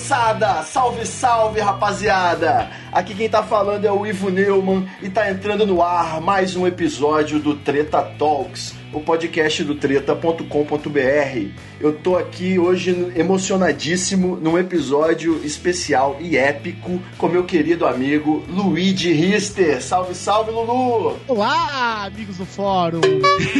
Moçada! 0.00 0.62
Salve, 0.64 1.04
salve, 1.04 1.60
rapaziada! 1.60 2.68
Aqui 2.92 3.14
quem 3.14 3.28
tá 3.28 3.40
falando 3.40 3.84
é 3.84 3.92
o 3.92 4.04
Ivo 4.04 4.30
Neumann 4.30 4.84
e 5.00 5.08
tá 5.08 5.30
entrando 5.30 5.64
no 5.64 5.80
ar 5.80 6.20
mais 6.20 6.56
um 6.56 6.66
episódio 6.66 7.38
do 7.38 7.54
Treta 7.54 8.02
Talks, 8.02 8.74
o 8.92 9.00
podcast 9.00 9.62
do 9.62 9.76
treta.com.br. 9.76 11.48
Eu 11.80 11.92
tô 11.92 12.16
aqui 12.16 12.58
hoje 12.58 13.12
emocionadíssimo 13.14 14.36
num 14.36 14.58
episódio 14.58 15.40
especial 15.44 16.16
e 16.20 16.36
épico 16.36 17.00
com 17.16 17.28
meu 17.28 17.44
querido 17.44 17.86
amigo 17.86 18.44
Luigi 18.48 19.12
Rister. 19.12 19.80
Salve, 19.80 20.14
salve, 20.14 20.50
Lulu! 20.50 21.16
Olá, 21.28 22.06
amigos 22.06 22.38
do 22.38 22.44
fórum! 22.44 23.00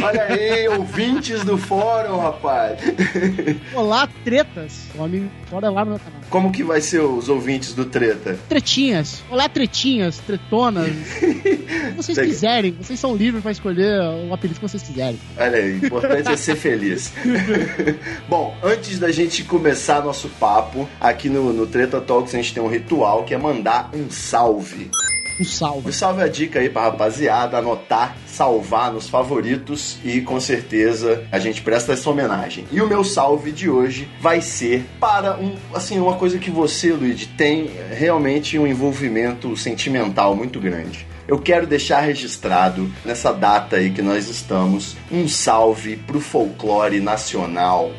Olha 0.03 0.23
aí, 0.23 0.67
ouvintes 0.67 1.45
do 1.45 1.57
fórum, 1.57 2.17
rapaz! 2.17 2.79
Olá, 3.73 4.09
tretas! 4.25 4.87
O 4.93 5.03
amigo 5.05 5.31
é 5.49 5.69
lá 5.69 5.85
no 5.85 5.91
meu 5.91 5.99
canal. 5.99 6.21
Como 6.29 6.51
que 6.51 6.63
vai 6.63 6.81
ser 6.81 6.99
os 6.99 7.29
ouvintes 7.29 7.73
do 7.73 7.85
Treta? 7.85 8.37
Tretinhas! 8.49 9.20
Olá, 9.29 9.47
tretinhas, 9.47 10.17
tretonas! 10.19 10.91
vocês 11.95 12.17
quiserem, 12.17 12.71
vocês 12.71 12.99
são 12.99 13.15
livres 13.15 13.41
pra 13.41 13.51
escolher 13.51 14.01
o 14.27 14.33
apelido 14.33 14.59
que 14.59 14.67
vocês 14.67 14.83
quiserem. 14.83 15.19
Olha 15.37 15.57
aí, 15.57 15.73
o 15.73 15.85
importante 15.85 16.29
é 16.29 16.37
ser 16.37 16.55
feliz. 16.55 17.13
Bom, 18.27 18.55
antes 18.63 18.99
da 18.99 19.11
gente 19.11 19.43
começar 19.43 20.03
nosso 20.03 20.29
papo, 20.29 20.87
aqui 20.99 21.29
no, 21.29 21.53
no 21.53 21.65
Treta 21.65 22.01
Talks 22.01 22.33
a 22.33 22.37
gente 22.37 22.53
tem 22.53 22.63
um 22.63 22.67
ritual 22.67 23.23
que 23.23 23.33
é 23.33 23.37
mandar 23.37 23.89
um 23.93 24.09
salve. 24.09 24.89
Um 25.41 25.43
salve. 25.43 25.89
O 25.89 25.93
salve 25.93 26.21
é 26.21 26.25
a 26.25 26.27
dica 26.27 26.59
aí 26.59 26.69
pra 26.69 26.83
rapaziada 26.83 27.57
anotar, 27.57 28.15
salvar 28.27 28.93
nos 28.93 29.09
favoritos 29.09 29.97
e 30.05 30.21
com 30.21 30.39
certeza 30.39 31.23
a 31.31 31.39
gente 31.39 31.63
presta 31.63 31.93
essa 31.93 32.07
homenagem. 32.11 32.67
E 32.71 32.79
o 32.79 32.87
meu 32.87 33.03
salve 33.03 33.51
de 33.51 33.67
hoje 33.67 34.07
vai 34.19 34.39
ser 34.39 34.85
para 34.99 35.39
um, 35.39 35.55
assim, 35.73 35.97
uma 35.97 36.15
coisa 36.15 36.37
que 36.37 36.51
você, 36.51 36.93
Luigi, 36.93 37.25
tem 37.25 37.71
realmente 37.91 38.59
um 38.59 38.67
envolvimento 38.67 39.57
sentimental 39.57 40.35
muito 40.35 40.59
grande. 40.59 41.07
Eu 41.31 41.39
quero 41.39 41.65
deixar 41.65 42.01
registrado 42.01 42.91
nessa 43.05 43.31
data 43.31 43.77
aí 43.77 43.89
que 43.89 44.01
nós 44.01 44.27
estamos 44.27 44.97
um 45.09 45.29
salve 45.29 45.95
pro 45.95 46.19
folclore 46.19 46.99
nacional. 46.99 47.89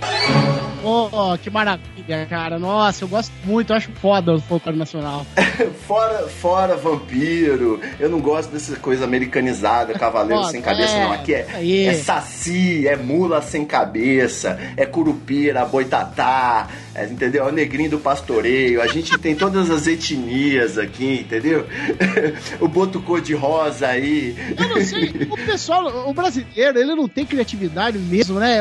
Oh, 0.85 1.39
que 1.39 1.49
maravilha, 1.49 2.27
cara. 2.29 2.59
Nossa, 2.59 3.05
eu 3.05 3.09
gosto 3.09 3.33
muito, 3.45 3.73
eu 3.73 3.77
acho 3.77 3.91
foda 3.93 4.35
o 4.35 4.41
folclore 4.41 4.77
nacional. 4.77 5.25
Fora, 5.87 6.29
fora 6.29 6.77
vampiro, 6.77 7.81
eu 8.01 8.09
não 8.11 8.21
gosto 8.21 8.51
dessa 8.51 8.77
coisa 8.77 9.05
americanizada, 9.05 9.95
cavaleiro 9.95 10.45
sem 10.45 10.61
cabeça, 10.61 10.95
é, 10.95 11.05
não. 11.05 11.13
Aqui 11.13 11.35
é, 11.35 11.47
aí. 11.55 11.87
é 11.87 11.95
saci, 11.95 12.89
é 12.89 12.97
mula 12.97 13.41
sem 13.41 13.65
cabeça, 13.65 14.59
é 14.77 14.85
curupira, 14.85 15.65
boitatá, 15.65 16.69
entendeu? 17.11 17.45
É 17.45 17.49
o 17.49 17.53
negrinho 17.53 17.91
do 17.91 17.99
pastoreio. 17.99 18.83
A 18.83 18.87
gente 18.87 19.17
tem 19.19 19.35
todas 19.35 19.71
as 19.71 19.87
etnias 19.87 20.79
aqui, 20.79 21.21
entendeu? 21.21 21.67
o 22.61 22.69
boto 22.69 23.01
cor-de-rosa 23.01 23.87
aí. 23.87 24.37
Eu 24.59 24.69
não 24.69 24.81
sei, 24.83 25.29
o 25.31 25.37
pessoal, 25.37 26.09
o 26.09 26.15
brasileiro, 26.15 26.79
ele 26.79 26.95
não 26.95 27.09
tem 27.09 27.25
criatividade 27.25 27.99
mesmo, 27.99 28.39
né? 28.39 28.61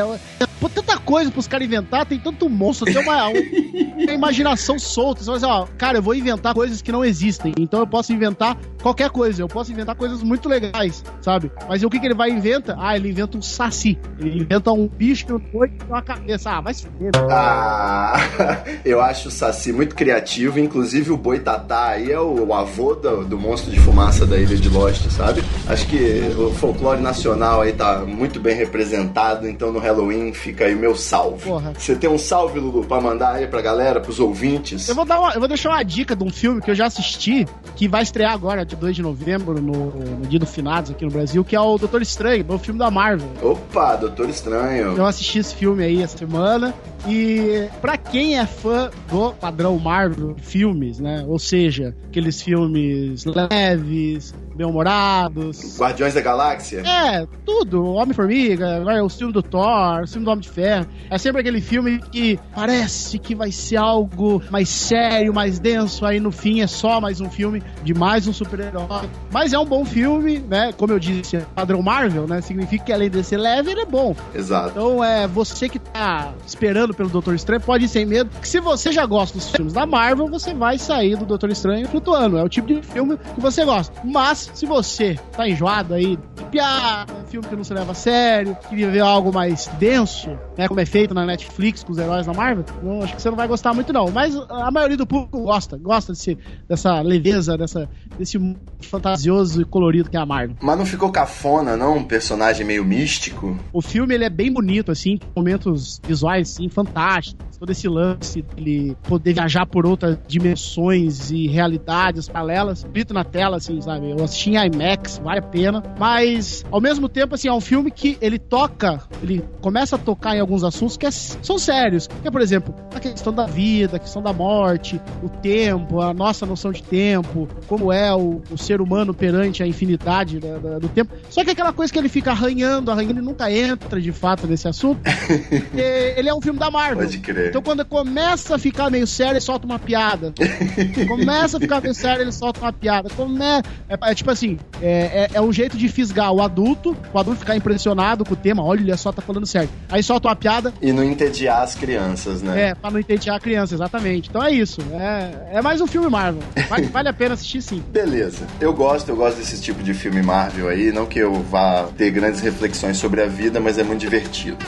Pô, 0.60 0.68
tanta 0.68 0.96
coisa 0.96 1.30
pros 1.30 1.48
caras 1.48 1.66
inventar, 1.66 2.06
tem 2.06 2.18
tanto 2.18 2.48
monstro, 2.48 2.86
tem 2.86 3.02
uma, 3.02 3.28
uma 3.28 4.12
imaginação 4.12 4.78
solta. 4.78 5.20
Você 5.20 5.26
fala 5.26 5.36
assim, 5.36 5.46
ó, 5.46 5.66
cara, 5.76 5.98
eu 5.98 6.02
vou 6.02 6.14
inventar 6.14 6.54
coisas 6.54 6.80
que 6.80 6.92
não 6.92 7.04
existem. 7.04 7.52
Então 7.58 7.80
eu 7.80 7.86
posso 7.86 8.12
inventar 8.12 8.56
qualquer 8.80 9.10
coisa. 9.10 9.42
Eu 9.42 9.48
posso 9.48 9.72
inventar 9.72 9.96
coisas 9.96 10.22
muito 10.22 10.48
legais, 10.48 11.04
sabe? 11.20 11.50
Mas 11.68 11.82
o 11.82 11.90
que, 11.90 11.98
que 11.98 12.06
ele 12.06 12.14
vai 12.14 12.30
e 12.30 12.32
inventa? 12.32 12.76
Ah, 12.78 12.96
ele 12.96 13.10
inventa 13.10 13.36
um 13.36 13.42
saci. 13.42 13.98
Ele 14.18 14.42
inventa 14.42 14.70
um 14.70 14.86
bicho 14.86 15.26
que 15.26 15.32
não 15.32 15.40
tem 15.40 15.72
uma 15.88 16.02
cabeça. 16.02 16.50
Ah, 16.50 16.60
vai 16.60 16.74
se 16.74 16.86
fuder. 16.86 17.10
Ah, 17.28 18.21
eu 18.84 19.00
acho 19.00 19.28
o 19.28 19.30
Saci 19.30 19.72
muito 19.72 19.94
criativo, 19.94 20.58
inclusive 20.58 21.10
o 21.12 21.16
Boitatá 21.16 21.88
aí 21.88 22.10
é 22.10 22.18
o, 22.20 22.46
o 22.46 22.54
avô 22.54 22.94
do, 22.94 23.24
do 23.24 23.38
monstro 23.38 23.70
de 23.70 23.78
fumaça 23.80 24.26
da 24.26 24.36
Ilha 24.36 24.56
de 24.56 24.68
Lost, 24.68 25.08
sabe? 25.10 25.42
Acho 25.68 25.86
que 25.86 26.32
o 26.38 26.50
folclore 26.52 27.00
nacional 27.00 27.62
aí 27.62 27.72
tá 27.72 28.00
muito 28.00 28.40
bem 28.40 28.54
representado, 28.56 29.48
então 29.48 29.72
no 29.72 29.78
Halloween 29.78 30.32
fica 30.32 30.64
aí 30.64 30.74
o 30.74 30.78
meu 30.78 30.94
salve. 30.96 31.44
Porra. 31.44 31.72
Você 31.78 31.94
tem 31.94 32.08
um 32.10 32.18
salve, 32.18 32.58
Lulu, 32.58 32.84
pra 32.84 33.00
mandar 33.00 33.34
aí 33.34 33.46
pra 33.46 33.60
galera, 33.60 34.00
pros 34.00 34.18
ouvintes? 34.20 34.88
Eu 34.88 34.94
vou, 34.94 35.04
dar 35.04 35.18
uma- 35.20 35.32
eu 35.32 35.38
vou 35.40 35.48
deixar 35.48 35.70
uma 35.70 35.82
dica 35.82 36.14
de 36.16 36.24
um 36.24 36.30
filme 36.30 36.60
que 36.60 36.70
eu 36.70 36.74
já 36.74 36.86
assisti, 36.86 37.46
que 37.76 37.88
vai 37.88 38.02
estrear 38.02 38.32
agora, 38.32 38.64
de 38.64 38.76
2 38.76 38.96
de 38.96 39.02
novembro, 39.02 39.60
no, 39.60 39.90
no 39.90 40.26
dia 40.26 40.38
do 40.38 40.46
Finados 40.46 40.90
aqui 40.90 41.04
no 41.04 41.10
Brasil, 41.10 41.44
que 41.44 41.54
é 41.56 41.60
o 41.60 41.78
Doutor 41.78 42.02
Estranho, 42.02 42.44
o 42.48 42.58
filme 42.58 42.78
da 42.78 42.90
Marvel. 42.90 43.28
Opa, 43.42 43.96
Doutor 43.96 44.28
Estranho. 44.28 44.96
Eu 44.96 45.06
assisti 45.06 45.38
esse 45.38 45.54
filme 45.54 45.82
aí 45.84 46.02
essa 46.02 46.18
semana. 46.18 46.74
E 47.06 47.66
pra 47.80 47.96
quem 48.12 48.38
é 48.38 48.44
fã 48.44 48.90
do 49.10 49.32
padrão 49.32 49.78
Marvel 49.78 50.36
filmes, 50.38 51.00
né? 51.00 51.24
Ou 51.26 51.38
seja, 51.38 51.96
aqueles 52.08 52.42
filmes 52.42 53.24
leves, 53.24 54.34
bem-humorados. 54.54 55.78
Guardiões 55.78 56.14
da 56.14 56.20
Galáxia? 56.20 56.82
É, 56.86 57.26
tudo. 57.44 57.84
Homem-Formiga, 57.84 58.76
agora 58.76 59.04
o 59.04 59.08
filme 59.08 59.32
do 59.32 59.42
Thor, 59.42 60.02
o 60.02 60.06
filme 60.06 60.24
do 60.24 60.30
Homem 60.30 60.42
de 60.42 60.48
Ferro. 60.48 60.86
É 61.10 61.18
sempre 61.18 61.40
aquele 61.40 61.60
filme 61.60 61.98
que 62.10 62.38
parece 62.54 63.18
que 63.18 63.34
vai 63.34 63.50
ser 63.52 63.76
algo 63.76 64.42
mais 64.50 64.68
sério, 64.68 65.32
mais 65.34 65.58
denso. 65.58 66.04
Aí 66.04 66.20
no 66.20 66.30
fim 66.30 66.60
é 66.60 66.66
só 66.66 67.00
mais 67.00 67.20
um 67.20 67.30
filme 67.30 67.62
de 67.82 67.94
mais 67.94 68.26
um 68.26 68.32
super-herói. 68.32 69.08
Mas 69.30 69.52
é 69.52 69.58
um 69.58 69.66
bom 69.66 69.84
filme, 69.84 70.38
né? 70.38 70.72
Como 70.76 70.92
eu 70.92 70.98
disse, 70.98 71.36
é 71.36 71.40
padrão 71.54 71.82
Marvel, 71.82 72.26
né? 72.26 72.40
Significa 72.40 72.84
que 72.84 72.92
além 72.92 73.10
de 73.10 73.22
ser 73.22 73.36
leve, 73.36 73.70
ele 73.70 73.80
é 73.80 73.86
bom. 73.86 74.14
Exato. 74.34 74.70
Então, 74.70 75.02
é 75.02 75.26
você 75.26 75.68
que 75.68 75.78
tá 75.78 76.32
esperando 76.46 76.94
pelo 76.94 77.08
Doutor 77.08 77.34
Estranho, 77.34 77.60
pode 77.60 77.84
ir 77.84 77.88
sem 77.88 78.04
medo. 78.06 78.30
Que 78.40 78.48
se 78.48 78.60
você 78.60 78.92
já 78.92 79.04
gosta 79.06 79.36
dos 79.36 79.50
filmes 79.50 79.72
da 79.72 79.86
Marvel, 79.86 80.26
você 80.28 80.54
vai 80.54 80.78
sair 80.78 81.16
do 81.16 81.24
Doutor 81.24 81.50
Estranho 81.50 81.88
flutuando. 81.88 82.38
É 82.38 82.42
o 82.42 82.48
tipo 82.48 82.68
de 82.68 82.82
filme 82.82 83.16
que 83.16 83.40
você 83.40 83.64
gosta. 83.64 83.94
Mas, 84.04 84.41
se 84.52 84.66
você 84.66 85.18
tá 85.36 85.48
enjoado 85.48 85.94
aí 85.94 86.16
de 86.16 86.44
piada, 86.50 87.12
filme 87.28 87.46
que 87.46 87.56
não 87.56 87.64
se 87.64 87.72
leva 87.74 87.92
a 87.92 87.94
sério, 87.94 88.56
que 88.68 88.74
vive 88.74 89.00
algo 89.00 89.32
mais 89.32 89.66
denso, 89.78 90.38
né? 90.56 90.68
Como 90.68 90.80
é 90.80 90.86
feito 90.86 91.14
na 91.14 91.24
Netflix 91.24 91.82
com 91.82 91.92
os 91.92 91.98
heróis 91.98 92.26
da 92.26 92.32
Marvel, 92.32 92.64
não, 92.82 93.02
acho 93.02 93.16
que 93.16 93.22
você 93.22 93.30
não 93.30 93.36
vai 93.36 93.48
gostar 93.48 93.72
muito, 93.74 93.92
não. 93.92 94.10
Mas 94.10 94.36
a 94.36 94.70
maioria 94.70 94.96
do 94.96 95.06
público 95.06 95.42
gosta. 95.42 95.76
Gosta 95.76 96.12
desse, 96.12 96.38
dessa 96.68 97.00
leveza, 97.00 97.56
dessa, 97.56 97.88
desse 98.18 98.38
mundo 98.38 98.60
fantasioso 98.80 99.62
e 99.62 99.64
colorido 99.64 100.10
que 100.10 100.16
é 100.16 100.20
a 100.20 100.26
Marvel. 100.26 100.56
Mas 100.60 100.78
não 100.78 100.86
ficou 100.86 101.10
cafona, 101.10 101.76
não? 101.76 101.98
Um 101.98 102.04
personagem 102.04 102.66
meio 102.66 102.84
místico? 102.84 103.58
O 103.72 103.80
filme 103.80 104.14
ele 104.14 104.24
é 104.24 104.30
bem 104.30 104.52
bonito, 104.52 104.90
assim, 104.90 105.18
com 105.18 105.40
momentos 105.40 106.00
visuais 106.04 106.52
assim, 106.52 106.68
fantásticos. 106.68 107.58
Todo 107.58 107.70
esse 107.70 107.88
lance 107.88 108.42
dele 108.42 108.96
poder 109.04 109.34
viajar 109.34 109.66
por 109.66 109.86
outras 109.86 110.18
dimensões 110.26 111.30
e 111.30 111.46
realidades 111.46 112.28
paralelas, 112.28 112.82
bonito 112.82 113.14
na 113.14 113.24
tela, 113.24 113.56
assim, 113.56 113.80
sabe? 113.80 114.10
Eu 114.10 114.24
assisti 114.24 114.50
em 114.50 114.66
IMAX, 114.66 115.18
vale 115.18 115.38
a 115.38 115.42
pena. 115.42 115.82
Mas, 115.98 116.64
ao 116.70 116.80
mesmo 116.80 117.08
tempo, 117.08 117.34
assim, 117.34 117.48
é 117.48 117.52
um 117.52 117.60
filme 117.60 117.90
que 117.90 118.18
ele 118.20 118.38
toca, 118.38 119.00
ele 119.22 119.44
começa 119.60 119.94
a 119.96 119.98
tocar 119.98 120.36
em 120.36 120.40
alguns 120.42 120.62
assuntos 120.64 120.96
que 120.96 121.06
é- 121.06 121.10
são 121.10 121.58
sérios. 121.58 122.06
Que 122.20 122.28
é, 122.28 122.30
por 122.30 122.40
exemplo, 122.40 122.74
a 122.94 123.00
questão 123.00 123.32
da 123.32 123.46
vida, 123.46 123.96
a 123.96 123.98
questão 123.98 124.20
da 124.22 124.32
morte, 124.32 125.00
o 125.22 125.28
tempo, 125.28 126.00
a 126.00 126.12
nossa 126.12 126.44
noção 126.44 126.70
de 126.72 126.82
tempo, 126.82 127.48
como 127.66 127.90
é 127.92 128.14
o, 128.14 128.42
o 128.50 128.58
ser 128.58 128.80
humano 128.80 129.14
perante 129.14 129.62
a 129.62 129.66
infinidade 129.66 130.38
da- 130.38 130.58
da- 130.58 130.78
do 130.78 130.88
tempo. 130.88 131.14
Só 131.30 131.42
que 131.44 131.50
aquela 131.50 131.72
coisa 131.72 131.92
que 131.92 131.98
ele 131.98 132.08
fica 132.08 132.30
arranhando, 132.32 132.90
arranhando 132.90 133.20
e 133.20 133.22
nunca 133.24 133.50
entra 133.50 134.00
de 134.00 134.12
fato 134.12 134.46
nesse 134.46 134.68
assunto. 134.68 135.00
ele 136.16 136.28
é 136.28 136.34
um 136.34 136.40
filme 136.40 136.58
da 136.58 136.70
Marvel. 136.70 136.98
Pode 137.04 137.18
crer. 137.18 137.48
Então 137.48 137.62
quando 137.62 137.84
começa 137.84 138.54
a 138.56 138.58
ficar 138.58 138.90
meio 138.90 139.06
sério, 139.06 139.32
ele 139.34 139.40
solta 139.40 139.66
uma 139.66 139.78
piada. 139.78 140.32
começa 141.08 141.56
a 141.56 141.60
ficar 141.60 141.80
meio 141.80 141.94
sério, 141.94 142.22
ele 142.22 142.32
solta 142.32 142.60
uma 142.60 142.72
piada. 142.72 143.08
Come... 143.10 143.40
É, 143.42 143.62
é 144.10 144.14
tipo 144.14 144.30
assim, 144.30 144.58
é, 144.80 145.22
é- 145.24 145.30
é 145.34 145.40
um 145.40 145.52
jeito 145.52 145.76
de 145.76 145.88
fisgar 145.88 146.32
o 146.32 146.42
adulto, 146.42 146.96
o 147.12 147.18
adulto 147.18 147.40
ficar 147.40 147.56
impressionado 147.56 148.24
com 148.24 148.34
o 148.34 148.36
tema, 148.36 148.62
olha 148.62 148.96
só, 148.96 149.12
tá 149.12 149.22
falando 149.22 149.46
sério. 149.46 149.68
Aí 149.88 150.02
solta 150.02 150.28
uma 150.32 150.36
piada, 150.36 150.72
E 150.80 150.92
não 150.92 151.04
entediar 151.04 151.62
as 151.62 151.74
crianças, 151.74 152.42
né? 152.42 152.70
é, 152.70 152.74
pra 152.74 152.90
não 152.90 152.98
entediar 152.98 153.36
a 153.36 153.40
criança, 153.40 153.74
exatamente. 153.74 154.28
Então 154.28 154.42
é 154.42 154.50
isso. 154.50 154.80
É, 154.92 155.58
é 155.58 155.62
mais 155.62 155.80
um 155.80 155.86
filme 155.86 156.08
Marvel. 156.08 156.42
Vale, 156.68 156.86
vale 156.86 157.08
a 157.08 157.12
pena 157.12 157.34
assistir 157.34 157.62
sim. 157.62 157.82
Beleza. 157.92 158.46
Eu 158.60 158.72
gosto, 158.72 159.08
eu 159.10 159.16
gosto 159.16 159.36
desse 159.38 159.60
tipo 159.60 159.82
de 159.82 159.92
filme 159.94 160.22
Marvel 160.22 160.68
aí. 160.68 160.90
Não 160.92 161.06
que 161.06 161.18
eu 161.18 161.34
vá 161.42 161.88
ter 161.96 162.10
grandes 162.10 162.40
reflexões 162.40 162.96
sobre 162.96 163.22
a 163.22 163.26
vida, 163.26 163.60
mas 163.60 163.78
é 163.78 163.82
muito 163.82 164.00
divertido. 164.00 164.58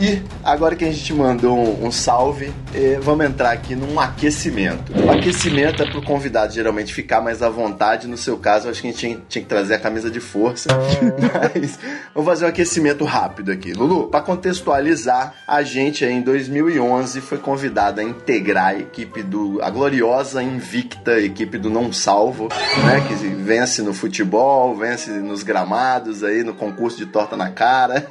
E 0.00 0.20
agora 0.42 0.74
que 0.74 0.84
a 0.84 0.90
gente 0.90 1.12
mandou 1.12 1.56
um, 1.56 1.86
um 1.86 1.92
salve, 1.92 2.52
eh, 2.74 2.98
vamos 3.00 3.26
entrar 3.26 3.52
aqui 3.52 3.76
num 3.76 4.00
aquecimento. 4.00 4.92
O 4.92 5.10
aquecimento 5.10 5.82
é 5.82 5.86
pro 5.86 6.02
convidado 6.02 6.52
geralmente 6.52 6.92
ficar 6.92 7.20
mais 7.20 7.42
à 7.42 7.48
vontade. 7.48 8.08
No 8.08 8.16
seu 8.16 8.36
caso, 8.36 8.66
eu 8.66 8.72
acho 8.72 8.82
que 8.82 8.88
a 8.88 8.90
gente 8.90 8.98
tinha, 8.98 9.20
tinha 9.28 9.42
que 9.42 9.48
trazer 9.48 9.74
a 9.74 9.78
camisa 9.78 10.10
de 10.10 10.18
força. 10.18 10.68
Mas 11.54 11.78
vamos 12.12 12.28
fazer 12.28 12.44
um 12.44 12.48
aquecimento 12.48 13.04
rápido 13.04 13.52
aqui. 13.52 13.72
Lulu, 13.72 14.08
para 14.08 14.20
contextualizar, 14.20 15.34
a 15.46 15.62
gente 15.62 16.04
em 16.04 16.20
2011 16.22 17.20
foi 17.20 17.38
convidado 17.38 18.00
a 18.00 18.04
integrar 18.04 18.68
a 18.68 18.78
equipe 18.78 19.22
do. 19.22 19.60
a 19.62 19.70
gloriosa, 19.70 20.42
invicta 20.42 21.20
equipe 21.20 21.56
do 21.56 21.70
Não 21.70 21.92
Salvo, 21.92 22.48
né? 22.84 23.00
Que 23.06 23.14
vence 23.14 23.80
no 23.80 23.94
futebol, 23.94 24.74
vence 24.76 25.10
nos 25.10 25.44
gramados 25.44 26.24
aí, 26.24 26.42
no 26.42 26.54
concurso 26.54 26.96
de 26.96 27.06
torta 27.06 27.36
na 27.36 27.50
cara. 27.50 28.06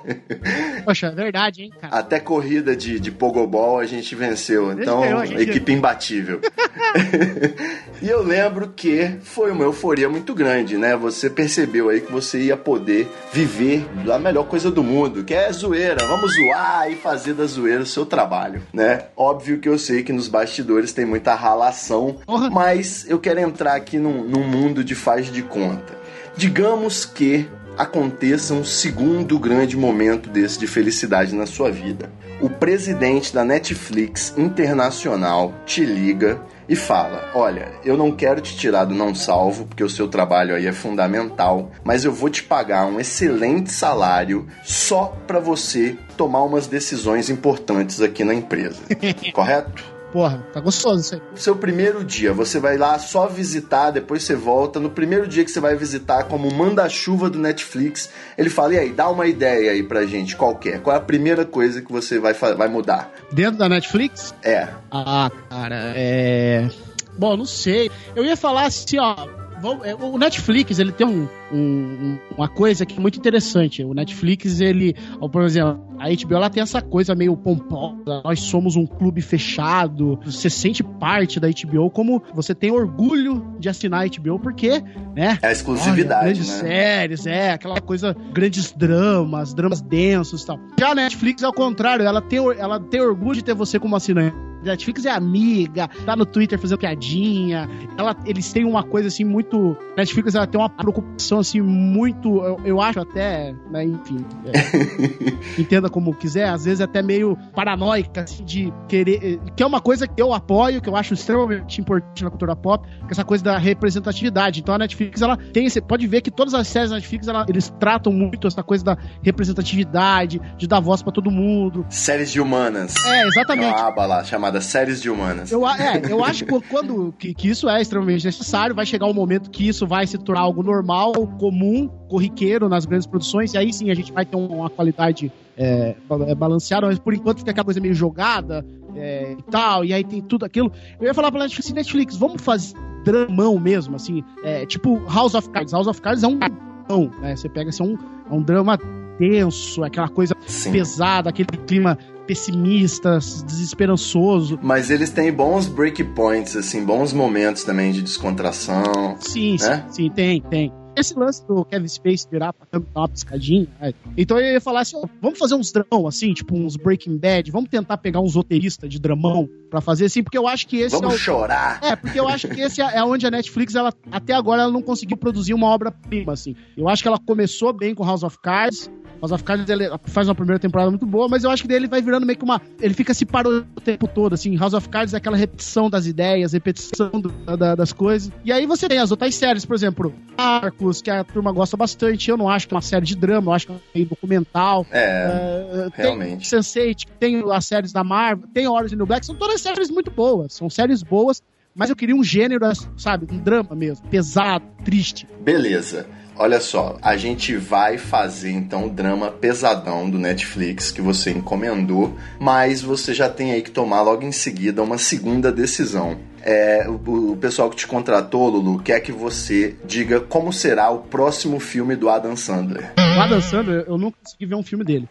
Poxa, 0.85 1.07
é 1.07 1.11
verdade, 1.11 1.63
hein, 1.63 1.72
cara? 1.81 1.95
Até 1.95 2.19
corrida 2.19 2.75
de, 2.75 2.99
de 2.99 3.11
pogobol 3.11 3.79
a 3.79 3.85
gente 3.85 4.15
venceu. 4.15 4.71
Então, 4.71 5.01
ganhou, 5.01 5.25
gente 5.25 5.41
equipe 5.41 5.71
imbatível. 5.71 6.39
e 8.01 8.09
eu 8.09 8.23
lembro 8.23 8.69
que 8.75 9.15
foi 9.23 9.51
uma 9.51 9.63
euforia 9.63 10.09
muito 10.09 10.33
grande, 10.33 10.77
né? 10.77 10.95
Você 10.95 11.29
percebeu 11.29 11.89
aí 11.89 12.01
que 12.01 12.11
você 12.11 12.39
ia 12.39 12.57
poder 12.57 13.07
viver 13.31 13.85
a 14.11 14.17
melhor 14.17 14.45
coisa 14.45 14.71
do 14.71 14.83
mundo, 14.83 15.23
que 15.23 15.33
é 15.33 15.51
zoeira. 15.51 16.05
Vamos 16.07 16.33
zoar 16.35 16.91
e 16.91 16.95
fazer 16.95 17.33
da 17.33 17.45
zoeira 17.45 17.83
o 17.83 17.85
seu 17.85 18.05
trabalho, 18.05 18.61
né? 18.73 19.05
Óbvio 19.15 19.59
que 19.59 19.69
eu 19.69 19.77
sei 19.77 20.03
que 20.03 20.13
nos 20.13 20.27
bastidores 20.27 20.93
tem 20.93 21.05
muita 21.05 21.35
ralação, 21.35 22.17
mas 22.51 23.05
eu 23.09 23.19
quero 23.19 23.39
entrar 23.39 23.75
aqui 23.75 23.97
num, 23.97 24.23
num 24.23 24.43
mundo 24.43 24.83
de 24.83 24.95
faz 24.95 25.31
de 25.31 25.41
conta. 25.41 26.03
Digamos 26.35 27.05
que 27.05 27.47
aconteça 27.77 28.53
um 28.53 28.63
segundo 28.63 29.37
grande 29.39 29.75
momento 29.75 30.29
desse 30.29 30.59
de 30.59 30.67
felicidade 30.67 31.35
na 31.35 31.45
sua 31.45 31.71
vida. 31.71 32.11
O 32.41 32.49
presidente 32.49 33.33
da 33.33 33.43
Netflix 33.43 34.33
Internacional 34.37 35.53
te 35.65 35.85
liga 35.85 36.41
e 36.67 36.75
fala: 36.75 37.31
Olha, 37.33 37.71
eu 37.83 37.95
não 37.95 38.11
quero 38.11 38.41
te 38.41 38.55
tirar 38.57 38.85
do 38.85 38.93
não 38.93 39.13
salvo, 39.13 39.65
porque 39.65 39.83
o 39.83 39.89
seu 39.89 40.07
trabalho 40.07 40.55
aí 40.55 40.67
é 40.67 40.73
fundamental, 40.73 41.71
mas 41.83 42.03
eu 42.03 42.11
vou 42.11 42.29
te 42.29 42.43
pagar 42.43 42.85
um 42.85 42.99
excelente 42.99 43.71
salário 43.71 44.47
só 44.63 45.17
para 45.27 45.39
você 45.39 45.95
tomar 46.17 46.43
umas 46.43 46.67
decisões 46.67 47.29
importantes 47.29 48.01
aqui 48.01 48.23
na 48.23 48.33
empresa. 48.33 48.81
Correto? 49.33 49.92
Porra, 50.13 50.45
tá 50.53 50.59
gostoso 50.59 51.01
isso 51.01 51.15
aí. 51.15 51.21
Seu 51.33 51.55
primeiro 51.55 52.03
dia, 52.03 52.31
você 52.31 52.59
vai 52.59 52.77
lá 52.77 52.99
só 52.99 53.25
visitar, 53.25 53.89
depois 53.89 54.21
você 54.21 54.35
volta. 54.35 54.79
No 54.79 54.91
primeiro 54.91 55.27
dia 55.27 55.43
que 55.43 55.49
você 55.49 55.59
vai 55.59 55.75
visitar, 55.75 56.25
como 56.25 56.53
manda-chuva 56.53 57.31
do 57.31 57.39
Netflix, 57.39 58.11
ele 58.37 58.47
fala: 58.47 58.75
e 58.75 58.77
aí, 58.77 58.91
dá 58.91 59.09
uma 59.09 59.25
ideia 59.25 59.71
aí 59.71 59.81
pra 59.81 60.05
gente, 60.05 60.35
qualquer. 60.35 60.81
Qual 60.81 60.95
é 60.95 60.99
a 60.99 61.01
primeira 61.01 61.43
coisa 61.45 61.81
que 61.81 61.91
você 61.91 62.19
vai, 62.19 62.33
vai 62.33 62.67
mudar? 62.67 63.11
Dentro 63.31 63.57
da 63.57 63.67
Netflix? 63.67 64.35
É. 64.43 64.67
Ah, 64.91 65.31
cara, 65.49 65.93
é. 65.95 66.69
Bom, 67.17 67.35
não 67.35 67.45
sei. 67.45 67.89
Eu 68.15 68.23
ia 68.23 68.37
falar 68.37 68.67
assim, 68.67 68.99
ó. 68.99 69.42
É, 69.83 69.95
O 69.95 70.17
Netflix, 70.17 70.79
ele 70.79 70.91
tem 70.91 71.05
um, 71.07 71.27
um- 71.51 72.17
uma 72.37 72.47
coisa 72.47 72.85
que 72.85 72.97
é 72.97 72.99
muito 73.01 73.17
interessante. 73.17 73.83
O 73.83 73.93
Netflix, 73.93 74.59
ele, 74.59 74.95
por 75.31 75.43
exemplo, 75.43 75.81
a 75.99 76.09
HBO 76.09 76.35
ela 76.35 76.49
tem 76.49 76.61
essa 76.63 76.81
coisa 76.81 77.15
meio 77.15 77.35
pomposa. 77.37 78.21
Nós 78.23 78.39
somos 78.41 78.75
um 78.75 78.85
clube 78.85 79.21
fechado. 79.21 80.19
Você 80.25 80.49
sente 80.49 80.83
parte 80.83 81.39
da 81.39 81.47
HBO 81.49 81.89
como 81.89 82.21
você 82.33 82.53
tem 82.53 82.71
orgulho 82.71 83.55
de 83.59 83.69
assinar 83.69 84.03
a 84.05 84.07
HBO, 84.07 84.39
porque, 84.39 84.81
né? 85.15 85.37
É 85.41 85.47
a 85.47 85.51
exclusividade, 85.51 86.13
Olha, 86.25 86.33
grandes 86.33 86.47
né? 86.49 86.67
séries, 86.69 87.25
é, 87.25 87.51
aquela 87.51 87.79
coisa, 87.79 88.15
grandes 88.33 88.71
dramas, 88.71 89.53
dramas 89.53 89.81
densos 89.81 90.43
e 90.43 90.45
tal. 90.47 90.59
Já 90.79 90.91
a 90.91 90.95
Netflix, 90.95 91.43
ao 91.43 91.53
contrário, 91.53 92.05
ela 92.05 92.21
tem, 92.21 92.39
ela 92.39 92.79
tem 92.79 92.99
orgulho 93.01 93.35
de 93.35 93.43
ter 93.43 93.53
você 93.53 93.79
como 93.79 93.95
assinante. 93.95 94.35
Netflix 94.69 95.05
é 95.05 95.11
amiga, 95.11 95.89
tá 96.05 96.15
no 96.15 96.25
Twitter 96.25 96.57
fazendo 96.59 96.77
piadinha. 96.79 97.69
Ela, 97.97 98.15
eles 98.25 98.51
têm 98.51 98.65
uma 98.65 98.83
coisa 98.83 99.07
assim 99.07 99.23
muito. 99.23 99.77
Netflix 99.97 100.35
ela 100.35 100.47
tem 100.47 100.59
uma 100.59 100.69
preocupação 100.69 101.39
assim 101.39 101.61
muito. 101.61 102.43
Eu, 102.43 102.59
eu 102.65 102.81
acho 102.81 102.99
até, 102.99 103.53
né, 103.71 103.83
enfim. 103.85 104.17
é, 104.45 105.59
entenda 105.61 105.89
como 105.89 106.13
quiser, 106.13 106.49
às 106.49 106.65
vezes 106.65 106.81
até 106.81 107.01
meio 107.01 107.37
paranoica, 107.55 108.21
assim, 108.21 108.43
de 108.43 108.73
querer. 108.87 109.39
Que 109.55 109.63
é 109.63 109.65
uma 109.65 109.81
coisa 109.81 110.07
que 110.07 110.21
eu 110.21 110.33
apoio, 110.33 110.81
que 110.81 110.89
eu 110.89 110.95
acho 110.95 111.13
extremamente 111.13 111.79
importante 111.81 112.23
na 112.23 112.29
cultura 112.29 112.55
pop, 112.55 112.87
que 112.87 113.05
é 113.05 113.11
essa 113.11 113.23
coisa 113.23 113.43
da 113.43 113.57
representatividade. 113.57 114.59
Então 114.59 114.73
a 114.75 114.77
Netflix, 114.77 115.21
ela 115.21 115.37
tem 115.37 115.65
esse. 115.65 115.81
Pode 115.81 116.07
ver 116.07 116.21
que 116.21 116.31
todas 116.31 116.53
as 116.53 116.67
séries 116.67 116.89
da 116.89 116.95
Netflix, 116.95 117.27
ela- 117.27 117.45
eles 117.47 117.69
tratam 117.79 118.11
muito 118.11 118.47
essa 118.47 118.63
coisa 118.63 118.83
da 118.83 118.97
representatividade, 119.21 120.41
de 120.57 120.67
dar 120.67 120.79
voz 120.79 121.01
pra 121.01 121.11
todo 121.11 121.29
mundo. 121.29 121.85
Séries 121.89 122.31
de 122.31 122.41
humanas. 122.41 122.95
É, 123.05 123.19
Tem 123.21 123.27
exatamente. 123.27 123.73
uma 123.75 123.87
aba 123.87 124.05
lá 124.05 124.23
chamada 124.23 124.52
Séries 124.61 125.01
de 125.01 125.09
Humanas. 125.09 125.51
Eu, 125.51 125.67
é, 125.67 126.01
eu 126.09 126.23
acho 126.23 126.45
que 126.45 126.59
quando 126.69 127.13
que, 127.17 127.33
que 127.33 127.49
isso 127.49 127.69
é 127.69 127.81
extremamente 127.81 128.25
necessário, 128.25 128.75
vai 128.75 128.85
chegar 128.85 129.05
um 129.07 129.13
momento 129.13 129.49
que 129.49 129.67
isso 129.67 129.85
vai 129.87 130.05
se 130.07 130.17
tornar 130.17 130.41
algo 130.41 130.61
normal, 130.63 131.13
comum, 131.39 131.87
corriqueiro 132.09 132.67
nas 132.69 132.85
grandes 132.85 133.07
produções, 133.07 133.53
e 133.53 133.57
aí 133.57 133.71
sim 133.73 133.89
a 133.89 133.93
gente 133.93 134.11
vai 134.11 134.25
ter 134.25 134.35
um- 134.35 134.47
uma 134.47 134.69
qualidade 134.69 135.31
é, 135.55 135.95
é, 136.27 136.35
balanceada, 136.35 136.87
mas 136.87 136.97
por 136.97 137.13
enquanto 137.13 137.39
fica 137.39 137.51
aquela 137.51 137.65
coisa 137.65 137.79
meio 137.79 137.93
jogada 137.93 138.65
é, 138.95 139.35
e 139.37 139.43
tal, 139.51 139.85
e 139.85 139.93
aí 139.93 140.03
tem 140.03 140.19
tudo 140.21 140.45
aquilo. 140.45 140.71
Eu 140.99 141.05
ia 141.07 141.13
falar 141.13 141.31
pra 141.31 141.41
Netflix, 141.41 141.67
assim, 141.67 141.75
Netflix, 141.75 142.17
vamos 142.17 142.41
fazer 142.41 142.73
dramão 143.05 143.59
mesmo, 143.59 143.95
assim, 143.95 144.23
é, 144.43 144.65
tipo 144.65 144.99
House 145.05 145.35
of 145.35 145.49
Cards. 145.49 145.71
House 145.73 145.87
of 145.87 146.01
Cards 146.01 146.23
é 146.23 146.27
um 146.27 146.39
dramão, 146.39 147.11
né? 147.21 147.35
Você 147.35 147.47
pega 147.49 147.69
assim, 147.69 147.83
é 147.83 147.85
um, 147.85 147.97
é 148.31 148.33
um 148.33 148.41
drama 148.41 148.79
denso, 149.19 149.83
é 149.83 149.87
aquela 149.87 150.09
coisa 150.09 150.35
Sim. 150.47 150.71
pesada, 150.71 151.29
aquele 151.29 151.49
clima 151.67 151.97
pessimista, 152.25 153.19
desesperançoso. 153.45 154.59
Mas 154.61 154.89
eles 154.89 155.09
têm 155.09 155.31
bons 155.31 155.67
breakpoints, 155.67 156.55
assim, 156.55 156.83
bons 156.83 157.13
momentos 157.13 157.63
também 157.63 157.91
de 157.91 158.01
descontração. 158.01 159.17
Sim, 159.19 159.57
sim, 159.57 159.67
né? 159.67 159.85
sim, 159.89 160.09
tem, 160.09 160.41
tem. 160.41 160.71
Esse 160.95 161.17
lance 161.17 161.43
do 161.47 161.65
Kevin 161.65 161.87
Space 161.87 162.27
virar 162.29 162.53
pra 162.53 162.67
câmera 162.67 162.91
dar 162.93 163.01
uma 163.01 163.09
piscadinha. 163.09 163.67
né? 163.81 163.93
Então 164.15 164.39
eu 164.39 164.53
ia 164.53 164.61
falar 164.61 164.81
assim: 164.81 164.95
ó, 164.95 165.07
vamos 165.19 165.39
fazer 165.39 165.55
uns 165.55 165.71
dramão 165.71 166.05
assim, 166.07 166.35
tipo 166.35 166.55
uns 166.55 166.75
Breaking 166.75 167.17
Bad, 167.17 167.49
vamos 167.49 167.67
tentar 167.67 167.97
pegar 167.97 168.21
uns 168.21 168.35
roteiristas 168.35 168.87
de 168.87 168.99
dramão 168.99 169.49
pra 169.71 169.81
fazer 169.81 170.05
assim, 170.05 170.21
porque 170.21 170.37
eu 170.37 170.47
acho 170.47 170.67
que 170.67 170.77
esse 170.77 170.95
Vamos 170.95 171.13
é 171.13 171.15
o. 171.15 171.19
chorar. 171.19 171.79
É, 171.81 171.95
porque 171.95 172.19
eu 172.19 172.27
acho 172.27 172.47
que 172.47 172.61
esse 172.61 172.79
é 172.79 172.97
é 172.97 173.03
onde 173.03 173.25
a 173.25 173.31
Netflix, 173.31 173.73
ela, 173.73 173.91
até 174.11 174.33
agora, 174.35 174.61
ela 174.61 174.71
não 174.71 174.83
conseguiu 174.83 175.17
produzir 175.17 175.55
uma 175.55 175.65
obra-prima, 175.65 176.31
assim. 176.33 176.55
Eu 176.77 176.87
acho 176.87 177.01
que 177.01 177.07
ela 177.07 177.17
começou 177.17 177.73
bem 177.73 177.95
com 177.95 178.05
House 178.05 178.21
of 178.21 178.37
Cards. 178.39 178.87
House 179.23 179.31
of 179.31 179.43
Cards 179.43 179.69
ele 179.69 179.89
faz 180.07 180.27
uma 180.27 180.35
primeira 180.35 180.59
temporada 180.59 180.89
muito 180.89 181.05
boa, 181.05 181.29
mas 181.29 181.43
eu 181.45 181.49
acho 181.49 181.61
que 181.63 181.67
daí 181.67 181.77
ele 181.77 181.87
vai 181.87 182.01
virando 182.01 182.25
meio 182.25 182.37
que 182.37 182.43
uma. 182.43 182.61
Ele 182.81 182.93
fica 182.93 183.13
se 183.13 183.25
parando 183.25 183.65
o 183.75 183.79
tempo 183.79 184.05
todo, 184.05 184.33
assim. 184.33 184.55
House 184.57 184.73
of 184.73 184.89
Cards 184.89 185.13
é 185.13 185.17
aquela 185.17 185.37
repetição 185.37 185.89
das 185.89 186.05
ideias, 186.05 186.51
repetição 186.51 187.09
do- 187.09 187.29
da- 187.57 187.73
das 187.75 187.93
coisas. 187.93 188.29
E 188.43 188.51
aí 188.51 188.65
você 188.65 188.87
tem 188.89 188.99
as 188.99 189.11
outras 189.11 189.33
séries, 189.35 189.65
por 189.65 189.75
exemplo, 189.75 190.13
Arcos, 190.37 191.01
que 191.01 191.09
a 191.09 191.23
turma 191.23 191.51
gosta 191.53 191.77
bastante. 191.77 192.29
Eu 192.29 192.35
não 192.35 192.49
acho 192.49 192.67
que 192.67 192.73
é 192.73 192.75
uma 192.75 192.81
série 192.81 193.05
de 193.05 193.15
drama, 193.15 193.51
eu 193.51 193.53
acho 193.55 193.67
que 193.67 193.71
é 193.73 193.75
meio 193.95 194.07
documental. 194.07 194.85
É, 194.91 195.87
É, 195.95 196.01
realmente. 196.01 196.49
Tem 196.49 196.59
Sense8, 196.59 197.05
tem 197.19 197.43
as 197.51 197.65
séries 197.65 197.93
da 197.93 198.03
Marvel, 198.03 198.47
tem 198.53 198.67
Orange 198.67 198.95
and 198.95 198.97
the 198.99 199.05
Black, 199.05 199.25
são 199.25 199.35
todas 199.35 199.61
séries 199.61 199.89
muito 199.89 200.11
boas, 200.11 200.53
são 200.53 200.69
séries 200.69 201.01
boas, 201.01 201.41
mas 201.73 201.89
eu 201.89 201.95
queria 201.95 202.15
um 202.15 202.23
gênero, 202.23 202.65
sabe, 202.97 203.25
um 203.31 203.37
drama 203.37 203.73
mesmo, 203.73 204.05
pesado, 204.07 204.65
triste. 204.83 205.25
beleza. 205.43 206.05
Olha 206.35 206.59
só, 206.59 206.97
a 207.01 207.15
gente 207.15 207.55
vai 207.55 207.97
fazer 207.97 208.51
então 208.51 208.87
o 208.87 208.89
drama 208.89 209.29
pesadão 209.29 210.09
do 210.09 210.17
Netflix 210.17 210.91
que 210.91 211.01
você 211.01 211.31
encomendou, 211.31 212.17
mas 212.39 212.81
você 212.81 213.13
já 213.13 213.29
tem 213.29 213.51
aí 213.51 213.61
que 213.61 213.71
tomar 213.71 214.01
logo 214.01 214.23
em 214.23 214.31
seguida 214.31 214.81
uma 214.81 214.97
segunda 214.97 215.51
decisão. 215.51 216.17
É, 216.45 216.85
o, 216.89 217.31
o 217.31 217.37
pessoal 217.37 217.69
que 217.69 217.77
te 217.77 217.87
contratou, 217.87 218.49
Lulu, 218.49 218.79
quer 218.79 218.99
que 218.99 219.13
você 219.13 219.77
diga 219.85 220.19
como 220.19 220.51
será 220.51 220.89
o 220.89 220.99
próximo 220.99 221.57
filme 221.59 221.95
do 221.95 222.09
Adam 222.09 222.35
Sandler. 222.35 222.91
O 222.97 223.21
Adam 223.21 223.39
Sandler, 223.39 223.85
eu 223.87 223.97
nunca 223.97 224.17
consegui 224.21 224.45
ver 224.45 224.55
um 224.55 224.63
filme 224.63 224.83
dele. 224.83 225.07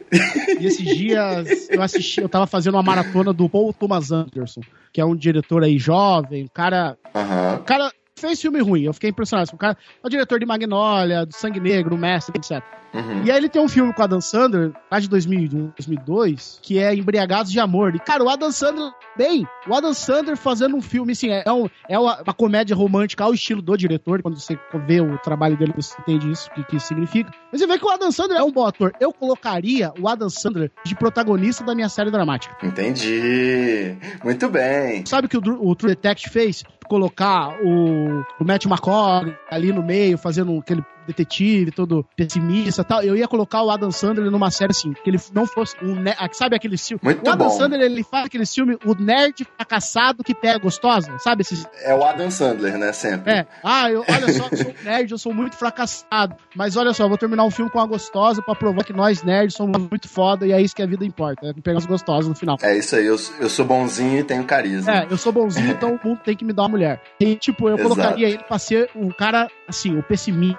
E 0.61 0.67
esses 0.67 0.85
dias 0.97 1.69
eu 1.71 1.81
assisti, 1.81 2.21
eu 2.21 2.29
tava 2.29 2.47
fazendo 2.47 2.75
uma 2.75 2.83
maratona 2.83 3.33
do 3.33 3.49
Paul 3.49 3.73
Thomas 3.73 4.13
Anderson, 4.13 4.61
que 4.93 5.01
é 5.01 5.05
um 5.05 5.17
diretor 5.17 5.65
aí 5.65 5.79
jovem, 5.79 6.45
um 6.45 6.49
cara 6.53 6.99
Aham. 7.15 7.57
O 7.57 7.65
cara 7.65 7.93
fez 8.23 8.41
filme 8.41 8.61
ruim, 8.61 8.83
eu 8.83 8.93
fiquei 8.95 9.11
impressionado. 9.11 9.51
O 9.53 9.59
cara 9.59 9.77
é 10.03 10.07
o 10.07 10.11
diretor 10.11 10.39
de 10.39 10.47
Magnolia, 10.47 11.27
do 11.27 11.35
Sangue 11.35 11.61
Negro, 11.61 11.99
Mestre, 11.99 12.39
etc. 12.39 12.82
Uhum. 12.95 13.23
E 13.25 13.31
aí 13.31 13.37
ele 13.37 13.49
tem 13.49 13.61
um 13.63 13.69
filme 13.69 13.93
com 13.93 14.01
o 14.01 14.05
Adam 14.05 14.21
Sandler, 14.21 14.73
lá 14.91 15.01
de 15.01 15.09
2001, 15.09 15.73
2002, 15.77 16.59
que 16.63 16.79
é 16.79 16.95
Embriagados 16.95 17.51
de 17.51 17.59
Amor. 17.59 17.95
E, 17.95 17.99
cara, 17.99 18.23
o 18.23 18.29
Adam 18.29 18.53
Sandler, 18.53 18.91
bem, 19.17 19.47
o 19.67 19.75
Adam 19.75 19.95
Sandler 19.95 20.37
fazendo 20.37 20.77
um 20.77 20.83
filme, 20.83 21.13
assim, 21.13 21.31
é, 21.31 21.51
um- 21.53 21.69
é 21.89 21.99
uma, 21.99 22.23
uma 22.23 22.35
comédia 22.35 22.77
romântica 22.77 23.25
ao 23.25 23.33
estilo 23.33 23.63
do 23.63 23.77
diretor. 23.77 24.21
Quando 24.23 24.39
você 24.39 24.59
vê 24.87 25.01
o 25.01 25.17
trabalho 25.19 25.57
dele, 25.57 25.73
você 25.75 25.95
entende 26.01 26.31
isso, 26.31 26.49
o 26.51 26.55
que, 26.55 26.65
que 26.65 26.77
isso 26.77 26.87
significa. 26.89 27.31
Mas 27.51 27.61
você 27.61 27.67
vê 27.67 27.79
que 27.79 27.85
o 27.85 27.91
Adam 27.91 28.11
Sandler 28.13 28.39
é 28.41 28.45
um 28.45 28.53
bom 28.53 28.67
ator. 28.67 28.93
Eu 29.01 29.13
colocaria 29.13 29.93
o 30.01 30.09
Adam 30.09 30.29
Sandler 30.29 30.71
de 30.85 30.95
protagonista 30.95 31.65
da 31.65 31.75
minha 31.75 31.89
série 31.89 32.11
dramática. 32.11 32.55
Entendi. 32.63 33.97
Muito 34.25 34.49
bem. 34.49 35.05
Sabe 35.07 35.27
o 35.27 35.29
que 35.31 35.37
o, 35.37 35.69
o 35.69 35.75
True 35.75 35.91
Detective 35.95 36.31
fez? 36.33 36.65
Colocar 36.89 37.57
o, 37.63 38.21
o 38.41 38.45
Matt 38.45 38.67
McCoy 38.67 39.35
ali 39.51 39.73
no 39.73 39.83
meio, 39.83 40.19
fazendo 40.19 40.59
aquele 40.59 40.85
detetive, 41.07 41.71
todo 41.71 42.07
pessimista 42.17 42.83
e 42.83 42.85
tal. 42.85 43.03
Eu 43.03 43.17
ia 43.17 43.29
colocar 43.29 43.63
o 43.63 43.71
Adam 43.71 43.91
Sandler 43.91 44.31
numa 44.31 44.51
série 44.51 44.71
assim, 44.73 44.93
que 44.93 45.11
ele 45.11 45.19
não 45.33 45.47
fosse 45.47 45.77
um. 45.83 45.95
ne- 45.95 46.15
Sabe 46.33 46.57
aquele 46.57 46.77
filme? 46.77 47.01
Muito 47.03 47.27
o 47.27 47.31
Adam 47.31 47.49
bom. 47.49 47.57
Sandler, 47.57 47.81
ele 47.81 48.03
faz 48.05 48.27
aquele 48.27 48.47
filme, 48.47 48.77
o 48.85 48.95
nerd 48.95 49.47
fracassado 49.57 50.23
que 50.25 50.35
pega 50.35 50.59
gostosa, 50.59 51.17
sabe? 51.19 51.43
Esses 51.43 51.67
É 51.83 51.95
o 51.95 52.03
Adam 52.05 52.31
Sandler, 52.31 52.77
né? 52.79 52.93
Sempre. 52.93 53.33
é, 53.33 53.47
ah, 53.63 53.91
eu, 53.91 54.05
olha 54.09 54.33
só, 54.33 54.49
eu 54.51 54.57
sou 54.57 54.71
um 54.73 54.85
nerd, 54.85 55.11
eu 55.13 55.19
sou 55.19 55.35
muito 55.35 55.57
fracassado. 55.57 56.37
Mas 56.55 56.77
olha 56.77 56.93
só, 56.93 57.05
eu 57.05 57.09
vou 57.09 57.19
terminar 57.19 57.45
um 57.45 57.51
filme 57.51 57.71
com 57.71 57.79
uma 57.79 57.87
gostosa 57.87 58.43
pra 58.43 58.55
provar 58.55 58.85
que 58.85 58.93
nós 58.93 59.23
nerds 59.23 59.55
somos 59.57 59.79
muito 59.91 60.09
foda 60.09 60.47
e 60.47 60.53
é 60.53 60.61
isso 60.61 60.75
que 60.75 60.83
a 60.83 60.87
vida 60.87 61.05
importa, 61.05 61.47
é 61.49 61.53
pegar 61.53 61.79
as 61.79 61.87
gostosas 61.87 62.29
no 62.29 62.35
final. 62.35 62.57
É 62.63 62.77
isso 62.77 62.95
aí, 62.97 63.07
eu, 63.07 63.17
eu 63.41 63.49
sou 63.49 63.65
bonzinho 63.65 64.21
e 64.21 64.25
tenho 64.25 64.45
carisma. 64.45 64.93
É, 64.93 65.07
eu 65.11 65.17
sou 65.17 65.33
bonzinho, 65.33 65.71
então 65.71 65.95
o 66.03 66.09
mundo 66.09 66.21
tem 66.25 66.37
que 66.37 66.45
me 66.45 66.53
dar 66.53 66.63
uma 66.63 66.69
mulher. 66.71 67.01
E, 67.21 67.37
tipo, 67.37 67.69
eu 67.69 67.77
Exato. 67.77 67.95
colocaria 67.95 68.29
ele 68.29 68.43
pra 68.45 68.59
ser 68.59 68.91
um 68.95 69.09
cara, 69.11 69.49
assim, 69.69 69.97
o 69.97 70.03
pessimista, 70.03 70.59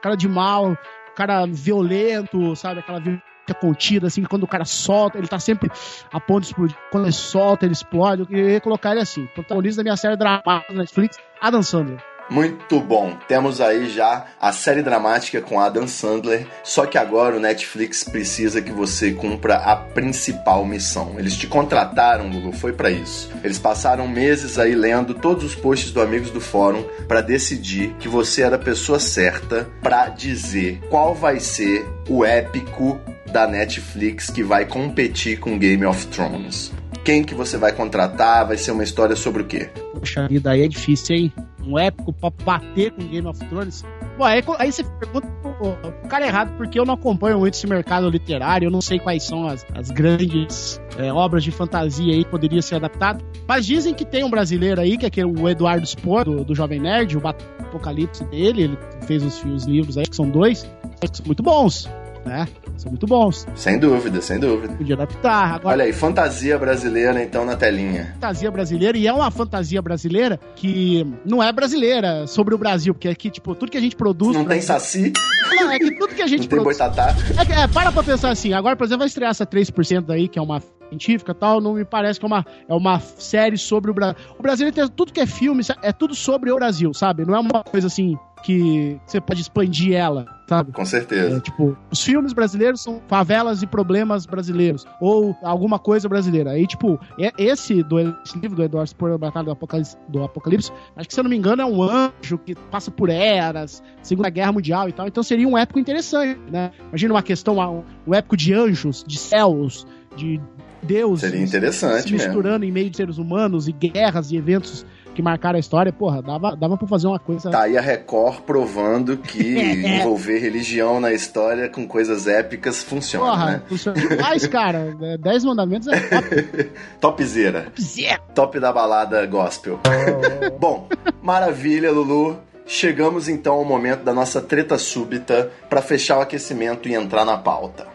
cara 0.00 0.16
de 0.16 0.28
mal, 0.28 0.76
cara 1.14 1.46
violento, 1.46 2.54
sabe? 2.56 2.80
Aquela 2.80 3.00
violência 3.00 3.24
contida, 3.60 4.06
assim, 4.06 4.22
quando 4.24 4.44
o 4.44 4.48
cara 4.48 4.64
solta, 4.64 5.18
ele 5.18 5.28
tá 5.28 5.38
sempre 5.38 5.70
a 6.12 6.20
ponto 6.20 6.40
de 6.40 6.46
explodir. 6.48 6.76
Quando 6.90 7.04
ele 7.04 7.12
solta, 7.12 7.66
ele 7.66 7.72
explode. 7.72 8.22
Eu 8.22 8.26
queria 8.26 8.60
colocar 8.60 8.92
ele 8.92 9.00
assim. 9.00 9.26
Protagonista 9.34 9.78
da 9.78 9.84
minha 9.84 9.96
série 9.96 10.16
dramática 10.16 10.72
na 10.72 10.80
Netflix, 10.80 11.18
Adam 11.40 11.62
Sandler. 11.62 12.13
Muito 12.30 12.80
bom. 12.80 13.16
Temos 13.28 13.60
aí 13.60 13.88
já 13.90 14.26
a 14.40 14.52
série 14.52 14.82
dramática 14.82 15.40
com 15.40 15.60
Adam 15.60 15.86
Sandler, 15.86 16.46
só 16.62 16.86
que 16.86 16.98
agora 16.98 17.36
o 17.36 17.40
Netflix 17.40 18.04
precisa 18.04 18.62
que 18.62 18.72
você 18.72 19.12
cumpra 19.12 19.56
a 19.56 19.76
principal 19.76 20.64
missão. 20.64 21.14
Eles 21.18 21.36
te 21.36 21.46
contrataram, 21.46 22.28
Lulu, 22.28 22.52
foi 22.52 22.72
pra 22.72 22.90
isso. 22.90 23.30
Eles 23.42 23.58
passaram 23.58 24.08
meses 24.08 24.58
aí 24.58 24.74
lendo 24.74 25.14
todos 25.14 25.44
os 25.44 25.54
posts 25.54 25.90
do 25.90 26.00
Amigos 26.00 26.30
do 26.30 26.40
Fórum 26.40 26.84
pra 27.06 27.20
decidir 27.20 27.94
que 27.98 28.08
você 28.08 28.42
era 28.42 28.56
a 28.56 28.58
pessoa 28.58 28.98
certa 28.98 29.68
pra 29.82 30.08
dizer 30.08 30.80
qual 30.88 31.14
vai 31.14 31.40
ser 31.40 31.86
o 32.08 32.24
épico 32.24 33.00
da 33.30 33.46
Netflix 33.46 34.30
que 34.30 34.42
vai 34.42 34.64
competir 34.64 35.38
com 35.40 35.58
Game 35.58 35.84
of 35.84 36.06
Thrones. 36.06 36.72
Quem 37.04 37.22
que 37.22 37.34
você 37.34 37.58
vai 37.58 37.72
contratar? 37.72 38.46
Vai 38.46 38.56
ser 38.56 38.70
uma 38.70 38.84
história 38.84 39.14
sobre 39.14 39.42
o 39.42 39.44
quê? 39.44 39.68
Poxa 39.92 40.26
vida, 40.26 40.52
aí 40.52 40.62
é 40.62 40.68
difícil, 40.68 41.16
hein? 41.16 41.32
Um 41.66 41.78
épico 41.78 42.12
pra 42.12 42.30
bater 42.44 42.92
com 42.92 43.06
Game 43.06 43.26
of 43.26 43.38
Thrones. 43.46 43.84
Bom, 44.18 44.24
aí, 44.24 44.42
aí 44.58 44.70
você 44.70 44.84
pergunta 44.84 45.26
pro 45.26 46.08
cara 46.08 46.26
errado, 46.26 46.56
porque 46.56 46.78
eu 46.78 46.84
não 46.84 46.94
acompanho 46.94 47.38
muito 47.38 47.54
esse 47.54 47.66
mercado 47.66 48.08
literário, 48.08 48.66
eu 48.66 48.70
não 48.70 48.80
sei 48.80 48.98
quais 48.98 49.22
são 49.22 49.46
as, 49.46 49.66
as 49.74 49.90
grandes 49.90 50.80
é, 50.98 51.12
obras 51.12 51.42
de 51.42 51.50
fantasia 51.50 52.12
aí 52.12 52.24
que 52.24 52.30
poderia 52.30 52.62
ser 52.62 52.76
adaptado. 52.76 53.24
Mas 53.46 53.66
dizem 53.66 53.94
que 53.94 54.04
tem 54.04 54.24
um 54.24 54.30
brasileiro 54.30 54.80
aí, 54.80 54.96
que 54.96 55.04
é 55.04 55.08
aquele, 55.08 55.26
o 55.26 55.48
Eduardo 55.48 55.86
Spor, 55.86 56.24
do, 56.24 56.44
do 56.44 56.54
Jovem 56.54 56.80
Nerd, 56.80 57.16
o 57.16 57.26
Apocalipse 57.26 58.24
dele, 58.24 58.62
ele 58.62 58.78
fez 59.06 59.22
os, 59.22 59.42
os 59.44 59.64
livros 59.64 59.98
aí, 59.98 60.04
que 60.04 60.16
são 60.16 60.28
dois, 60.28 60.64
que 61.00 61.16
são 61.16 61.26
muito 61.26 61.42
bons, 61.42 61.90
né? 62.24 62.46
São 62.76 62.90
muito 62.90 63.06
bons. 63.06 63.46
Sem 63.54 63.78
dúvida, 63.78 64.20
sem 64.20 64.38
dúvida. 64.38 64.74
Podia 64.74 64.94
adaptar. 64.94 65.54
Agora, 65.54 65.68
Olha 65.74 65.84
aí, 65.84 65.92
fantasia 65.92 66.58
brasileira 66.58 67.22
então 67.22 67.44
na 67.44 67.56
telinha. 67.56 68.10
fantasia 68.14 68.50
brasileira, 68.50 68.98
e 68.98 69.06
é 69.06 69.12
uma 69.12 69.30
fantasia 69.30 69.80
brasileira 69.80 70.38
que 70.56 71.06
não 71.24 71.42
é 71.42 71.52
brasileira 71.52 72.26
sobre 72.26 72.54
o 72.54 72.58
Brasil, 72.58 72.92
porque 72.94 73.08
aqui, 73.08 73.30
tipo, 73.30 73.54
tudo 73.54 73.70
que 73.70 73.78
a 73.78 73.80
gente 73.80 73.96
produz. 73.96 74.36
Não 74.36 74.44
tem 74.44 74.60
saci, 74.60 75.12
Não, 75.56 75.70
é 75.70 75.78
que 75.78 75.92
tudo 75.92 76.14
que 76.14 76.22
a 76.22 76.26
gente 76.26 76.42
não 76.42 76.48
tem 76.48 76.58
produz. 76.58 76.78
boitatá. 76.78 77.14
É, 77.40 77.44
que- 77.44 77.52
é, 77.52 77.66
para 77.68 77.92
pra 77.92 78.02
pensar 78.02 78.30
assim, 78.30 78.52
agora, 78.52 78.74
por 78.76 78.84
exemplo, 78.84 78.98
vai 79.00 79.06
estrear 79.08 79.30
essa 79.30 79.46
3% 79.46 80.10
aí, 80.12 80.26
que 80.28 80.38
é 80.38 80.42
uma 80.42 80.60
científica 80.88 81.32
e 81.32 81.34
tal, 81.34 81.60
não 81.60 81.74
me 81.74 81.84
parece 81.84 82.18
que 82.20 82.26
é 82.26 82.28
uma, 82.28 82.44
é 82.68 82.74
uma 82.74 83.00
série 83.00 83.56
sobre 83.56 83.90
o 83.90 83.94
Brasil. 83.94 84.16
O 84.38 84.42
Brasil, 84.42 84.70
tem 84.72 84.86
tudo 84.88 85.12
que 85.12 85.20
é 85.20 85.26
filme, 85.26 85.62
é 85.82 85.92
tudo 85.92 86.14
sobre 86.14 86.50
o 86.50 86.56
Brasil, 86.56 86.92
sabe? 86.92 87.24
Não 87.24 87.34
é 87.34 87.38
uma 87.38 87.62
coisa 87.64 87.86
assim 87.86 88.16
que 88.44 89.00
você 89.06 89.20
pode 89.20 89.40
expandir 89.40 89.94
ela, 89.94 90.26
sabe? 90.46 90.70
Com 90.72 90.82
É, 90.82 90.84
certeza. 90.84 91.40
tipo, 91.40 91.76
os 91.90 92.02
filmes 92.02 92.32
brasileiros 92.34 92.82
são 92.82 93.00
favelas 93.08 93.62
e 93.62 93.66
problemas 93.66 94.26
brasileiros, 94.26 94.86
ou 95.00 95.34
alguma 95.42 95.78
coisa 95.78 96.08
brasileira. 96.08 96.50
Aí, 96.50 96.66
tipo, 96.66 97.00
é- 97.18 97.32
esse, 97.38 97.82
do, 97.82 97.98
esse 97.98 98.38
livro 98.38 98.56
do 98.56 98.62
Eduardo 98.62 98.88
Spor, 98.90 99.12
A 99.12 99.18
Batalha 99.18 99.46
do 99.46 99.50
Apocalipse, 99.52 99.96
do 100.08 100.22
Apocalipse, 100.22 100.70
acho 100.94 101.08
que, 101.08 101.14
se 101.14 101.20
eu 101.20 101.24
não 101.24 101.30
me 101.30 101.36
engano, 101.36 101.62
é 101.62 101.64
um 101.64 101.82
anjo 101.82 102.36
que 102.44 102.54
passa 102.70 102.90
por 102.90 103.08
eras, 103.08 103.82
Segunda 104.02 104.28
Guerra 104.28 104.52
Mundial 104.52 104.88
e 104.88 104.92
tal. 104.92 105.06
Então 105.08 105.22
seria 105.22 105.48
um 105.48 105.56
épico 105.56 105.78
interessante, 105.78 106.38
né? 106.52 106.70
Imagina 106.90 107.14
uma 107.14 107.22
questão, 107.22 107.58
um, 107.58 107.82
um 108.06 108.14
épico 108.14 108.36
de 108.36 108.52
anjos, 108.52 109.02
de 109.06 109.18
céus, 109.18 109.86
de 110.14 110.38
deuses. 110.82 111.20
Seria 111.30 111.42
interessante 111.42 112.02
se 112.08 112.12
mesmo. 112.12 112.26
misturando 112.28 112.64
em 112.64 112.70
meio 112.70 112.90
de 112.90 112.96
seres 112.98 113.16
humanos 113.16 113.66
e 113.68 113.72
guerras 113.72 114.30
e 114.30 114.36
eventos 114.36 114.84
que 115.14 115.22
marcaram 115.22 115.56
a 115.56 115.60
história. 115.60 115.92
Porra, 115.92 116.20
dava, 116.20 116.54
dava 116.56 116.76
pra 116.76 116.86
fazer 116.86 117.06
uma 117.06 117.18
coisa. 117.18 117.50
Tá 117.50 117.62
aí 117.62 117.78
a 117.78 117.80
Record 117.80 118.40
provando 118.42 119.16
que 119.16 119.54
É. 119.58 119.98
envolver 120.00 120.38
religião 120.38 121.00
na 121.00 121.12
história 121.12 121.68
com 121.68 121.86
coisas 121.86 122.26
épicas 122.26 122.82
funciona, 122.82 123.30
Porra, 123.30 123.50
né? 123.52 123.62
funciona 123.68 124.00
demais, 124.00 124.46
cara. 124.46 124.94
É, 125.00 125.16
Dez 125.16 125.44
mandamentos 125.44 125.88
é 125.88 126.00
top. 126.00 126.70
Topzera. 127.00 127.66
Zé. 127.80 128.18
Top 128.34 128.58
da 128.58 128.72
balada 128.72 129.24
gospel. 129.26 129.78
Bom, 130.58 130.88
maravilha, 131.22 131.90
Lulu. 131.90 132.38
Chegamos 132.66 133.28
então 133.28 133.54
ao 133.56 133.64
momento 133.64 134.02
da 134.02 134.14
nossa 134.14 134.40
treta 134.40 134.78
súbita 134.78 135.50
para 135.68 135.82
fechar 135.82 136.18
o 136.18 136.20
aquecimento 136.22 136.88
e 136.88 136.94
entrar 136.94 137.24
na 137.24 137.36
pauta. 137.36 137.86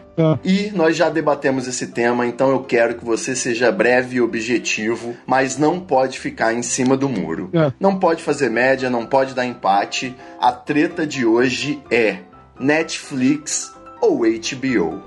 E 0.44 0.70
nós 0.74 0.96
já 0.96 1.08
debatemos 1.08 1.66
esse 1.66 1.88
tema, 1.88 2.26
então 2.26 2.50
eu 2.50 2.60
quero 2.60 2.94
que 2.94 3.04
você 3.04 3.34
seja 3.34 3.70
breve 3.70 4.16
e 4.16 4.20
objetivo, 4.20 5.16
mas 5.26 5.56
não 5.56 5.80
pode 5.80 6.18
ficar 6.18 6.52
em 6.52 6.62
cima 6.62 6.96
do 6.96 7.08
muro. 7.08 7.50
É. 7.52 7.72
Não 7.80 7.98
pode 7.98 8.22
fazer 8.22 8.50
média, 8.50 8.90
não 8.90 9.06
pode 9.06 9.34
dar 9.34 9.44
empate. 9.44 10.14
A 10.40 10.52
treta 10.52 11.06
de 11.06 11.24
hoje 11.24 11.82
é 11.90 12.18
Netflix 12.58 13.72
ou 14.00 14.20
HBO. 14.20 15.02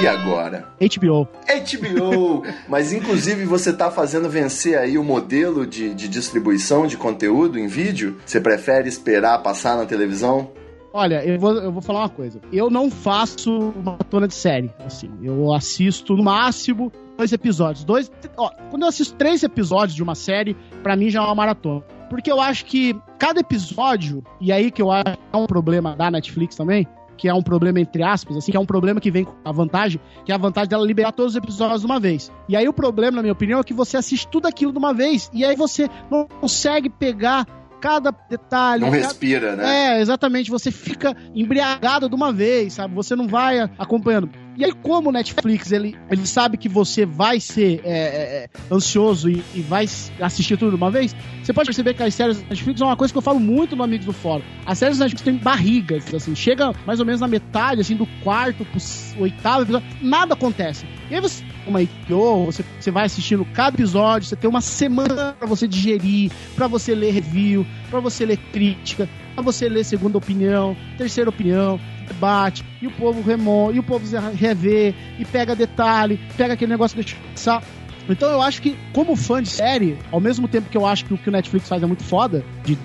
E 0.00 0.06
agora? 0.06 0.68
HBO. 0.78 1.26
HBO! 1.46 2.44
Mas 2.68 2.92
inclusive 2.92 3.44
você 3.44 3.72
tá 3.72 3.90
fazendo 3.90 4.28
vencer 4.28 4.78
aí 4.78 4.96
o 4.96 5.02
modelo 5.02 5.66
de, 5.66 5.92
de 5.92 6.06
distribuição 6.06 6.86
de 6.86 6.96
conteúdo 6.96 7.58
em 7.58 7.66
vídeo? 7.66 8.16
Você 8.24 8.40
prefere 8.40 8.88
esperar 8.88 9.42
passar 9.42 9.76
na 9.76 9.86
televisão? 9.86 10.52
Olha, 10.92 11.24
eu 11.24 11.38
vou, 11.38 11.52
eu 11.54 11.72
vou 11.72 11.82
falar 11.82 12.00
uma 12.00 12.08
coisa. 12.08 12.40
Eu 12.52 12.70
não 12.70 12.90
faço 12.90 13.74
maratona 13.84 14.26
de 14.26 14.34
série. 14.34 14.70
Assim, 14.84 15.10
eu 15.22 15.52
assisto 15.52 16.16
no 16.16 16.24
máximo 16.24 16.90
dois 17.16 17.32
episódios. 17.32 17.84
Dois. 17.84 18.10
Ó, 18.36 18.50
quando 18.70 18.82
eu 18.82 18.88
assisto 18.88 19.14
três 19.16 19.42
episódios 19.42 19.94
de 19.94 20.02
uma 20.02 20.14
série, 20.14 20.56
pra 20.82 20.96
mim 20.96 21.10
já 21.10 21.20
é 21.20 21.24
uma 21.24 21.34
maratona. 21.34 21.82
Porque 22.08 22.32
eu 22.32 22.40
acho 22.40 22.64
que 22.64 22.96
cada 23.18 23.40
episódio, 23.40 24.24
e 24.40 24.50
aí 24.50 24.70
que 24.70 24.80
eu 24.80 24.90
acho 24.90 25.04
que 25.04 25.18
é 25.32 25.36
um 25.36 25.46
problema 25.46 25.94
da 25.94 26.10
Netflix 26.10 26.56
também, 26.56 26.86
que 27.18 27.28
é 27.28 27.34
um 27.34 27.42
problema 27.42 27.80
entre 27.80 28.02
aspas, 28.02 28.36
assim, 28.36 28.52
que 28.52 28.56
é 28.56 28.60
um 28.60 28.64
problema 28.64 29.00
que 29.00 29.10
vem 29.10 29.24
com 29.24 29.34
a 29.44 29.52
vantagem, 29.52 30.00
que 30.24 30.32
é 30.32 30.34
a 30.34 30.38
vantagem 30.38 30.70
dela 30.70 30.86
liberar 30.86 31.12
todos 31.12 31.32
os 31.32 31.36
episódios 31.36 31.80
de 31.80 31.86
uma 31.86 31.98
vez. 31.98 32.32
E 32.48 32.56
aí 32.56 32.66
o 32.68 32.72
problema, 32.72 33.16
na 33.16 33.22
minha 33.22 33.32
opinião, 33.32 33.60
é 33.60 33.64
que 33.64 33.74
você 33.74 33.96
assiste 33.96 34.28
tudo 34.28 34.46
aquilo 34.46 34.72
de 34.72 34.78
uma 34.78 34.94
vez, 34.94 35.28
e 35.34 35.44
aí 35.44 35.56
você 35.56 35.90
não 36.10 36.26
consegue 36.26 36.88
pegar 36.88 37.44
cada 37.80 38.10
detalhe. 38.28 38.82
Não 38.82 38.90
cada- 38.90 39.02
respira, 39.02 39.56
né? 39.56 39.96
é, 39.96 40.00
exatamente. 40.00 40.50
Você 40.50 40.70
fica 40.70 41.16
embriagado 41.34 42.08
de 42.08 42.14
uma 42.14 42.32
vez, 42.32 42.74
sabe? 42.74 42.94
Você 42.94 43.14
não 43.14 43.26
vai 43.28 43.60
acompanhando. 43.78 44.30
E 44.56 44.64
aí, 44.64 44.72
como 44.72 45.10
o 45.10 45.12
Netflix, 45.12 45.70
ele, 45.70 45.96
ele 46.10 46.26
sabe 46.26 46.56
que 46.56 46.68
você 46.68 47.06
vai 47.06 47.38
ser 47.38 47.80
é, 47.84 47.90
é, 47.92 48.44
é, 48.44 48.48
ansioso 48.74 49.30
e, 49.30 49.40
e 49.54 49.60
vai 49.60 49.86
assistir 50.20 50.56
tudo 50.56 50.70
de 50.70 50.76
uma 50.76 50.90
vez, 50.90 51.14
você 51.40 51.52
pode 51.52 51.66
perceber 51.66 51.94
que 51.94 52.02
as 52.02 52.12
séries 52.12 52.42
da 52.42 52.48
Netflix 52.48 52.80
é 52.80 52.84
uma 52.84 52.96
coisa 52.96 53.14
que 53.14 53.18
eu 53.18 53.22
falo 53.22 53.38
muito 53.38 53.76
no 53.76 53.84
Amigos 53.84 54.04
do 54.04 54.12
Fórum. 54.12 54.42
As 54.66 54.76
séries 54.78 54.98
da 54.98 55.04
Netflix 55.04 55.22
têm 55.22 55.36
barrigas, 55.36 56.12
assim, 56.12 56.34
chega 56.34 56.72
mais 56.84 56.98
ou 56.98 57.06
menos 57.06 57.20
na 57.20 57.28
metade, 57.28 57.80
assim, 57.80 57.94
do 57.94 58.06
quarto 58.24 58.64
pro 58.64 59.22
oitavo 59.22 59.62
episódio, 59.62 59.88
nada 60.02 60.34
acontece. 60.34 60.84
E 61.08 61.14
aí 61.14 61.20
você, 61.20 61.44
uma 61.68 61.80
HBO, 61.82 62.46
você, 62.46 62.64
você 62.80 62.90
vai 62.90 63.06
assistindo 63.06 63.44
cada 63.44 63.76
episódio, 63.76 64.28
você 64.28 64.36
tem 64.36 64.48
uma 64.48 64.60
semana 64.60 65.34
pra 65.38 65.46
você 65.46 65.68
digerir, 65.68 66.32
pra 66.54 66.66
você 66.66 66.94
ler 66.94 67.12
review, 67.12 67.66
pra 67.90 68.00
você 68.00 68.24
ler 68.24 68.38
crítica, 68.52 69.08
pra 69.34 69.42
você 69.42 69.68
ler 69.68 69.84
segunda 69.84 70.18
opinião, 70.18 70.76
terceira 70.96 71.30
opinião, 71.30 71.78
debate, 72.06 72.64
e 72.80 72.86
o 72.86 72.90
povo 72.90 73.22
remon, 73.22 73.72
e 73.72 73.78
o 73.78 73.82
povo 73.82 74.04
revê, 74.34 74.94
e 75.18 75.24
pega 75.24 75.54
detalhe, 75.54 76.18
pega 76.36 76.54
aquele 76.54 76.72
negócio 76.72 76.96
que 76.96 77.04
deixa. 77.04 77.62
Então 78.12 78.30
eu 78.30 78.40
acho 78.42 78.62
que, 78.62 78.76
como 78.92 79.14
fã 79.16 79.42
de 79.42 79.48
série, 79.50 79.98
ao 80.10 80.20
mesmo 80.20 80.48
tempo 80.48 80.68
que 80.70 80.76
eu 80.76 80.86
acho 80.86 81.04
que 81.04 81.14
o 81.14 81.18
que 81.18 81.28
o 81.28 81.32
Netflix 81.32 81.68
faz 81.68 81.82
é 81.82 81.86
muito 81.86 82.02
foda, 82.04 82.44
de- 82.64 82.78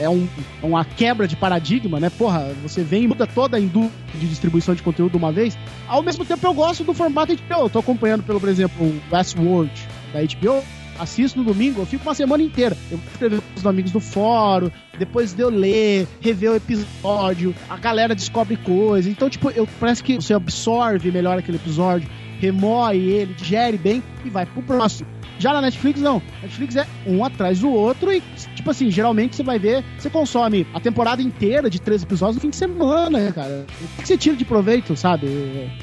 é, 0.00 0.08
um- 0.08 0.28
é 0.62 0.66
uma 0.66 0.84
quebra 0.84 1.26
de 1.26 1.36
paradigma, 1.36 1.98
né? 2.00 2.10
Porra, 2.10 2.50
você 2.62 2.82
vem 2.82 3.04
e 3.04 3.08
muda 3.08 3.26
toda 3.26 3.56
a 3.56 3.60
indústria 3.60 3.92
de 4.14 4.26
distribuição 4.28 4.74
de 4.74 4.82
conteúdo 4.82 5.12
de 5.12 5.16
uma 5.18 5.32
vez. 5.32 5.56
Ao 5.88 6.02
mesmo 6.02 6.24
tempo 6.24 6.46
eu 6.46 6.54
gosto 6.54 6.84
do 6.84 6.92
formato 6.94 7.32
HBO. 7.32 7.62
Eu 7.64 7.70
tô 7.70 7.78
acompanhando, 7.78 8.22
pelo 8.22 8.40
por 8.40 8.48
exemplo, 8.48 8.84
o 8.84 9.00
Westworld 9.14 9.72
da 10.12 10.20
HBO. 10.22 10.62
Assisto 10.98 11.38
no 11.38 11.44
domingo, 11.44 11.82
eu 11.82 11.86
fico 11.86 12.02
uma 12.04 12.14
semana 12.14 12.42
inteira. 12.42 12.74
Eu 12.90 12.96
vou 12.96 13.06
escrever 13.12 13.40
com 13.42 13.58
os 13.60 13.66
amigos 13.66 13.90
do 13.92 14.00
fórum, 14.00 14.70
depois 14.98 15.34
de 15.34 15.42
eu 15.42 15.50
ler, 15.50 16.08
rever 16.22 16.52
o 16.52 16.56
episódio, 16.56 17.54
a 17.68 17.76
galera 17.76 18.14
descobre 18.14 18.56
coisas. 18.56 19.10
Então, 19.12 19.28
tipo, 19.28 19.50
eu, 19.50 19.68
parece 19.78 20.02
que 20.02 20.14
você 20.16 20.32
absorve 20.32 21.10
melhor 21.12 21.38
aquele 21.38 21.58
episódio, 21.58 22.08
remoe 22.40 22.96
ele, 22.96 23.34
digere 23.34 23.76
bem 23.76 24.02
e 24.24 24.30
vai 24.30 24.46
pro 24.46 24.62
próximo. 24.62 25.15
Já 25.38 25.52
na 25.52 25.60
Netflix, 25.60 26.00
não. 26.00 26.20
Netflix 26.42 26.76
é 26.76 26.86
um 27.06 27.24
atrás 27.24 27.60
do 27.60 27.70
outro 27.70 28.12
e, 28.12 28.22
tipo 28.54 28.70
assim, 28.70 28.90
geralmente 28.90 29.36
você 29.36 29.42
vai 29.42 29.58
ver, 29.58 29.84
você 29.98 30.08
consome 30.08 30.66
a 30.72 30.80
temporada 30.80 31.20
inteira 31.22 31.68
de 31.68 31.80
três 31.80 32.02
episódios 32.02 32.36
no 32.36 32.40
fim 32.42 32.50
de 32.50 32.56
semana, 32.56 33.18
né, 33.18 33.32
cara? 33.34 33.66
O 33.98 34.02
que 34.02 34.08
você 34.08 34.16
tira 34.16 34.34
de 34.36 34.44
proveito, 34.44 34.96
sabe? 34.96 35.26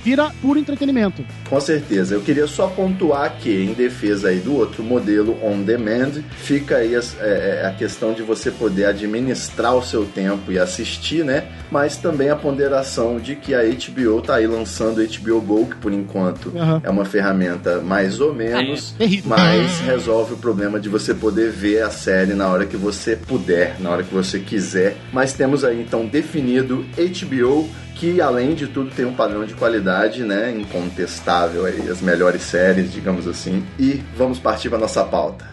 Vira 0.03 0.31
puro 0.41 0.59
entretenimento. 0.59 1.23
Com 1.49 1.59
certeza. 1.61 2.15
Eu 2.15 2.21
queria 2.21 2.47
só 2.47 2.67
pontuar 2.67 3.35
que, 3.39 3.49
em 3.63 3.73
defesa 3.73 4.29
aí 4.29 4.39
do 4.39 4.55
outro 4.55 4.83
modelo 4.83 5.37
on 5.43 5.61
demand, 5.61 6.21
fica 6.31 6.77
aí 6.77 6.95
a, 6.95 6.99
é, 7.19 7.61
é, 7.63 7.67
a 7.67 7.71
questão 7.73 8.13
de 8.13 8.21
você 8.23 8.49
poder 8.51 8.85
administrar 8.85 9.75
o 9.75 9.83
seu 9.83 10.05
tempo 10.05 10.51
e 10.51 10.57
assistir, 10.59 11.23
né? 11.23 11.43
Mas 11.71 11.97
também 11.97 12.29
a 12.29 12.35
ponderação 12.35 13.17
de 13.19 13.35
que 13.35 13.53
a 13.53 13.61
HBO 13.63 14.21
tá 14.21 14.35
aí 14.35 14.47
lançando 14.47 14.99
o 15.01 15.07
HBO 15.07 15.41
Go, 15.41 15.65
que 15.67 15.75
por 15.75 15.91
enquanto 15.93 16.51
Aham. 16.55 16.81
é 16.83 16.89
uma 16.89 17.05
ferramenta 17.05 17.81
mais 17.81 18.19
ou 18.19 18.33
menos, 18.33 18.93
É, 18.95 18.97
terrível. 18.99 19.29
mas 19.29 19.42
resolve 19.85 20.33
o 20.33 20.37
problema 20.37 20.79
de 20.79 20.89
você 20.89 21.13
poder 21.13 21.51
ver 21.51 21.81
a 21.83 21.89
série 21.89 22.33
na 22.33 22.47
hora 22.47 22.65
que 22.65 22.77
você 22.77 23.15
puder, 23.15 23.79
na 23.79 23.89
hora 23.89 24.03
que 24.03 24.13
você 24.13 24.39
quiser. 24.39 24.97
Mas 25.11 25.33
temos 25.33 25.63
aí 25.63 25.81
então 25.81 26.05
definido 26.05 26.85
HBO 26.95 27.69
que 27.95 28.19
além 28.19 28.53
de 28.53 28.67
tudo 28.67 28.93
tem 28.93 29.05
um 29.05 29.13
padrão 29.13 29.45
de 29.45 29.53
qualidade, 29.53 30.23
né, 30.23 30.51
incontestável 30.51 31.65
aí, 31.65 31.87
as 31.89 32.01
melhores 32.01 32.41
séries, 32.41 32.91
digamos 32.91 33.27
assim. 33.27 33.63
E 33.79 34.01
vamos 34.17 34.39
partir 34.39 34.69
para 34.69 34.79
nossa 34.79 35.03
pauta. 35.03 35.52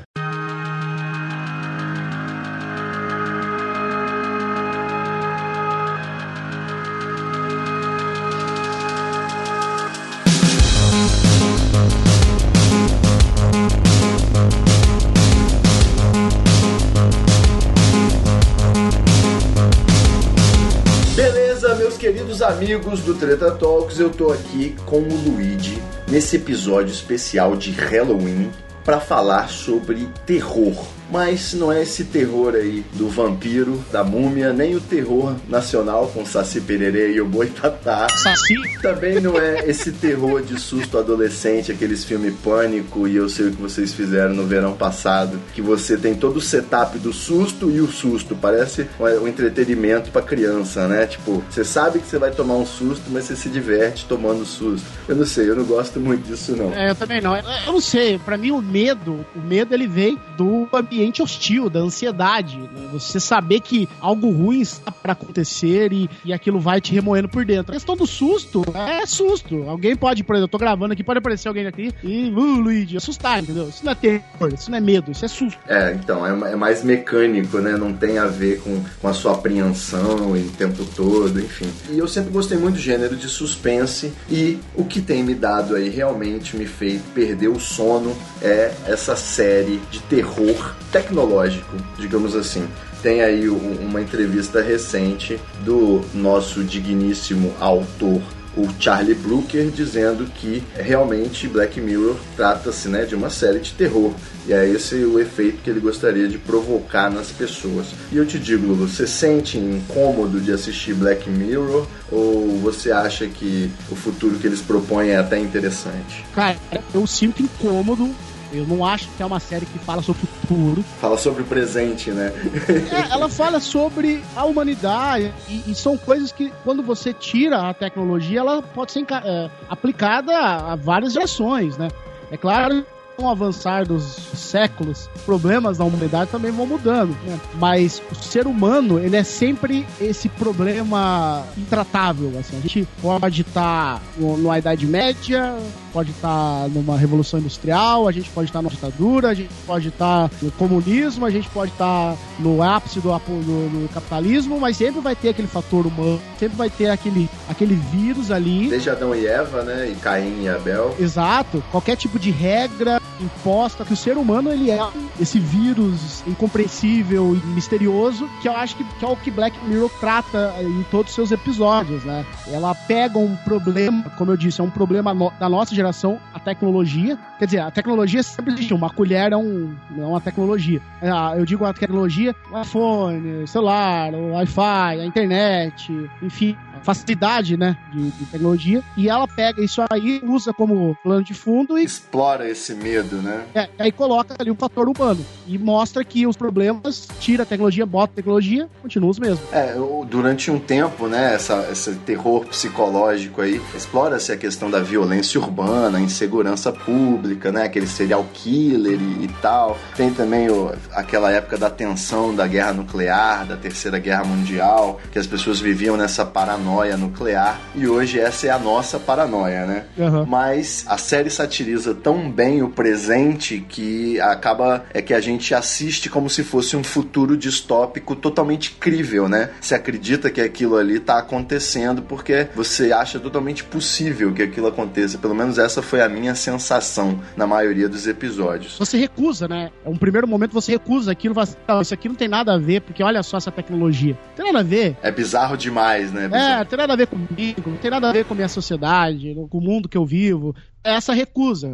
Amigos 22.73 23.01
do 23.01 23.15
Treta 23.15 23.51
Talks, 23.51 23.99
eu 23.99 24.11
tô 24.11 24.31
aqui 24.31 24.77
com 24.87 25.01
o 25.01 25.17
Luigi 25.27 25.83
nesse 26.09 26.37
episódio 26.37 26.93
especial 26.93 27.57
de 27.57 27.73
Halloween 27.73 28.49
para 28.85 29.01
falar 29.01 29.49
sobre 29.49 30.09
terror. 30.25 31.00
Mas 31.11 31.55
não 31.55 31.73
é 31.73 31.83
esse 31.83 32.05
terror 32.05 32.55
aí 32.55 32.85
do 32.95 33.09
vampiro, 33.09 33.83
da 33.91 34.05
múmia, 34.05 34.53
nem 34.53 34.77
o 34.77 34.81
terror 34.81 35.35
nacional 35.49 36.07
com 36.15 36.25
Saci 36.25 36.61
Pererê 36.61 37.15
e 37.15 37.21
o 37.21 37.27
Boitatá. 37.27 38.07
Saci. 38.17 38.55
Também 38.81 39.21
não 39.21 39.37
é 39.39 39.69
esse 39.69 39.93
terror 39.93 40.41
de 40.43 40.59
susto 40.59 40.99
adolescente, 40.99 41.73
aqueles 41.73 42.05
filmes 42.05 42.35
Pânico 42.43 43.09
e 43.09 43.17
eu 43.17 43.29
sei 43.29 43.49
o 43.49 43.51
que 43.51 43.61
vocês 43.61 43.93
fizeram 43.93 44.35
no 44.35 44.47
verão 44.47 44.73
passado, 44.73 45.39
que 45.53 45.61
você 45.61 45.97
tem 45.97 46.15
todo 46.15 46.37
o 46.37 46.41
setup 46.41 46.99
do 46.99 47.13
susto 47.13 47.71
e 47.71 47.81
o 47.81 47.89
susto, 47.89 48.37
parece 48.37 48.87
um 49.21 49.27
entretenimento 49.27 50.11
pra 50.11 50.23
criança, 50.23 50.87
né? 50.87 51.07
Tipo, 51.07 51.43
você 51.51 51.65
sabe 51.65 51.99
que 51.99 52.07
você 52.07 52.19
vai 52.19 52.31
tomar 52.31 52.55
um 52.55 52.67
susto, 52.67 53.05
mas 53.11 53.25
você 53.25 53.35
se 53.35 53.49
diverte 53.49 54.07
tomando 54.07 54.47
susto. 54.47 54.87
Eu 55.09 55.17
não 55.17 55.27
sei, 55.27 55.51
eu 55.51 55.57
não 55.57 55.65
gosto 55.65 55.99
muito 55.99 56.23
disso 56.27 56.55
não. 56.57 56.73
É, 56.73 56.91
eu 56.91 56.95
também 56.95 57.21
não. 57.21 57.37
Eu 57.37 57.73
não 57.73 57.81
sei, 57.81 58.19
pra 58.19 58.37
mim 58.37 58.53
o 58.53 58.63
medo, 58.63 59.27
o 59.35 59.41
medo 59.41 59.75
ele 59.75 59.89
vem 59.89 60.19
do 60.37 60.69
ambiente 60.73 61.00
hostil, 61.23 61.71
da 61.71 61.81
ansiedade. 61.81 62.59
né? 62.59 62.89
Você 62.93 63.21
saber 63.21 63.61
que 63.61 63.89
algo 64.01 64.31
ruim 64.31 64.61
está 64.61 64.91
pra 64.91 65.13
acontecer 65.13 65.93
e, 65.93 66.09
e 66.25 66.33
aquilo 66.33 66.61
vai 66.61 66.81
te 66.81 66.93
remoendo 66.93 67.29
por 67.29 67.45
dentro. 67.45 67.73
A 67.73 67.75
questão 67.75 67.97
do 67.97 68.07
susto 68.07 68.65
é 68.75 69.07
susto. 69.07 69.65
Alguém 69.69 69.97
pode, 69.97 70.25
por 70.25 70.35
exemplo, 70.35 70.47
eu 70.47 70.49
tô 70.49 70.59
gravando 70.59 70.93
aqui, 70.93 71.03
pode 71.03 71.19
aparecer 71.19 71.49
alguém 71.49 71.67
aqui 71.67 71.93
e, 72.03 72.31
uh, 72.31 72.61
Luigi, 72.61 72.97
assustar, 72.97 73.43
entendeu? 73.43 73.69
Isso 73.69 73.85
não 73.85 73.93
é 73.93 73.95
terror, 73.95 74.53
isso 74.53 74.71
não 74.71 74.79
é 74.79 74.81
medo, 74.81 75.11
isso 75.11 75.25
é 75.25 75.29
susto. 75.29 75.59
É, 75.67 75.93
então, 75.93 76.27
é, 76.27 76.53
é 76.53 76.57
mais 76.57 76.83
mecânico, 76.83 77.59
né? 77.59 77.77
Não 77.77 77.93
tem 77.93 78.19
a 78.19 78.27
ver 78.27 78.61
com, 78.61 78.83
com 79.01 79.09
a 79.09 79.13
sua 79.13 79.33
apreensão 79.33 80.37
e 80.37 80.41
o 80.41 80.51
tempo 80.51 80.85
todo, 80.97 81.39
enfim. 81.41 81.71
E 81.91 81.99
eu 81.99 82.09
sempre 82.09 82.31
gostei 82.31 82.59
muito 82.59 82.75
do 82.75 82.81
gênero 82.81 83.17
de 83.17 83.29
suspense 83.29 84.13
e 84.29 84.59
o 84.75 84.85
que 84.85 85.01
tem 85.01 85.23
me 85.23 85.35
dado 85.35 85.75
aí 85.75 85.89
realmente 85.89 86.57
me 86.57 86.67
fez 86.67 87.01
perder 87.15 87.49
o 87.49 87.59
sono 87.59 88.17
é 88.43 88.73
essa 88.87 89.17
série 89.17 89.81
de 89.91 90.01
terror 90.03 90.75
tecnológico, 90.93 91.77
digamos 91.99 92.35
assim. 92.37 92.67
Tem 93.03 93.23
aí 93.23 93.49
um- 93.49 93.79
uma 93.81 94.01
entrevista 94.01 94.61
recente 94.61 95.41
do 95.65 96.03
nosso 96.15 96.63
digníssimo 96.63 97.53
autor 97.61 98.21
o 98.57 98.67
Charlie 98.81 99.15
Brooker 99.15 99.71
dizendo 99.71 100.25
que 100.25 100.61
realmente 100.75 101.47
Black 101.47 101.81
Mirror 101.81 102.17
trata-se 102.37 102.89
né, 102.89 103.05
de 103.05 103.15
uma 103.15 103.31
série 103.31 103.61
de 103.61 103.73
terror. 103.73 104.13
E 104.47 104.53
é 104.53 104.69
esse 104.69 104.97
o 104.97 105.21
efeito 105.21 105.59
que 105.63 105.71
ele 105.71 105.79
gostaria 105.79 106.27
de 106.29 106.37
provocar 106.37 107.09
nas 107.11 107.29
pessoas. 107.29 107.87
E 108.11 108.17
eu 108.17 108.27
te 108.27 108.41
digo, 108.41 108.75
você 108.75 109.07
sente 109.07 109.57
incômodo 109.57 110.41
de 110.41 110.51
assistir 110.53 110.95
Black 110.95 111.31
Mirror 111.31 111.87
ou 112.11 112.59
você 112.59 112.91
acha 112.91 113.27
que 113.29 113.71
o 113.89 113.95
futuro 113.95 114.37
que 114.37 114.49
eles 114.49 114.61
propõem 114.61 115.11
é 115.11 115.17
até 115.19 115.39
interessante? 115.39 116.25
Cara, 116.35 116.57
eu 116.93 117.07
sinto 117.07 117.41
incômodo. 117.43 118.11
Eu 118.53 118.67
não 118.67 118.85
acho 118.85 119.09
que 119.17 119.23
é 119.23 119.27
uma 119.27 119.41
série 119.41 119.67
que 119.67 119.79
fala 119.79 120.03
sobre 120.03 120.23
o 120.25 120.27
futuro. 120.27 120.85
Fala 121.01 121.17
sobre 121.17 121.43
o 121.43 121.47
presente, 121.47 122.11
né? 122.11 122.33
É, 122.69 123.13
ela 123.13 123.29
fala 123.29 123.61
sobre 123.61 124.23
a 124.35 124.45
humanidade 124.45 125.33
e, 125.49 125.71
e 125.71 125.75
são 125.75 125.97
coisas 125.97 126.33
que, 126.33 126.53
quando 126.65 126.83
você 126.83 127.13
tira 127.13 127.69
a 127.69 127.75
tecnologia, 127.75 128.41
ela 128.41 128.63
pode 128.63 128.93
ser 128.93 129.05
é, 129.25 129.51
aplicada 129.69 130.33
a, 130.37 130.73
a 130.73 130.77
várias 130.77 131.13
gerações, 131.13 131.77
né? 131.77 131.89
É 132.31 132.37
claro, 132.37 132.85
com 133.21 133.27
o 133.27 133.29
avançar 133.29 133.87
dos 133.87 134.03
séculos, 134.35 135.09
problemas 135.27 135.79
da 135.79 135.85
humanidade 135.85 136.31
também 136.31 136.51
vão 136.51 136.67
mudando, 136.67 137.11
né? 137.27 137.39
Mas 137.55 138.03
o 138.11 138.15
ser 138.15 138.47
humano, 138.47 138.99
ele 138.99 139.17
é 139.17 139.23
sempre 139.23 139.87
esse 140.01 140.29
problema 140.29 141.45
intratável, 141.57 142.33
assim. 142.39 142.57
A 142.57 142.61
gente 142.61 142.89
pode 143.03 143.43
estar 143.43 144.01
numa 144.17 144.59
Idade 144.59 144.87
Média, 144.87 145.55
pode 145.93 146.11
estar 146.13 146.69
numa 146.69 146.97
Revolução 146.97 147.39
Industrial, 147.41 148.07
a 148.09 148.13
gente 148.13 148.31
pode 148.31 148.49
estar 148.49 148.63
numa 148.63 148.71
ditadura, 148.71 149.29
a 149.31 149.35
gente 149.35 149.51
pode 149.67 149.89
estar 149.89 150.31
no 150.41 150.51
comunismo, 150.53 151.27
a 151.27 151.31
gente 151.31 151.49
pode 151.51 151.73
estar 151.73 152.17
no 152.39 152.63
ápice 152.63 153.01
do, 153.01 153.11
do- 153.11 153.69
do 153.87 153.89
capitalismo, 153.93 154.59
mas 154.61 154.77
sempre 154.77 155.01
vai 155.01 155.15
ter 155.17 155.31
aquele 155.31 155.49
fator 155.49 155.87
humano, 155.87 156.21
sempre 156.39 156.57
vai 156.57 156.71
ter 156.71 156.89
aquele, 156.91 157.29
aquele 157.49 157.75
vírus 157.75 158.31
ali. 158.31 158.69
Desde 158.69 158.91
Adão 158.91 159.15
e 159.15 159.27
Eva, 159.27 159.63
né? 159.63 159.91
E 159.91 159.95
Caim 159.97 160.43
e 160.45 160.49
Abel. 160.49 160.95
Exato, 160.99 161.63
qualquer 161.71 161.97
tipo 161.97 162.19
de 162.19 162.31
regra 162.31 163.01
imposta 163.21 163.85
que 163.85 163.93
o 163.93 163.97
ser 163.97 164.17
humano 164.17 164.51
ele 164.51 164.71
é 164.71 164.79
esse 165.21 165.39
vírus 165.39 166.23
incompreensível 166.27 167.35
e 167.37 167.47
misterioso 167.49 168.29
que 168.41 168.49
eu 168.49 168.57
acho 168.57 168.77
que, 168.77 168.85
que 168.85 169.05
é 169.05 169.09
o 169.09 169.17
que 169.17 169.31
Black 169.31 169.57
Mirror 169.67 169.91
trata 170.01 170.55
em 170.61 170.83
todos 170.91 171.11
os 171.11 171.15
seus 171.15 171.31
episódios, 171.31 172.03
né? 172.05 172.25
Ela 172.51 172.75
pega 172.75 173.19
um 173.19 173.37
problema, 173.37 174.05
como 174.17 174.31
eu 174.31 174.37
disse, 174.37 174.61
é 174.61 174.65
um 174.65 174.71
problema 174.71 175.13
no- 175.13 175.33
da 175.39 175.49
nossa 175.49 175.75
geração, 175.81 176.21
a 176.35 176.39
tecnologia. 176.39 177.19
Quer 177.39 177.45
dizer, 177.47 177.61
a 177.61 177.71
tecnologia 177.71 178.23
sempre 178.23 178.53
existiu. 178.53 178.77
Uma 178.77 178.91
colher 178.91 179.33
é, 179.33 179.37
um, 179.37 179.75
é 179.97 180.05
uma 180.05 180.21
tecnologia. 180.21 180.81
Ah, 181.03 181.35
Eu 181.37 181.45
digo 181.45 181.65
a 181.65 181.73
tecnologia, 181.73 182.35
o 182.53 182.61
iPhone, 182.61 183.43
o 183.43 183.47
celular, 183.47 184.13
o 184.15 184.33
Wi-Fi, 184.33 185.01
a 185.01 185.05
internet, 185.07 186.11
enfim, 186.23 186.57
a 186.77 186.81
facilidade, 186.85 187.57
né, 187.57 187.77
de, 187.93 188.11
de 188.11 188.25
tecnologia. 188.27 188.83
E 188.97 189.09
ela 189.09 189.27
pega 189.27 189.63
isso 189.63 189.83
aí, 189.91 190.21
usa 190.25 190.53
como 190.53 190.97
plano 191.03 191.25
de 191.25 191.35
fundo 191.35 191.79
e 191.79 191.85
Explora 191.85 192.49
esse 192.49 192.75
medo, 192.75 193.17
né? 193.17 193.45
é, 193.55 193.69
aí 193.79 193.91
coloca 193.93 194.35
ali 194.39 194.51
o 194.51 194.55
fator 194.55 194.89
humano 194.89 195.25
e 195.47 195.59
mostra 195.59 196.05
que 196.05 196.27
os 196.27 196.37
problemas, 196.37 197.09
tira 197.19 197.43
a 197.43 197.47
tecnologia, 197.47 197.87
bota 197.87 198.13
a 198.13 198.17
tecnologia, 198.17 198.69
continuam 198.83 199.11
os 199.11 199.19
mesmos. 199.19 199.41
É, 199.53 199.75
durante 200.09 200.51
um 200.51 200.59
tempo, 200.59 201.07
né, 201.07 201.35
essa, 201.35 201.69
esse 201.73 201.95
terror 201.97 202.45
psicológico 202.47 203.41
aí, 203.41 203.61
explora-se 203.75 204.33
a 204.33 204.37
questão 204.37 204.71
da 204.71 204.81
violência 204.81 205.41
urbana, 205.41 205.70
insegurança 206.01 206.73
pública, 206.73 207.51
né, 207.53 207.65
aquele 207.65 207.87
serial 207.87 208.27
killer 208.33 208.99
e, 209.01 209.25
e 209.25 209.29
tal. 209.41 209.79
Tem 209.97 210.11
também 210.13 210.49
o- 210.51 210.73
aquela 210.93 211.31
época 211.31 211.57
da 211.57 211.71
tensão 211.71 212.35
da 212.35 212.47
guerra 212.47 212.73
nuclear, 212.73 213.47
da 213.47 213.57
terceira 213.57 213.99
guerra 213.99 214.25
mundial, 214.25 215.01
que 215.13 215.19
as 215.19 215.27
pessoas 215.27 215.61
viviam 215.61 215.97
nessa 215.97 216.25
paranoia 216.25 216.97
nuclear 216.97 217.61
e 217.75 217.87
hoje 217.87 218.19
essa 218.21 218.47
é 218.47 218.51
a 218.51 218.59
nossa 218.59 218.99
paranoia, 218.99 219.67
né? 219.67 219.85
Aham. 219.99 220.27
Mas 220.27 220.85
a 220.87 220.99
série 220.99 221.31
satiriza 221.31 221.95
tão 221.95 222.31
bem 222.31 222.63
o 222.63 222.69
presente 222.69 223.65
que 223.69 224.21
acaba 224.21 224.85
é 224.93 225.01
que 225.03 225.15
a 225.15 225.21
gente 225.21 225.55
assiste 225.55 226.09
como 226.09 226.29
se 226.29 226.43
fosse 226.43 226.77
um 226.77 226.85
futuro 226.85 227.37
distópico 227.37 228.15
totalmente 228.17 228.73
crível, 228.73 229.29
né? 229.29 229.51
Você 229.61 229.75
acredita 229.75 230.31
que 230.31 230.41
aquilo 230.41 230.77
ali 230.77 230.99
tá 231.01 231.19
acontecendo 231.19 232.03
porque 232.03 232.49
você 232.55 232.93
acha 232.93 233.19
totalmente 233.19 233.65
possível 233.65 234.33
que 234.33 234.43
aquilo 234.43 234.67
aconteça. 234.67 235.19
Pelo 235.19 235.35
menos 235.35 235.59
essa 235.61 235.83
foi 235.83 236.01
a 236.01 236.09
minha 236.09 236.35
sensação 236.35 237.21
na 237.37 237.47
maioria 237.47 237.89
dos 237.89 238.07
episódios. 238.07 238.79
Você 238.79 238.97
recusa, 238.99 239.47
né? 239.49 239.71
É 239.85 239.89
um 239.89 239.97
primeiro 239.97 240.27
momento 240.27 240.53
você 240.53 240.73
recusa 240.73 241.13
aquilo, 241.13 241.35
fala 241.35 241.45
assim, 241.45 241.57
"Não, 241.69 241.81
isso 241.81 241.95
aqui 241.95 242.09
não 242.09 242.15
tem 242.15 242.29
nada 242.29 242.55
a 242.55 242.59
ver, 242.59 242.81
porque 242.83 243.03
olha 243.03 243.23
só 243.23 243.37
essa 243.37 243.51
tecnologia. 243.51 244.17
Não 244.29 244.35
tem 244.37 244.47
nada 244.47 244.59
a 244.61 244.63
ver. 244.69 244.97
É 245.03 245.11
bizarro 245.11 245.57
demais, 245.57 246.13
né? 246.13 246.25
É, 246.25 246.29
Bizarro. 246.29 246.59
não 246.59 246.65
tem 246.67 246.79
nada 246.79 246.93
a 246.93 246.97
ver 246.97 247.07
comigo, 247.07 247.71
não 247.71 247.77
tem 247.77 247.91
nada 247.91 248.09
a 248.09 248.13
ver 248.13 248.25
com 248.25 248.35
a 248.35 248.37
minha 248.37 248.49
sociedade, 248.49 249.35
com 249.51 249.59
o 249.59 249.61
mundo 249.61 249.89
que 249.89 249.97
eu 249.97 250.05
vivo. 250.05 250.55
Essa 250.83 251.13
recusa. 251.13 251.71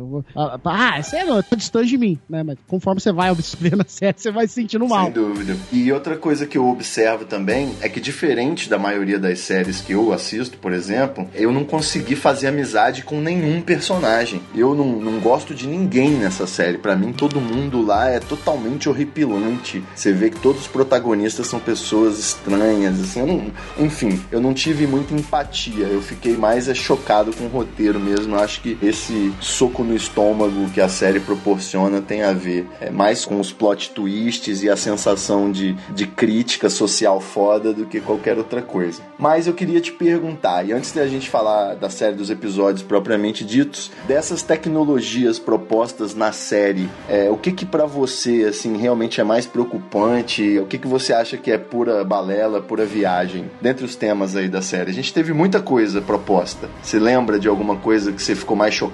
Ah, 0.64 0.98
essa 0.98 1.16
é 1.16 1.42
tá 1.42 1.56
distante 1.56 1.88
de 1.88 1.98
mim, 1.98 2.18
né? 2.28 2.42
Mas 2.42 2.56
conforme 2.66 3.00
você 3.00 3.12
vai 3.12 3.30
observando 3.32 3.82
a 3.82 3.88
série, 3.88 4.14
você 4.16 4.30
vai 4.30 4.46
se 4.48 4.54
sentindo 4.54 4.86
mal. 4.88 5.04
Sem 5.04 5.12
dúvida. 5.12 5.56
E 5.72 5.92
outra 5.92 6.16
coisa 6.16 6.46
que 6.46 6.58
eu 6.58 6.68
observo 6.68 7.24
também 7.24 7.74
é 7.80 7.88
que, 7.88 8.00
diferente 8.00 8.68
da 8.68 8.78
maioria 8.78 9.18
das 9.18 9.40
séries 9.40 9.80
que 9.80 9.92
eu 9.92 10.12
assisto, 10.12 10.58
por 10.58 10.72
exemplo, 10.72 11.28
eu 11.34 11.52
não 11.52 11.64
consegui 11.64 12.16
fazer 12.16 12.48
amizade 12.48 13.02
com 13.02 13.20
nenhum 13.20 13.60
personagem. 13.60 14.40
Eu 14.54 14.74
não, 14.74 14.92
não 14.96 15.20
gosto 15.20 15.54
de 15.54 15.66
ninguém 15.66 16.10
nessa 16.10 16.46
série. 16.46 16.78
Para 16.78 16.96
mim, 16.96 17.12
todo 17.12 17.40
mundo 17.40 17.82
lá 17.82 18.08
é 18.08 18.18
totalmente 18.18 18.88
horripilante. 18.88 19.82
Você 19.94 20.12
vê 20.12 20.30
que 20.30 20.40
todos 20.40 20.62
os 20.62 20.68
protagonistas 20.68 21.46
são 21.46 21.60
pessoas 21.60 22.18
estranhas, 22.18 23.00
assim. 23.00 23.20
Eu 23.20 23.26
não, 23.26 23.52
enfim, 23.78 24.20
eu 24.30 24.40
não 24.40 24.52
tive 24.52 24.86
muita 24.86 25.14
empatia. 25.14 25.86
Eu 25.86 26.02
fiquei 26.02 26.36
mais 26.36 26.68
é, 26.68 26.74
chocado 26.74 27.32
com 27.32 27.44
o 27.44 27.48
roteiro 27.48 28.00
mesmo. 28.00 28.34
Eu 28.34 28.40
acho 28.40 28.60
que 28.60 28.76
esse 28.82 28.95
soco 29.40 29.84
no 29.84 29.94
estômago 29.94 30.70
que 30.70 30.80
a 30.80 30.88
série 30.88 31.20
proporciona 31.20 32.00
tem 32.00 32.22
a 32.22 32.32
ver 32.32 32.66
é, 32.80 32.90
mais 32.90 33.24
com 33.24 33.38
os 33.38 33.52
plot 33.52 33.90
twists 33.90 34.62
e 34.62 34.70
a 34.70 34.76
sensação 34.76 35.50
de, 35.50 35.74
de 35.94 36.06
crítica 36.06 36.68
social 36.68 37.20
foda 37.20 37.72
do 37.72 37.86
que 37.86 38.00
qualquer 38.00 38.38
outra 38.38 38.62
coisa. 38.62 39.02
Mas 39.18 39.46
eu 39.46 39.54
queria 39.54 39.80
te 39.80 39.92
perguntar, 39.92 40.66
e 40.66 40.72
antes 40.72 40.92
da 40.92 41.06
gente 41.06 41.28
falar 41.28 41.74
da 41.74 41.90
série 41.90 42.14
dos 42.14 42.30
episódios 42.30 42.82
propriamente 42.82 43.44
ditos, 43.44 43.90
dessas 44.06 44.42
tecnologias 44.42 45.38
propostas 45.38 46.14
na 46.14 46.32
série, 46.32 46.88
é, 47.08 47.30
o 47.30 47.36
que 47.36 47.52
que 47.52 47.66
para 47.66 47.86
você 47.86 48.46
assim 48.48 48.76
realmente 48.76 49.20
é 49.20 49.24
mais 49.24 49.46
preocupante? 49.46 50.58
O 50.58 50.66
que 50.66 50.78
que 50.78 50.86
você 50.86 51.12
acha 51.12 51.36
que 51.36 51.50
é 51.50 51.58
pura 51.58 52.04
balela, 52.04 52.60
pura 52.60 52.84
viagem? 52.84 53.50
Dentre 53.60 53.84
os 53.84 53.96
temas 53.96 54.36
aí 54.36 54.48
da 54.48 54.62
série, 54.62 54.90
a 54.90 54.94
gente 54.94 55.12
teve 55.12 55.32
muita 55.32 55.60
coisa 55.60 56.00
proposta. 56.00 56.68
Você 56.82 56.98
lembra 56.98 57.38
de 57.38 57.48
alguma 57.48 57.76
coisa 57.76 58.12
que 58.12 58.22
você 58.22 58.34
ficou 58.34 58.56
mais 58.56 58.74
chocado? 58.74 58.85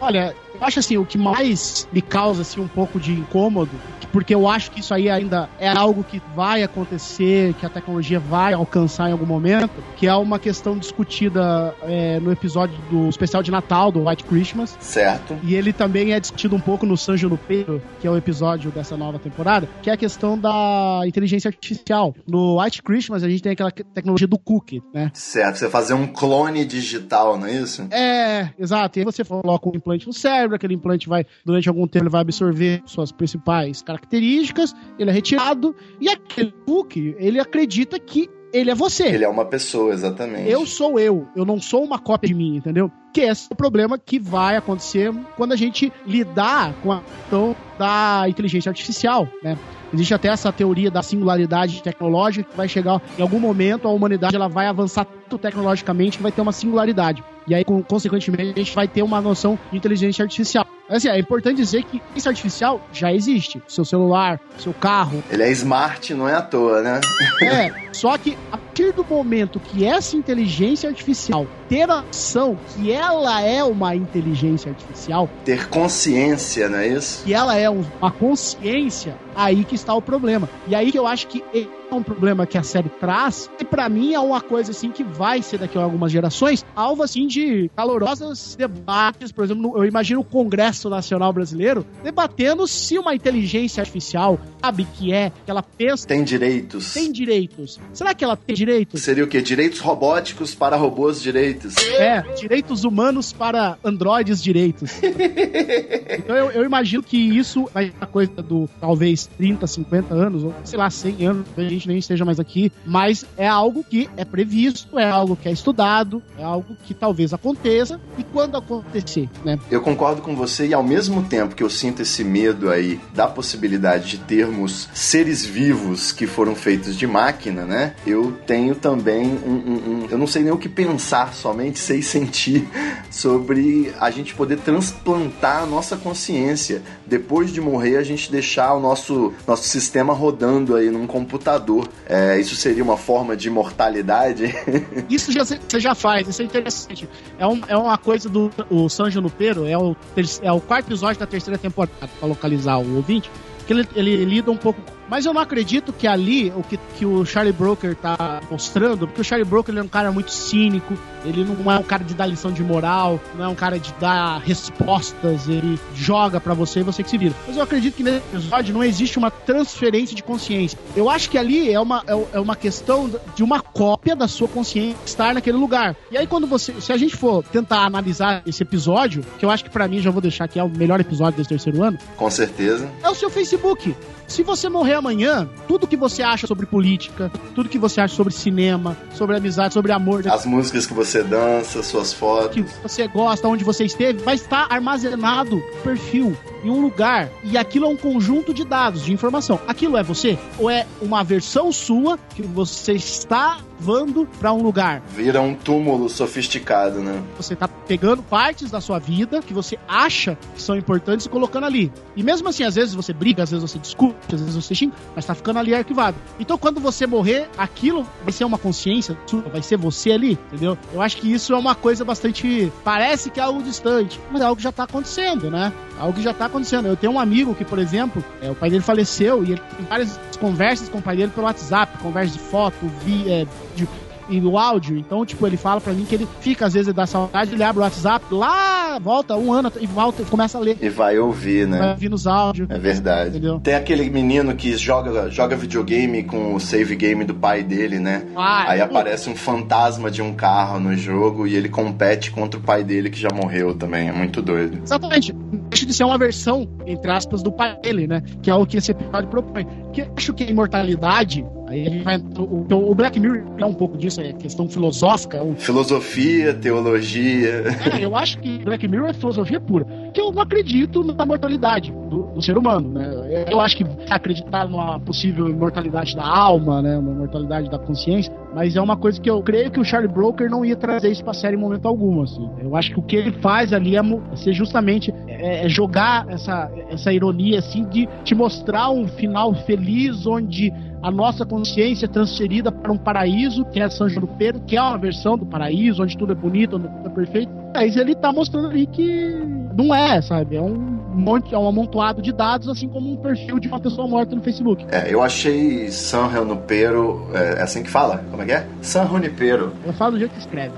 Olha, 0.00 0.34
eu 0.60 0.66
acho 0.66 0.78
assim, 0.78 0.96
o 0.96 1.04
que 1.04 1.18
mais 1.18 1.88
me 1.92 2.02
causa 2.02 2.42
assim, 2.42 2.60
um 2.60 2.68
pouco 2.68 2.98
de 2.98 3.12
incômodo, 3.12 3.72
porque 4.16 4.34
eu 4.34 4.48
acho 4.48 4.70
que 4.70 4.80
isso 4.80 4.94
aí 4.94 5.10
ainda 5.10 5.48
é 5.58 5.68
algo 5.68 6.02
que 6.02 6.22
vai 6.34 6.62
acontecer, 6.62 7.52
que 7.54 7.66
a 7.66 7.68
tecnologia 7.68 8.18
vai 8.18 8.54
alcançar 8.54 9.08
em 9.10 9.12
algum 9.12 9.26
momento, 9.26 9.70
que 9.96 10.06
é 10.06 10.14
uma 10.14 10.38
questão 10.38 10.78
discutida 10.78 11.74
é, 11.82 12.18
no 12.20 12.32
episódio 12.32 12.78
do 12.90 13.08
especial 13.08 13.42
de 13.42 13.50
Natal, 13.50 13.92
do 13.92 14.08
White 14.08 14.24
Christmas. 14.24 14.76
Certo. 14.80 15.36
E 15.42 15.54
ele 15.54 15.72
também 15.72 16.12
é 16.12 16.20
discutido 16.20 16.56
um 16.56 16.60
pouco 16.60 16.86
no 16.86 16.96
Sanjo 16.96 17.28
no 17.28 17.36
Peito, 17.36 17.82
que 18.00 18.06
é 18.06 18.10
o 18.10 18.16
episódio 18.16 18.70
dessa 18.70 18.96
nova 18.96 19.18
temporada, 19.18 19.68
que 19.82 19.90
é 19.90 19.92
a 19.92 19.96
questão 19.96 20.38
da 20.38 21.02
inteligência 21.04 21.48
artificial. 21.48 22.14
No 22.26 22.62
White 22.62 22.82
Christmas 22.82 23.22
a 23.22 23.28
gente 23.28 23.42
tem 23.42 23.52
aquela 23.52 23.70
tecnologia 23.70 24.26
do 24.26 24.38
cookie, 24.38 24.82
né? 24.94 25.10
Certo, 25.12 25.58
você 25.58 25.68
fazer 25.68 25.92
um 25.92 26.06
clone 26.06 26.64
digital, 26.64 27.38
não 27.38 27.46
é 27.46 27.52
isso? 27.52 27.86
É, 27.90 28.48
exato. 28.58 28.98
E 28.98 29.00
aí 29.00 29.04
você 29.04 29.22
coloca 29.24 29.68
um 29.68 29.74
implante 29.74 30.06
no 30.06 30.12
cérebro, 30.12 30.45
aquele 30.54 30.74
implante 30.74 31.08
vai, 31.08 31.26
durante 31.44 31.68
algum 31.68 31.86
tempo, 31.86 32.04
ele 32.04 32.10
vai 32.10 32.20
absorver 32.20 32.82
suas 32.86 33.10
principais 33.10 33.82
características, 33.82 34.74
ele 34.98 35.10
é 35.10 35.12
retirado, 35.12 35.74
e 36.00 36.08
aquele 36.08 36.52
cookie, 36.64 37.14
ele 37.18 37.40
acredita 37.40 37.98
que 37.98 38.30
ele 38.52 38.70
é 38.70 38.74
você. 38.74 39.06
Ele 39.06 39.24
é 39.24 39.28
uma 39.28 39.44
pessoa, 39.44 39.92
exatamente. 39.92 40.48
Eu 40.48 40.64
sou 40.66 40.98
eu, 40.98 41.26
eu 41.36 41.44
não 41.44 41.60
sou 41.60 41.84
uma 41.84 41.98
cópia 41.98 42.28
de 42.28 42.34
mim, 42.34 42.56
entendeu? 42.56 42.90
Que 43.12 43.22
esse 43.22 43.48
é 43.50 43.54
o 43.54 43.56
problema 43.56 43.98
que 43.98 44.18
vai 44.18 44.56
acontecer 44.56 45.12
quando 45.36 45.52
a 45.52 45.56
gente 45.56 45.92
lidar 46.06 46.74
com 46.82 46.92
a 46.92 47.00
questão 47.00 47.56
da 47.78 48.24
inteligência 48.28 48.70
artificial, 48.70 49.28
né? 49.42 49.58
Existe 49.96 50.12
até 50.12 50.28
essa 50.28 50.52
teoria 50.52 50.90
da 50.90 51.02
singularidade 51.02 51.82
tecnológica 51.82 52.50
que 52.50 52.56
vai 52.56 52.68
chegar 52.68 53.00
em 53.18 53.22
algum 53.22 53.40
momento 53.40 53.88
a 53.88 53.90
humanidade 53.90 54.36
ela 54.36 54.46
vai 54.46 54.66
avançar 54.66 55.06
tanto 55.06 55.38
tecnologicamente 55.38 56.18
que 56.18 56.22
vai 56.22 56.30
ter 56.30 56.42
uma 56.42 56.52
singularidade. 56.52 57.24
E 57.48 57.54
aí, 57.54 57.64
consequentemente, 57.64 58.52
a 58.54 58.58
gente 58.58 58.74
vai 58.74 58.86
ter 58.86 59.02
uma 59.02 59.22
noção 59.22 59.58
de 59.70 59.78
inteligência 59.78 60.22
artificial. 60.22 60.66
Assim, 60.90 61.08
é 61.08 61.18
importante 61.18 61.56
dizer 61.56 61.82
que 61.84 61.96
inteligência 61.96 62.28
artificial 62.28 62.80
já 62.92 63.10
existe. 63.10 63.62
Seu 63.66 63.86
celular, 63.86 64.38
seu 64.58 64.74
carro. 64.74 65.24
Ele 65.30 65.42
é 65.42 65.50
smart, 65.52 66.12
não 66.12 66.28
é 66.28 66.34
à 66.34 66.42
toa, 66.42 66.82
né? 66.82 67.00
É, 67.42 67.72
só 67.92 68.18
que 68.18 68.36
a 68.52 68.58
partir 68.76 68.92
do 68.92 69.02
momento 69.04 69.58
que 69.58 69.86
essa 69.86 70.14
inteligência 70.18 70.90
artificial 70.90 71.46
ter 71.66 71.90
a 71.90 72.02
noção 72.02 72.58
que 72.74 72.92
ela 72.92 73.40
é 73.40 73.64
uma 73.64 73.96
inteligência 73.96 74.70
artificial. 74.70 75.28
Ter 75.44 75.68
consciência, 75.68 76.68
não 76.68 76.78
é 76.78 76.88
isso? 76.88 77.24
Que 77.24 77.32
ela 77.32 77.56
é 77.56 77.68
uma 77.70 78.10
consciência, 78.10 79.16
aí 79.34 79.64
que 79.64 79.74
está 79.74 79.94
o 79.94 80.02
problema. 80.02 80.48
E 80.68 80.74
aí 80.74 80.92
que 80.92 80.98
eu 80.98 81.06
acho 81.06 81.26
que 81.26 81.42
é 81.54 81.94
um 81.94 82.02
problema 82.02 82.46
que 82.46 82.58
a 82.58 82.62
série 82.62 82.88
traz, 82.88 83.48
e 83.60 83.64
para 83.64 83.88
mim 83.88 84.12
é 84.12 84.20
uma 84.20 84.40
coisa 84.40 84.72
assim 84.72 84.90
que 84.90 85.04
vai 85.04 85.40
ser 85.40 85.58
daqui 85.58 85.78
a 85.78 85.82
algumas 85.82 86.10
gerações, 86.10 86.64
alvo 86.74 87.02
assim 87.02 87.26
de 87.26 87.70
calorosos 87.76 88.56
debates, 88.56 89.30
por 89.30 89.44
exemplo, 89.44 89.72
eu 89.76 89.84
imagino 89.84 90.20
o 90.20 90.24
Congresso 90.24 90.90
Nacional 90.90 91.32
Brasileiro 91.32 91.86
debatendo 92.02 92.66
se 92.66 92.98
uma 92.98 93.14
inteligência 93.14 93.80
artificial 93.80 94.38
sabe 94.60 94.84
que 94.94 95.12
é, 95.12 95.30
que 95.44 95.50
ela 95.50 95.62
pensa... 95.62 96.06
Tem 96.08 96.24
direitos. 96.24 96.92
Tem 96.92 97.10
direitos. 97.10 97.80
Será 97.92 98.14
que 98.14 98.24
ela 98.24 98.36
tem 98.36 98.54
direitos? 98.54 98.65
Seria 98.98 99.24
o 99.24 99.26
quê? 99.26 99.40
Direitos 99.40 99.80
robóticos 99.80 100.54
para 100.54 100.76
robôs 100.76 101.20
direitos. 101.20 101.76
É, 101.76 102.20
direitos 102.34 102.84
humanos 102.84 103.32
para 103.32 103.78
androides 103.84 104.42
direitos. 104.42 105.00
então 105.02 106.36
eu, 106.36 106.50
eu, 106.50 106.64
imagino 106.64 107.02
que 107.02 107.16
isso 107.16 107.68
é 107.74 107.90
uma 107.96 108.06
coisa 108.06 108.42
do 108.42 108.68
talvez 108.80 109.26
30, 109.26 109.66
50 109.66 110.14
anos, 110.14 110.44
ou 110.44 110.54
sei 110.64 110.78
lá, 110.78 110.90
100 110.90 111.26
anos, 111.26 111.46
a 111.56 111.62
gente 111.62 111.88
nem 111.88 111.98
esteja 111.98 112.24
mais 112.24 112.40
aqui, 112.40 112.72
mas 112.84 113.24
é 113.36 113.46
algo 113.46 113.84
que 113.84 114.08
é 114.16 114.24
previsto, 114.24 114.98
é 114.98 115.08
algo 115.08 115.36
que 115.36 115.48
é 115.48 115.52
estudado, 115.52 116.22
é 116.38 116.42
algo 116.42 116.76
que 116.84 116.94
talvez 116.94 117.32
aconteça, 117.32 118.00
e 118.18 118.24
quando 118.24 118.56
acontecer, 118.56 119.28
né? 119.44 119.58
Eu 119.70 119.80
concordo 119.80 120.22
com 120.22 120.34
você, 120.34 120.66
e 120.66 120.74
ao 120.74 120.82
mesmo 120.82 121.22
tempo 121.24 121.54
que 121.54 121.62
eu 121.62 121.70
sinto 121.70 122.02
esse 122.02 122.24
medo 122.24 122.70
aí 122.70 123.00
da 123.14 123.26
possibilidade 123.26 124.10
de 124.10 124.18
termos 124.18 124.88
seres 124.94 125.44
vivos 125.44 126.12
que 126.12 126.26
foram 126.26 126.54
feitos 126.54 126.96
de 126.96 127.06
máquina, 127.06 127.64
né? 127.64 127.94
Eu 128.06 128.32
tenho 128.46 128.55
também 128.74 129.26
um, 129.26 129.50
um, 129.50 129.74
um 129.74 130.06
eu 130.10 130.18
não 130.18 130.26
sei 130.26 130.42
nem 130.42 130.52
o 130.52 130.58
que 130.58 130.68
pensar, 130.68 131.34
somente 131.34 131.78
sei 131.78 132.02
sentir 132.02 132.68
sobre 133.10 133.92
a 133.98 134.10
gente 134.10 134.34
poder 134.34 134.58
transplantar 134.58 135.62
a 135.62 135.66
nossa 135.66 135.96
consciência. 135.96 136.82
Depois 137.06 137.52
de 137.52 137.60
morrer, 137.60 137.96
a 137.96 138.02
gente 138.02 138.30
deixar 138.30 138.74
o 138.74 138.80
nosso, 138.80 139.32
nosso 139.46 139.64
sistema 139.64 140.12
rodando 140.12 140.74
aí 140.74 140.90
num 140.90 141.06
computador. 141.06 141.88
É, 142.06 142.38
isso 142.38 142.54
seria 142.54 142.82
uma 142.82 142.96
forma 142.96 143.36
de 143.36 143.48
imortalidade? 143.48 144.54
isso 145.10 145.32
já, 145.32 145.44
você 145.44 145.80
já 145.80 145.94
faz, 145.94 146.28
isso 146.28 146.42
é 146.42 146.44
interessante. 146.44 147.08
É, 147.38 147.46
um, 147.46 147.60
é 147.68 147.76
uma 147.76 147.98
coisa 147.98 148.28
do 148.28 148.50
o 148.70 148.88
Sanjo 148.88 149.20
Nupero, 149.20 149.66
é 149.66 149.76
o, 149.76 149.96
é 150.42 150.52
o 150.52 150.60
quarto 150.60 150.86
episódio 150.88 151.20
da 151.20 151.26
terceira 151.26 151.58
temporada, 151.58 152.08
para 152.18 152.28
localizar 152.28 152.78
o 152.78 152.96
ouvinte, 152.96 153.30
que 153.66 153.72
ele, 153.72 153.88
ele 153.94 154.24
lida 154.24 154.50
um 154.50 154.56
pouco 154.56 154.80
mas 155.08 155.24
eu 155.24 155.32
não 155.32 155.40
acredito 155.40 155.92
que 155.92 156.06
ali, 156.06 156.52
o 156.56 156.62
que, 156.62 156.78
que 156.96 157.06
o 157.06 157.24
Charlie 157.24 157.52
Broker 157.52 157.94
tá 157.94 158.40
mostrando, 158.50 159.06
porque 159.06 159.20
o 159.20 159.24
Charlie 159.24 159.48
Broker 159.48 159.72
ele 159.72 159.80
é 159.80 159.82
um 159.82 159.88
cara 159.88 160.10
muito 160.10 160.30
cínico, 160.30 160.96
ele 161.24 161.44
não 161.44 161.70
é 161.70 161.78
um 161.78 161.82
cara 161.82 162.04
de 162.04 162.14
dar 162.14 162.26
lição 162.26 162.52
de 162.52 162.62
moral, 162.62 163.20
não 163.36 163.44
é 163.44 163.48
um 163.48 163.54
cara 163.54 163.78
de 163.78 163.92
dar 163.94 164.38
respostas, 164.38 165.48
ele 165.48 165.78
joga 165.94 166.40
para 166.40 166.54
você 166.54 166.80
e 166.80 166.82
você 166.82 167.02
que 167.02 167.10
se 167.10 167.18
vira. 167.18 167.34
Mas 167.46 167.56
eu 167.56 167.62
acredito 167.62 167.94
que 167.94 168.02
nesse 168.02 168.18
episódio 168.32 168.74
não 168.74 168.84
existe 168.84 169.18
uma 169.18 169.30
transferência 169.30 170.14
de 170.14 170.22
consciência. 170.22 170.78
Eu 170.94 171.10
acho 171.10 171.30
que 171.30 171.38
ali 171.38 171.72
é 171.72 171.80
uma, 171.80 172.02
é, 172.06 172.36
é 172.36 172.40
uma 172.40 172.56
questão 172.56 173.10
de 173.34 173.42
uma 173.42 173.60
cópia 173.60 174.14
da 174.14 174.28
sua 174.28 174.48
consciência 174.48 174.96
estar 175.04 175.34
naquele 175.34 175.56
lugar. 175.56 175.96
E 176.10 176.16
aí 176.16 176.26
quando 176.26 176.46
você, 176.46 176.72
se 176.80 176.92
a 176.92 176.96
gente 176.96 177.16
for 177.16 177.42
tentar 177.44 177.84
analisar 177.84 178.42
esse 178.46 178.62
episódio, 178.62 179.24
que 179.38 179.44
eu 179.44 179.50
acho 179.50 179.64
que 179.64 179.70
para 179.70 179.88
mim 179.88 180.00
já 180.00 180.10
vou 180.10 180.20
deixar 180.20 180.48
que 180.48 180.58
é 180.58 180.62
o 180.62 180.68
melhor 180.68 181.00
episódio 181.00 181.36
desse 181.36 181.48
terceiro 181.48 181.82
ano. 181.82 181.98
Com 182.16 182.30
certeza. 182.30 182.90
É 183.02 183.08
o 183.08 183.14
seu 183.14 183.30
Facebook. 183.30 183.94
Se 184.26 184.42
você 184.42 184.68
morrer 184.68 184.94
amanhã, 184.94 185.48
tudo 185.68 185.86
que 185.86 185.96
você 185.96 186.22
acha 186.22 186.46
sobre 186.46 186.66
política, 186.66 187.30
tudo 187.54 187.68
que 187.68 187.78
você 187.78 188.00
acha 188.00 188.14
sobre 188.14 188.32
cinema, 188.32 188.96
sobre 189.14 189.36
amizade, 189.36 189.72
sobre 189.72 189.92
amor, 189.92 190.26
as 190.28 190.44
músicas 190.44 190.86
que 190.86 190.92
você 190.92 191.22
dança, 191.22 191.82
suas 191.82 192.12
fotos, 192.12 192.54
que 192.54 192.62
você 192.82 193.06
gosta, 193.06 193.46
onde 193.48 193.64
você 193.64 193.84
esteve, 193.84 194.22
vai 194.22 194.34
estar 194.34 194.66
armazenado 194.70 195.56
no 195.56 195.82
perfil 195.82 196.36
em 196.66 196.70
um 196.70 196.80
lugar 196.80 197.30
e 197.44 197.56
aquilo 197.56 197.86
é 197.86 197.88
um 197.88 197.96
conjunto 197.96 198.52
de 198.52 198.64
dados, 198.64 199.04
de 199.04 199.12
informação. 199.12 199.60
Aquilo 199.66 199.96
é 199.96 200.02
você 200.02 200.38
ou 200.58 200.68
é 200.68 200.86
uma 201.00 201.22
versão 201.22 201.70
sua 201.70 202.18
que 202.34 202.42
você 202.42 202.92
está 202.92 203.58
levando 203.78 204.26
para 204.38 204.52
um 204.52 204.62
lugar? 204.62 205.02
Vira 205.14 205.40
um 205.40 205.54
túmulo 205.54 206.08
sofisticado, 206.08 207.00
né? 207.00 207.22
Você 207.36 207.54
tá 207.54 207.68
pegando 207.68 208.22
partes 208.22 208.70
da 208.70 208.80
sua 208.80 208.98
vida 208.98 209.40
que 209.42 209.52
você 209.52 209.78
acha 209.86 210.36
que 210.54 210.62
são 210.62 210.76
importantes 210.76 211.26
e 211.26 211.28
colocando 211.28 211.64
ali. 211.64 211.92
E 212.14 212.22
mesmo 212.22 212.48
assim, 212.48 212.64
às 212.64 212.74
vezes 212.74 212.94
você 212.94 213.12
briga, 213.12 213.42
às 213.42 213.50
vezes 213.50 213.70
você 213.70 213.78
discute, 213.78 214.34
às 214.34 214.40
vezes 214.40 214.56
você 214.56 214.74
xinga, 214.74 214.94
mas 215.14 215.24
tá 215.24 215.34
ficando 215.34 215.58
ali 215.58 215.74
arquivado. 215.74 216.16
Então, 216.40 216.56
quando 216.56 216.80
você 216.80 217.06
morrer, 217.06 217.48
aquilo 217.56 218.06
vai 218.22 218.32
ser 218.32 218.44
uma 218.44 218.58
consciência 218.58 219.16
sua, 219.26 219.42
vai 219.42 219.62
ser 219.62 219.76
você 219.76 220.12
ali, 220.12 220.32
entendeu? 220.32 220.76
Eu 220.92 221.02
acho 221.02 221.18
que 221.18 221.32
isso 221.32 221.52
é 221.52 221.56
uma 221.56 221.74
coisa 221.74 222.04
bastante. 222.04 222.72
Parece 222.82 223.30
que 223.30 223.38
é 223.38 223.42
algo 223.42 223.62
distante, 223.62 224.18
mas 224.30 224.40
é 224.40 224.44
algo 224.44 224.56
que 224.56 224.62
já 224.62 224.72
tá 224.72 224.84
acontecendo, 224.84 225.50
né? 225.50 225.72
É 225.98 226.02
algo 226.02 226.14
que 226.14 226.22
já 226.22 226.32
tá 226.32 226.46
acontecendo. 226.46 226.55
Eu 226.88 226.96
tenho 226.96 227.12
um 227.12 227.20
amigo 227.20 227.54
que, 227.54 227.64
por 227.64 227.78
exemplo, 227.78 228.24
é, 228.42 228.50
o 228.50 228.54
pai 228.54 228.70
dele 228.70 228.82
faleceu 228.82 229.44
e 229.44 229.52
ele 229.52 229.60
tem 229.76 229.86
várias 229.86 230.18
conversas 230.40 230.88
com 230.88 230.98
o 230.98 231.02
pai 231.02 231.16
dele 231.16 231.32
pelo 231.34 231.46
WhatsApp, 231.46 231.98
conversas 231.98 232.32
de 232.34 232.38
foto, 232.38 232.76
vi, 233.04 233.30
é, 233.30 233.46
vídeo. 233.74 233.88
e 234.28 234.40
o 234.40 234.58
áudio. 234.58 234.96
Então, 234.98 235.24
tipo, 235.24 235.46
ele 235.46 235.56
fala 235.56 235.80
pra 235.80 235.92
mim 235.92 236.04
que 236.04 236.14
ele 236.14 236.26
fica, 236.40 236.66
às 236.66 236.74
vezes, 236.74 236.92
dá 236.92 237.06
saudade, 237.06 237.54
ele 237.54 237.62
abre 237.62 237.80
o 237.80 237.84
WhatsApp, 237.84 238.24
lá, 238.32 238.98
volta 238.98 239.36
um 239.36 239.52
ano 239.52 239.70
e 239.80 239.86
volta 239.86 240.22
e 240.22 240.24
começa 240.24 240.58
a 240.58 240.60
ler. 240.60 240.76
E 240.80 240.88
vai 240.88 241.16
ouvir, 241.18 241.66
né? 241.68 241.78
Vai 241.78 241.90
ouvir 241.90 242.08
nos 242.08 242.26
áudios. 242.26 242.68
É 242.68 242.76
verdade. 242.78 243.30
Entendeu? 243.30 243.60
Tem 243.60 243.74
aquele 243.74 244.10
menino 244.10 244.54
que 244.56 244.76
joga, 244.76 245.30
joga 245.30 245.54
videogame 245.54 246.24
com 246.24 246.54
o 246.54 246.58
save 246.60 246.96
game 246.96 247.24
do 247.24 247.34
pai 247.34 247.62
dele, 247.62 248.00
né? 248.00 248.24
Ah, 248.34 248.64
Aí 248.72 248.78
pô, 248.80 248.84
aparece 248.86 249.30
um 249.30 249.36
fantasma 249.36 250.10
de 250.10 250.20
um 250.20 250.34
carro 250.34 250.80
no 250.80 250.96
jogo 250.96 251.46
e 251.46 251.54
ele 251.54 251.68
compete 251.68 252.32
contra 252.32 252.58
o 252.58 252.62
pai 252.62 252.82
dele 252.82 253.10
que 253.10 253.20
já 253.20 253.28
morreu 253.32 253.74
também. 253.74 254.08
É 254.08 254.12
muito 254.12 254.42
doido. 254.42 254.80
Exatamente. 254.82 255.32
Deixa 255.70 255.86
de 255.86 255.94
ser 255.94 256.04
uma 256.04 256.18
versão, 256.18 256.68
entre 256.86 257.10
aspas, 257.10 257.42
do 257.42 257.52
pai 257.52 257.78
dele, 257.80 258.06
né? 258.06 258.22
Que 258.42 258.50
é 258.50 258.54
o 258.54 258.66
que 258.66 258.76
esse 258.76 258.90
episódio 258.90 259.28
propõe. 259.28 259.66
Que 259.92 260.02
eu 260.02 260.12
acho 260.16 260.34
que 260.34 260.44
a 260.44 260.46
imortalidade. 260.50 261.44
Aí 261.68 261.86
a 261.86 261.90
gente 261.90 262.02
vai. 262.04 262.18
O, 262.18 262.90
o 262.90 262.94
Black 262.94 263.18
Mirror 263.18 263.42
é 263.58 263.64
um 263.64 263.74
pouco 263.74 263.96
disso, 263.96 264.20
é 264.20 264.32
questão 264.32 264.68
filosófica. 264.68 265.42
o- 265.42 265.54
Filosofia, 265.56 266.54
teologia. 266.54 267.64
É, 267.98 268.04
eu 268.04 268.14
acho 268.16 268.38
que 268.38 268.58
Black 268.58 268.86
Mirror 268.88 269.08
é 269.10 269.12
filosofia 269.12 269.60
pura. 269.60 269.86
Que 270.16 270.22
eu 270.22 270.32
não 270.32 270.40
acredito 270.40 271.04
na 271.04 271.26
mortalidade 271.26 271.92
do, 271.92 272.22
do 272.32 272.40
ser 272.40 272.56
humano, 272.56 272.90
né? 272.90 273.44
Eu 273.50 273.60
acho 273.60 273.76
que 273.76 273.84
acreditar 274.08 274.66
numa 274.66 274.98
possível 274.98 275.46
imortalidade 275.46 276.16
da 276.16 276.26
alma, 276.26 276.80
né? 276.80 276.96
Uma 276.96 277.12
imortalidade 277.12 277.68
da 277.68 277.78
consciência, 277.78 278.32
mas 278.54 278.76
é 278.76 278.80
uma 278.80 278.96
coisa 278.96 279.20
que 279.20 279.28
eu 279.28 279.42
creio 279.42 279.70
que 279.70 279.78
o 279.78 279.84
Charlie 279.84 280.10
Broker 280.10 280.48
não 280.48 280.64
ia 280.64 280.74
trazer 280.74 281.10
isso 281.10 281.22
pra 281.22 281.34
série 281.34 281.54
em 281.54 281.60
momento 281.60 281.86
algum, 281.86 282.22
assim. 282.22 282.48
Eu 282.62 282.74
acho 282.74 282.92
que 282.92 282.98
o 282.98 283.02
que 283.02 283.14
ele 283.14 283.32
faz 283.42 283.74
ali 283.74 283.94
é, 283.94 284.00
é 284.00 284.36
ser 284.36 284.54
justamente 284.54 285.12
é, 285.28 285.66
é 285.66 285.68
jogar 285.68 286.26
essa, 286.30 286.70
essa 286.88 287.12
ironia, 287.12 287.58
assim, 287.58 287.84
de 287.84 288.08
te 288.24 288.34
mostrar 288.34 288.88
um 288.88 289.06
final 289.06 289.54
feliz 289.66 290.26
onde 290.26 290.72
a 291.02 291.10
nossa 291.10 291.44
consciência 291.44 292.06
é 292.06 292.08
transferida 292.08 292.72
para 292.72 292.92
um 292.92 292.98
paraíso, 292.98 293.64
que 293.66 293.80
é 293.80 293.88
São 293.88 294.08
Junipero, 294.08 294.60
que 294.60 294.76
é 294.76 294.82
uma 294.82 294.98
versão 294.98 295.36
do 295.36 295.46
paraíso, 295.46 296.02
onde 296.02 296.16
tudo 296.16 296.32
é 296.32 296.34
bonito, 296.34 296.76
onde 296.76 296.88
tudo 296.88 297.08
é 297.08 297.10
perfeito. 297.10 297.52
Mas 297.74 297.96
ele 297.96 298.14
tá 298.14 298.32
mostrando 298.32 298.68
ali 298.68 298.86
que 298.86 299.34
não 299.76 299.94
é, 299.94 300.20
sabe? 300.22 300.56
É 300.56 300.60
um 300.60 300.74
monte, 300.74 301.54
é 301.54 301.58
um 301.58 301.68
amontoado 301.68 302.22
de 302.22 302.32
dados, 302.32 302.68
assim 302.68 302.88
como 302.88 303.12
um 303.12 303.16
perfil 303.16 303.58
de 303.58 303.68
uma 303.68 303.80
pessoa 303.80 304.06
morta 304.06 304.34
no 304.34 304.42
Facebook. 304.42 304.86
É, 304.90 305.12
eu 305.12 305.22
achei 305.22 305.90
San 305.90 306.30
Junipero. 306.30 307.28
É, 307.34 307.60
é 307.60 307.62
assim 307.62 307.82
que 307.82 307.90
fala? 307.90 308.24
Como 308.30 308.42
é 308.42 308.46
que 308.46 308.52
é? 308.52 308.66
San 308.80 309.06
Junipero. 309.06 309.72
Eu 309.84 309.92
falo 309.92 310.12
do 310.12 310.18
jeito 310.18 310.32
que 310.32 310.40
escreve. 310.40 310.74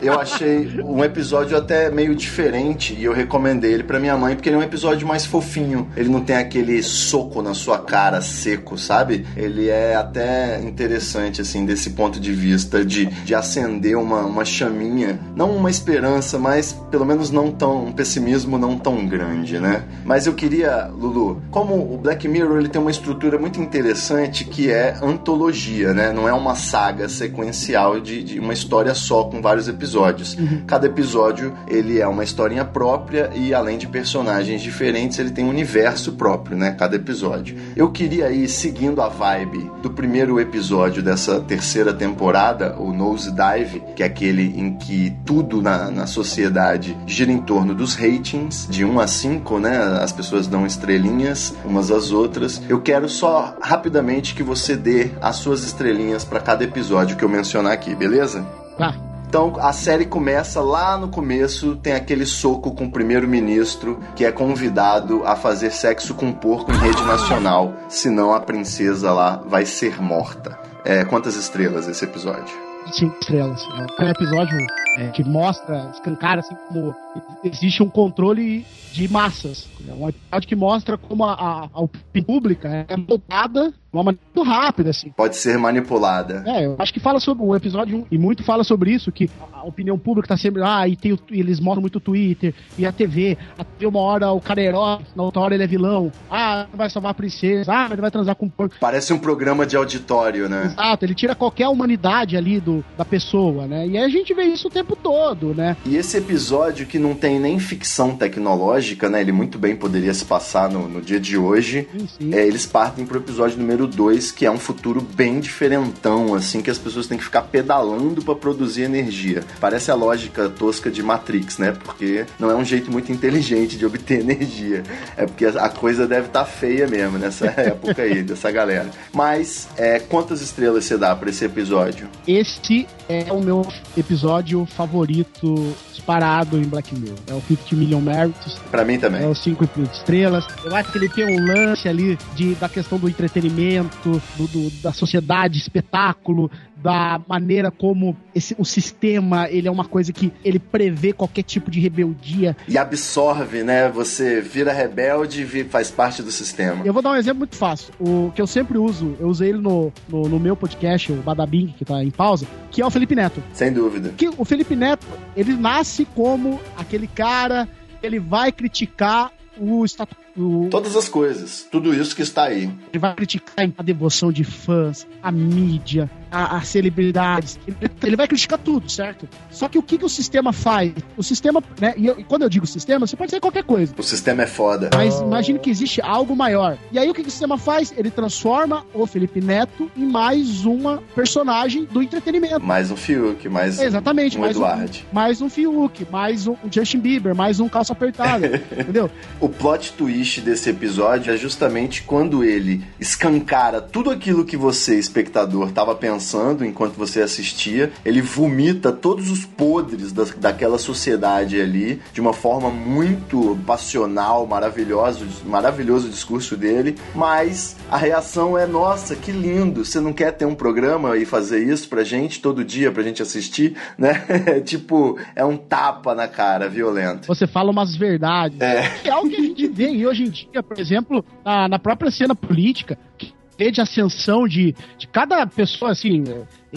Eu 0.00 0.18
achei 0.18 0.80
um 0.82 1.02
episódio 1.04 1.56
até 1.56 1.90
meio 1.90 2.14
diferente 2.14 2.94
e 2.94 3.04
eu 3.04 3.12
recomendei 3.12 3.72
ele 3.72 3.82
pra 3.82 3.98
minha 3.98 4.16
mãe 4.16 4.34
porque 4.34 4.48
ele 4.48 4.56
é 4.56 4.58
um 4.58 4.62
episódio 4.62 5.06
mais 5.06 5.24
fofinho. 5.24 5.88
Ele 5.96 6.08
não 6.08 6.20
tem 6.20 6.36
aquele 6.36 6.82
soco 6.82 7.42
na 7.42 7.54
sua 7.54 7.78
cara 7.78 8.20
seco, 8.20 8.78
sabe? 8.78 9.26
Ele 9.36 9.68
é 9.68 9.96
até 9.96 10.60
interessante, 10.60 11.40
assim, 11.40 11.64
desse 11.64 11.90
ponto 11.90 12.20
de 12.20 12.32
vista 12.32 12.84
de, 12.84 13.06
de 13.06 13.34
acender 13.34 13.96
uma, 13.96 14.20
uma 14.24 14.44
chaminha. 14.44 15.18
Não 15.34 15.56
uma 15.56 15.70
esperança, 15.70 16.38
mas 16.38 16.72
pelo 16.90 17.04
menos 17.04 17.30
não 17.30 17.50
tão. 17.50 17.86
um 17.86 17.92
pessimismo 17.92 18.58
não 18.58 18.78
tão 18.78 19.06
grande, 19.06 19.58
né? 19.58 19.84
Mas 20.04 20.26
eu 20.26 20.34
queria, 20.34 20.86
Lulu, 20.86 21.42
como 21.50 21.74
o 21.74 21.98
Black 21.98 22.28
Mirror 22.28 22.58
ele 22.58 22.68
tem 22.68 22.80
uma 22.80 22.90
estrutura 22.90 23.38
muito 23.38 23.60
interessante 23.60 24.44
que 24.44 24.70
é 24.70 24.96
antologia, 25.02 25.92
né? 25.92 26.12
Não 26.12 26.28
é 26.28 26.32
uma 26.32 26.54
saga 26.54 27.08
sequencial 27.08 28.00
de, 28.00 28.22
de 28.22 28.38
uma 28.38 28.52
história 28.52 28.94
só 28.94 29.24
com 29.24 29.40
vários 29.40 29.55
episódios. 29.68 30.36
Cada 30.66 30.86
episódio 30.86 31.54
ele 31.66 32.00
é 32.00 32.06
uma 32.06 32.24
historinha 32.24 32.64
própria 32.64 33.30
e 33.34 33.54
além 33.54 33.78
de 33.78 33.86
personagens 33.86 34.62
diferentes 34.62 35.18
ele 35.18 35.30
tem 35.30 35.44
um 35.44 35.50
universo 35.50 36.12
próprio, 36.12 36.56
né? 36.56 36.72
Cada 36.72 36.96
episódio. 36.96 37.56
Eu 37.74 37.90
queria 37.90 38.30
ir 38.30 38.48
seguindo 38.48 39.00
a 39.00 39.08
vibe 39.08 39.70
do 39.82 39.90
primeiro 39.90 40.40
episódio 40.40 41.02
dessa 41.02 41.40
terceira 41.40 41.92
temporada, 41.92 42.76
o 42.78 42.92
Nose 42.92 43.32
Dive, 43.32 43.82
que 43.94 44.02
é 44.02 44.06
aquele 44.06 44.58
em 44.58 44.76
que 44.76 45.14
tudo 45.24 45.62
na, 45.62 45.90
na 45.90 46.06
sociedade 46.06 46.96
gira 47.06 47.32
em 47.32 47.40
torno 47.40 47.74
dos 47.74 47.94
ratings, 47.94 48.66
de 48.68 48.84
1 48.84 49.00
a 49.00 49.06
5, 49.06 49.58
né? 49.58 49.78
As 50.00 50.12
pessoas 50.12 50.46
dão 50.46 50.66
estrelinhas 50.66 51.54
umas 51.64 51.90
às 51.90 52.10
outras. 52.10 52.60
Eu 52.68 52.80
quero 52.80 53.08
só 53.08 53.56
rapidamente 53.60 54.34
que 54.34 54.42
você 54.42 54.76
dê 54.76 55.10
as 55.20 55.36
suas 55.36 55.64
estrelinhas 55.64 56.24
para 56.24 56.40
cada 56.40 56.64
episódio 56.64 57.16
que 57.16 57.24
eu 57.24 57.28
mencionar 57.28 57.72
aqui, 57.72 57.94
beleza? 57.94 58.44
Tá. 58.76 59.05
Então 59.36 59.58
a 59.60 59.70
série 59.70 60.06
começa 60.06 60.62
lá 60.62 60.96
no 60.96 61.08
começo, 61.08 61.76
tem 61.76 61.92
aquele 61.92 62.24
soco 62.24 62.74
com 62.74 62.86
o 62.86 62.90
primeiro-ministro 62.90 64.02
que 64.14 64.24
é 64.24 64.32
convidado 64.32 65.26
a 65.26 65.36
fazer 65.36 65.72
sexo 65.72 66.14
com 66.14 66.28
um 66.28 66.32
porco 66.32 66.72
em 66.72 66.78
rede 66.78 67.02
nacional, 67.02 67.74
senão 67.86 68.32
a 68.32 68.40
princesa 68.40 69.12
lá 69.12 69.42
vai 69.46 69.66
ser 69.66 70.00
morta. 70.00 70.58
É, 70.86 71.04
quantas 71.04 71.36
estrelas 71.36 71.86
esse 71.86 72.02
episódio? 72.02 72.56
Cinco 72.90 73.14
estrelas. 73.20 73.62
É 73.98 74.04
um 74.04 74.08
episódio 74.08 74.56
é, 74.96 75.08
que 75.08 75.22
mostra, 75.22 75.90
escancara 75.92 76.40
assim 76.40 76.56
como 76.68 76.96
existe 77.44 77.82
um 77.82 77.88
controle 77.88 78.64
de 78.92 79.08
massas. 79.08 79.68
É 79.86 79.92
um 79.92 80.08
episódio 80.08 80.48
que 80.48 80.56
mostra 80.56 80.96
como 80.96 81.24
a, 81.24 81.32
a, 81.34 81.68
a 81.72 81.80
opinião 81.82 82.24
pública 82.26 82.86
é 82.88 82.96
moldada 82.96 83.68
de 83.70 83.74
uma 83.92 84.02
maneira 84.04 84.24
muito 84.34 84.48
rápida, 84.50 84.90
assim. 84.90 85.10
Pode 85.10 85.36
ser 85.36 85.58
manipulada. 85.58 86.42
É, 86.46 86.64
eu 86.66 86.76
acho 86.78 86.92
que 86.94 87.00
fala 87.00 87.20
sobre 87.20 87.44
o 87.44 87.54
episódio 87.54 87.98
1, 87.98 88.06
e 88.10 88.16
muito 88.18 88.42
fala 88.42 88.64
sobre 88.64 88.90
isso, 88.90 89.12
que 89.12 89.28
a 89.52 89.64
opinião 89.64 89.98
pública 89.98 90.28
tá 90.28 90.36
sempre. 90.36 90.62
Ah, 90.64 90.88
e 90.88 90.96
tem 90.96 91.12
o- 91.12 91.18
e 91.30 91.38
eles 91.40 91.60
mostram 91.60 91.82
muito 91.82 91.96
o 91.96 92.00
Twitter 92.00 92.54
e 92.78 92.86
a 92.86 92.92
TV. 92.92 93.36
A 93.58 93.64
TV, 93.64 93.86
uma 93.86 94.00
hora 94.00 94.30
o 94.32 94.40
cara 94.40 94.60
é 94.62 94.64
herói, 94.64 94.98
na 95.14 95.22
outra 95.22 95.40
hora 95.42 95.54
ele 95.54 95.64
é 95.64 95.66
vilão. 95.66 96.10
Ah, 96.30 96.66
vai 96.74 96.88
salvar 96.88 97.10
a 97.10 97.14
princesa. 97.14 97.70
Ah, 97.72 97.82
mas 97.82 97.92
ele 97.92 98.00
vai 98.00 98.10
transar 98.10 98.34
com 98.34 98.46
um 98.46 98.50
porco. 98.50 98.76
Parece 98.80 99.12
um 99.12 99.18
programa 99.18 99.66
de 99.66 99.76
auditório, 99.76 100.48
né? 100.48 100.64
Exato, 100.66 101.04
ele 101.04 101.14
tira 101.14 101.34
qualquer 101.34 101.68
humanidade 101.68 102.36
ali 102.36 102.60
do, 102.60 102.82
da 102.96 103.04
pessoa, 103.04 103.66
né? 103.66 103.86
E 103.86 103.96
aí 103.98 104.04
a 104.04 104.08
gente 104.08 104.32
vê 104.32 104.44
isso 104.44 104.68
o 104.68 104.70
tempo 104.70 104.96
todo, 104.96 105.54
né? 105.54 105.76
E 105.84 105.96
esse 105.96 106.16
episódio 106.16 106.86
que 106.86 106.98
não 106.98 107.05
tem 107.14 107.38
nem 107.38 107.58
ficção 107.58 108.16
tecnológica, 108.16 109.08
né? 109.08 109.20
Ele 109.20 109.32
muito 109.32 109.58
bem 109.58 109.76
poderia 109.76 110.12
se 110.14 110.24
passar 110.24 110.70
no, 110.70 110.88
no 110.88 111.00
dia 111.00 111.20
de 111.20 111.36
hoje. 111.36 111.88
Sim, 111.92 112.08
sim. 112.18 112.34
É, 112.34 112.46
eles 112.46 112.66
partem 112.66 113.04
pro 113.04 113.18
episódio 113.18 113.58
número 113.58 113.86
2, 113.86 114.32
que 114.32 114.46
é 114.46 114.50
um 114.50 114.58
futuro 114.58 115.00
bem 115.00 115.40
diferentão, 115.40 116.34
assim, 116.34 116.62
que 116.62 116.70
as 116.70 116.78
pessoas 116.78 117.06
têm 117.06 117.18
que 117.18 117.24
ficar 117.24 117.42
pedalando 117.42 118.22
pra 118.22 118.34
produzir 118.34 118.82
energia. 118.82 119.44
Parece 119.60 119.90
a 119.90 119.94
lógica 119.94 120.48
tosca 120.48 120.90
de 120.90 121.02
Matrix, 121.02 121.58
né? 121.58 121.72
Porque 121.72 122.24
não 122.38 122.50
é 122.50 122.54
um 122.54 122.64
jeito 122.64 122.90
muito 122.90 123.12
inteligente 123.12 123.76
de 123.76 123.84
obter 123.84 124.20
energia. 124.20 124.82
É 125.16 125.26
porque 125.26 125.46
a 125.46 125.68
coisa 125.68 126.06
deve 126.06 126.26
estar 126.26 126.44
feia 126.44 126.86
mesmo 126.86 127.18
nessa 127.18 127.46
época 127.56 128.02
aí, 128.02 128.22
dessa 128.22 128.50
galera. 128.50 128.90
Mas, 129.12 129.68
é, 129.76 129.98
quantas 129.98 130.40
estrelas 130.40 130.84
você 130.84 130.96
dá 130.96 131.14
pra 131.14 131.30
esse 131.30 131.44
episódio? 131.44 132.08
Esse 132.26 132.86
é 133.08 133.32
o 133.32 133.40
meu 133.40 133.66
episódio 133.96 134.64
favorito 134.66 135.74
disparado 135.92 136.56
em 136.58 136.64
Black 136.64 136.94
Mirror. 136.96 137.18
É 137.26 137.34
o 137.34 137.40
50 137.40 137.76
Million 137.76 138.00
Méritos. 138.00 138.54
Pra 138.70 138.84
mim 138.84 138.98
também. 138.98 139.22
É 139.22 139.26
os 139.26 139.38
cinco 139.42 139.68
estrelas. 139.92 140.46
Eu 140.64 140.74
acho 140.74 140.90
que 140.92 140.98
ele 140.98 141.08
tem 141.08 141.24
um 141.24 141.44
lance 141.46 141.88
ali 141.88 142.18
de, 142.34 142.54
da 142.54 142.68
questão 142.68 142.98
do 142.98 143.08
entretenimento, 143.08 144.20
do, 144.36 144.46
do- 144.48 144.70
da 144.82 144.92
sociedade, 144.92 145.58
espetáculo, 145.58 146.50
da 146.76 147.20
maneira 147.26 147.70
como 147.70 148.16
esse, 148.34 148.54
o 148.58 148.64
sistema 148.64 149.48
ele 149.50 149.66
é 149.66 149.70
uma 149.70 149.84
coisa 149.86 150.12
que 150.12 150.30
ele 150.44 150.58
prevê 150.58 151.12
qualquer 151.12 151.42
tipo 151.42 151.70
de 151.70 151.80
rebeldia. 151.80 152.56
E 152.68 152.76
absorve, 152.76 153.62
né? 153.62 153.88
Você 153.90 154.40
vira 154.40 154.72
rebelde 154.72 155.42
e 155.42 155.64
faz 155.64 155.90
parte 155.90 156.22
do 156.22 156.30
sistema. 156.30 156.82
Eu 156.84 156.92
vou 156.92 157.02
dar 157.02 157.10
um 157.12 157.16
exemplo 157.16 157.38
muito 157.38 157.56
fácil. 157.56 157.92
O 157.98 158.30
que 158.34 158.42
eu 158.42 158.46
sempre 158.46 158.76
uso, 158.78 159.16
eu 159.18 159.28
usei 159.28 159.48
ele 159.50 159.58
no, 159.58 159.92
no, 160.08 160.28
no 160.28 160.38
meu 160.38 160.54
podcast, 160.54 161.10
o 161.12 161.16
Badabing, 161.16 161.74
que 161.78 161.84
tá 161.84 162.02
em 162.04 162.10
pausa, 162.10 162.46
que 162.70 162.82
é 162.82 162.86
o 162.86 162.90
Felipe 162.90 163.14
Neto. 163.14 163.42
Sem 163.54 163.72
dúvida. 163.72 164.12
que 164.16 164.28
o 164.36 164.44
Felipe 164.44 164.76
Neto, 164.76 165.06
ele 165.36 165.54
nasce 165.54 166.04
como 166.04 166.60
aquele 166.76 167.06
cara, 167.06 167.66
ele 168.02 168.18
vai 168.20 168.52
criticar 168.52 169.32
o 169.58 169.84
status 169.86 170.14
o- 170.36 170.68
Todas 170.70 170.94
as 170.94 171.08
coisas. 171.08 171.66
Tudo 171.72 171.94
isso 171.94 172.14
que 172.14 172.20
está 172.20 172.44
aí. 172.44 172.64
ele 172.92 172.98
vai 172.98 173.14
criticar 173.14 173.66
a 173.78 173.82
devoção 173.82 174.30
de 174.30 174.44
fãs, 174.44 175.06
a 175.22 175.32
mídia, 175.32 176.10
a- 176.30 176.56
as 176.56 176.68
celebridades. 176.68 177.58
Ele, 178.02 178.16
vai 178.16 178.26
criticar 178.26 178.58
tudo, 178.58 178.90
certo? 178.90 179.28
Só 179.50 179.68
que 179.68 179.78
o 179.78 179.82
que, 179.82 179.98
que 179.98 180.04
o 180.04 180.08
sistema 180.08 180.52
faz? 180.52 180.92
O 181.16 181.22
sistema, 181.22 181.62
né? 181.80 181.94
E, 181.96 182.06
eu- 182.06 182.18
e 182.18 182.24
quando 182.24 182.42
eu 182.42 182.48
digo 182.48 182.66
sistema, 182.66 183.06
você 183.06 183.16
pode 183.16 183.30
ser 183.30 183.40
qualquer 183.40 183.64
coisa. 183.64 183.94
O 183.96 184.02
sistema 184.02 184.42
é 184.42 184.46
foda. 184.46 184.90
Mas 184.94 185.20
imagine 185.20 185.58
que 185.58 185.70
existe 185.70 186.00
algo 186.00 186.34
maior. 186.34 186.76
E 186.92 186.98
aí 186.98 187.08
o 187.08 187.14
que, 187.14 187.22
que 187.22 187.28
o 187.28 187.30
sistema 187.30 187.56
faz? 187.58 187.92
Ele 187.96 188.10
transforma 188.10 188.84
o 188.92 189.06
Felipe 189.06 189.40
Neto 189.40 189.90
em 189.96 190.04
mais 190.06 190.64
uma 190.64 191.02
personagem 191.14 191.84
do 191.84 192.02
entretenimento. 192.02 192.60
Mais 192.64 192.90
um 192.90 192.96
Fiuk, 192.96 193.48
mais 193.48 193.78
Exatamente, 193.80 194.36
um 194.36 194.40
mais 194.40 194.56
um, 194.56 194.60
Eduardo. 194.60 194.98
mais 195.12 195.40
um 195.40 195.48
Fiuk, 195.48 196.06
mais 196.10 196.46
um 196.46 196.56
Justin 196.70 196.98
Bieber, 196.98 197.34
mais 197.34 197.60
um 197.60 197.68
calça 197.68 197.92
apertada, 197.92 198.46
entendeu? 198.76 199.10
O 199.40 199.48
plot 199.48 199.92
twist 199.92 200.40
desse 200.40 200.70
episódio 200.70 201.32
é 201.32 201.36
justamente 201.36 202.02
quando 202.02 202.42
ele 202.44 202.84
escancara 202.98 203.80
tudo 203.80 204.10
aquilo 204.10 204.44
que 204.44 204.56
você, 204.56 204.98
espectador, 204.98 205.68
estava 205.68 205.94
pensando 205.94 206.15
enquanto 206.64 206.94
você 206.94 207.20
assistia. 207.20 207.92
Ele 208.04 208.20
vomita 208.20 208.92
todos 208.92 209.30
os 209.30 209.44
podres 209.44 210.12
da, 210.12 210.24
daquela 210.36 210.78
sociedade 210.78 211.60
ali 211.60 212.00
de 212.12 212.20
uma 212.20 212.32
forma 212.32 212.70
muito 212.70 213.58
passional, 213.66 214.46
maravilhoso, 214.46 215.26
maravilhoso 215.44 216.08
o 216.08 216.10
discurso 216.10 216.56
dele. 216.56 216.96
Mas 217.14 217.76
a 217.90 217.96
reação 217.96 218.56
é: 218.58 218.66
nossa, 218.66 219.14
que 219.14 219.32
lindo! 219.32 219.84
Você 219.84 220.00
não 220.00 220.12
quer 220.12 220.32
ter 220.32 220.44
um 220.44 220.54
programa 220.54 221.16
e 221.16 221.24
fazer 221.24 221.62
isso 221.62 221.88
pra 221.88 222.04
gente 222.04 222.40
todo 222.40 222.64
dia 222.64 222.90
pra 222.90 223.02
gente 223.02 223.22
assistir, 223.22 223.76
né? 223.96 224.60
tipo, 224.64 225.18
é 225.34 225.44
um 225.44 225.56
tapa 225.56 226.14
na 226.14 226.28
cara 226.28 226.68
violento. 226.68 227.26
Você 227.26 227.46
fala 227.46 227.70
umas 227.70 227.94
verdades. 227.94 228.60
É. 228.60 228.90
É 229.04 229.10
algo 229.10 229.28
que 229.28 229.36
a 229.36 229.42
gente 229.42 229.66
vê 229.68 229.86
aí 229.86 230.06
hoje 230.06 230.24
em 230.24 230.30
dia, 230.30 230.62
por 230.62 230.78
exemplo, 230.78 231.24
na, 231.44 231.68
na 231.68 231.78
própria 231.78 232.10
cena 232.10 232.34
política, 232.34 232.98
que 233.18 233.35
de 233.56 233.80
ascensão 233.80 234.46
de, 234.46 234.74
de 234.98 235.06
cada 235.06 235.46
pessoa, 235.46 235.92
assim, 235.92 236.24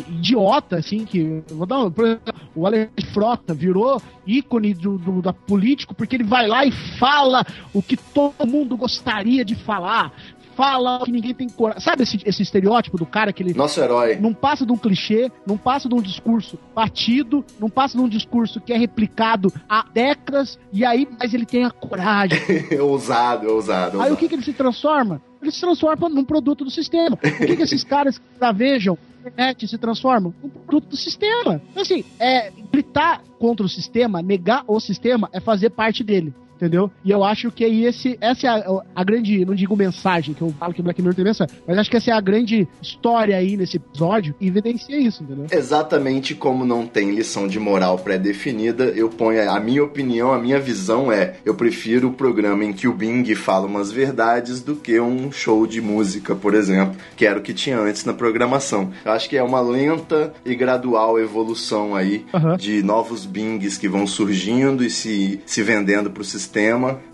idiota, 0.08 0.78
assim, 0.78 1.06
que. 1.06 1.44
Vou 1.50 1.66
dar 1.66 1.80
um, 1.80 1.92
por 1.92 2.06
exemplo, 2.06 2.34
o 2.56 2.66
Alex 2.66 2.92
Frota 3.14 3.54
virou 3.54 4.02
ícone 4.26 4.74
do, 4.74 4.98
do, 4.98 5.22
da 5.22 5.34
político 5.34 5.94
porque 5.94 6.16
ele 6.16 6.24
vai 6.24 6.48
lá 6.48 6.66
e 6.66 6.72
fala 6.72 7.46
o 7.74 7.82
que 7.82 7.98
todo 7.98 8.48
mundo 8.48 8.78
gostaria 8.78 9.44
de 9.44 9.56
falar. 9.56 10.14
Fala 10.60 11.06
que 11.06 11.12
ninguém 11.12 11.34
tem 11.34 11.48
coragem. 11.48 11.82
Sabe 11.82 12.04
esse, 12.04 12.20
esse 12.26 12.44
estereótipo 12.44 12.98
do 12.98 13.06
cara 13.06 13.32
que 13.32 13.42
ele 13.42 13.54
Nosso 13.54 13.80
herói. 13.80 14.18
não 14.18 14.34
passa 14.34 14.66
de 14.66 14.74
um 14.74 14.76
clichê, 14.76 15.32
não 15.48 15.58
passa 15.58 15.88
de 15.88 15.96
um 15.96 16.02
discurso 16.02 16.60
batido, 16.76 17.46
não 17.58 17.70
passa 17.70 17.98
de 17.98 18.04
um 18.04 18.10
discurso 18.10 18.60
que 18.60 18.74
é 18.74 18.78
replicado 18.78 19.54
há 19.70 19.86
décadas, 19.94 20.60
e 20.74 20.84
aí, 20.84 21.08
mas 21.18 21.34
ele 21.34 21.46
tem 21.46 21.64
a 21.64 21.72
coragem. 21.72 22.38
ousado, 22.78 23.48
ousado. 23.50 23.92
Aí 23.92 23.98
ousado. 24.00 24.14
o 24.14 24.18
que, 24.18 24.28
que 24.28 24.36
ele 24.36 24.44
se 24.44 24.52
transforma? 24.52 25.22
Ele 25.42 25.50
se 25.50 25.62
transforma 25.62 26.10
num 26.10 26.26
produto 26.26 26.66
do 26.66 26.70
sistema. 26.70 27.16
O 27.16 27.46
que, 27.46 27.56
que 27.56 27.64
esses 27.64 27.86
caras 27.86 28.18
que 28.18 28.54
vejam 28.54 28.98
internet 29.20 29.66
se 29.66 29.78
transformam? 29.78 30.34
Num 30.44 30.50
produto 30.50 30.90
do 30.90 30.98
sistema. 30.98 31.62
Então, 31.72 31.82
assim, 31.82 32.04
é, 32.20 32.52
gritar 32.70 33.22
contra 33.38 33.66
o 33.66 33.70
sistema, 33.70 34.22
negar 34.22 34.64
o 34.68 34.78
sistema, 34.80 35.30
é 35.32 35.40
fazer 35.40 35.70
parte 35.70 36.04
dele. 36.04 36.34
Entendeu? 36.60 36.92
E 37.06 37.12
eu 37.12 37.24
acho 37.24 37.50
que 37.52 37.64
aí 37.64 37.86
esse, 37.86 38.18
essa 38.20 38.46
é 38.46 38.50
a, 38.50 38.82
a 38.94 39.02
grande, 39.02 39.46
não 39.46 39.56
digo 39.56 39.78
mensagem, 39.78 40.34
que 40.34 40.42
eu 40.42 40.54
falo 40.60 40.74
que 40.74 40.82
Black 40.82 41.02
Mirror 41.02 41.16
tem 41.16 41.24
mensagem, 41.24 41.56
mas 41.66 41.78
acho 41.78 41.90
que 41.90 41.96
essa 41.96 42.12
é 42.12 42.14
a 42.14 42.20
grande 42.20 42.68
história 42.82 43.38
aí 43.38 43.56
nesse 43.56 43.78
episódio 43.78 44.36
e 44.42 44.48
evidencia 44.48 45.00
isso, 45.00 45.24
entendeu? 45.24 45.46
Exatamente 45.50 46.36
como 46.36 46.66
não 46.66 46.86
tem 46.86 47.12
lição 47.12 47.48
de 47.48 47.58
moral 47.58 47.98
pré-definida, 48.00 48.86
eu 48.88 49.08
ponho 49.08 49.50
a 49.50 49.58
minha 49.58 49.82
opinião, 49.82 50.34
a 50.34 50.38
minha 50.38 50.60
visão 50.60 51.10
é: 51.10 51.36
eu 51.46 51.56
prefiro 51.56 52.10
o 52.10 52.14
programa 52.14 52.66
em 52.66 52.74
que 52.74 52.90
o 52.90 52.94
Bing 52.94 53.34
fala 53.36 53.66
umas 53.66 53.90
verdades 53.90 54.62
do 54.62 54.76
que 54.76 55.00
um 55.00 55.32
show 55.32 55.66
de 55.66 55.80
música, 55.80 56.36
por 56.36 56.54
exemplo, 56.54 56.98
que 57.16 57.26
era 57.26 57.40
o 57.40 57.42
que 57.42 57.54
tinha 57.54 57.80
antes 57.80 58.04
na 58.04 58.14
programação. 58.14 58.92
Eu 59.06 59.14
acho 59.14 59.30
que 59.30 59.38
é 59.38 59.44
uma 59.44 59.62
lenta 59.62 60.34
e 60.46 60.54
gradual 60.56 61.18
evolução 61.18 61.96
aí 61.96 62.26
Aham. 62.34 62.58
de 62.58 62.84
novos 62.84 63.26
Bings 63.26 63.78
que 63.78 63.88
vão 63.88 64.06
surgindo 64.06 64.84
e 64.84 64.90
se, 64.90 65.40
se 65.46 65.64
vendendo 65.64 66.12
pro 66.12 66.24
sistema. 66.24 66.49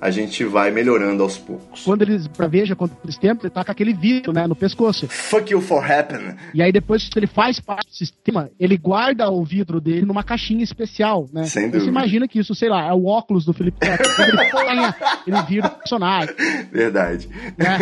A 0.01 0.09
gente 0.09 0.43
vai 0.45 0.71
melhorando 0.71 1.21
aos 1.23 1.37
poucos. 1.37 1.83
Quando 1.83 2.01
eles 2.03 2.27
praveja 2.27 2.75
contra 2.75 2.95
o 3.03 3.07
sistema, 3.11 3.39
ele 3.41 3.49
tá 3.49 3.63
com 3.63 3.71
aquele 3.71 3.93
vidro, 3.93 4.31
né, 4.31 4.47
no 4.47 4.55
pescoço. 4.55 5.07
Fuck 5.07 5.51
you 5.51 5.61
for 5.61 5.83
happen. 5.83 6.35
E 6.53 6.61
aí 6.61 6.71
depois 6.71 7.07
que 7.09 7.19
ele 7.19 7.27
faz 7.27 7.59
parte 7.59 7.87
do 7.89 7.95
sistema, 7.95 8.49
ele 8.59 8.77
guarda 8.77 9.29
o 9.29 9.43
vidro 9.43 9.79
dele 9.81 10.05
numa 10.05 10.23
caixinha 10.23 10.63
especial, 10.63 11.27
né? 11.33 11.43
Sem 11.45 11.63
Você 11.65 11.71
dúvida. 11.71 11.89
imagina 11.91 12.27
que 12.27 12.39
isso, 12.39 12.55
sei 12.55 12.69
lá, 12.69 12.87
é 12.87 12.93
o 12.93 13.05
óculos 13.05 13.45
do 13.45 13.53
Felipe 13.53 13.77
Neto. 13.85 14.03
Quando 14.51 14.69
ele 15.27 15.41
vira 15.47 15.67
o 15.67 15.71
personagem, 15.71 16.35
Verdade. 16.71 17.27
né? 17.57 17.77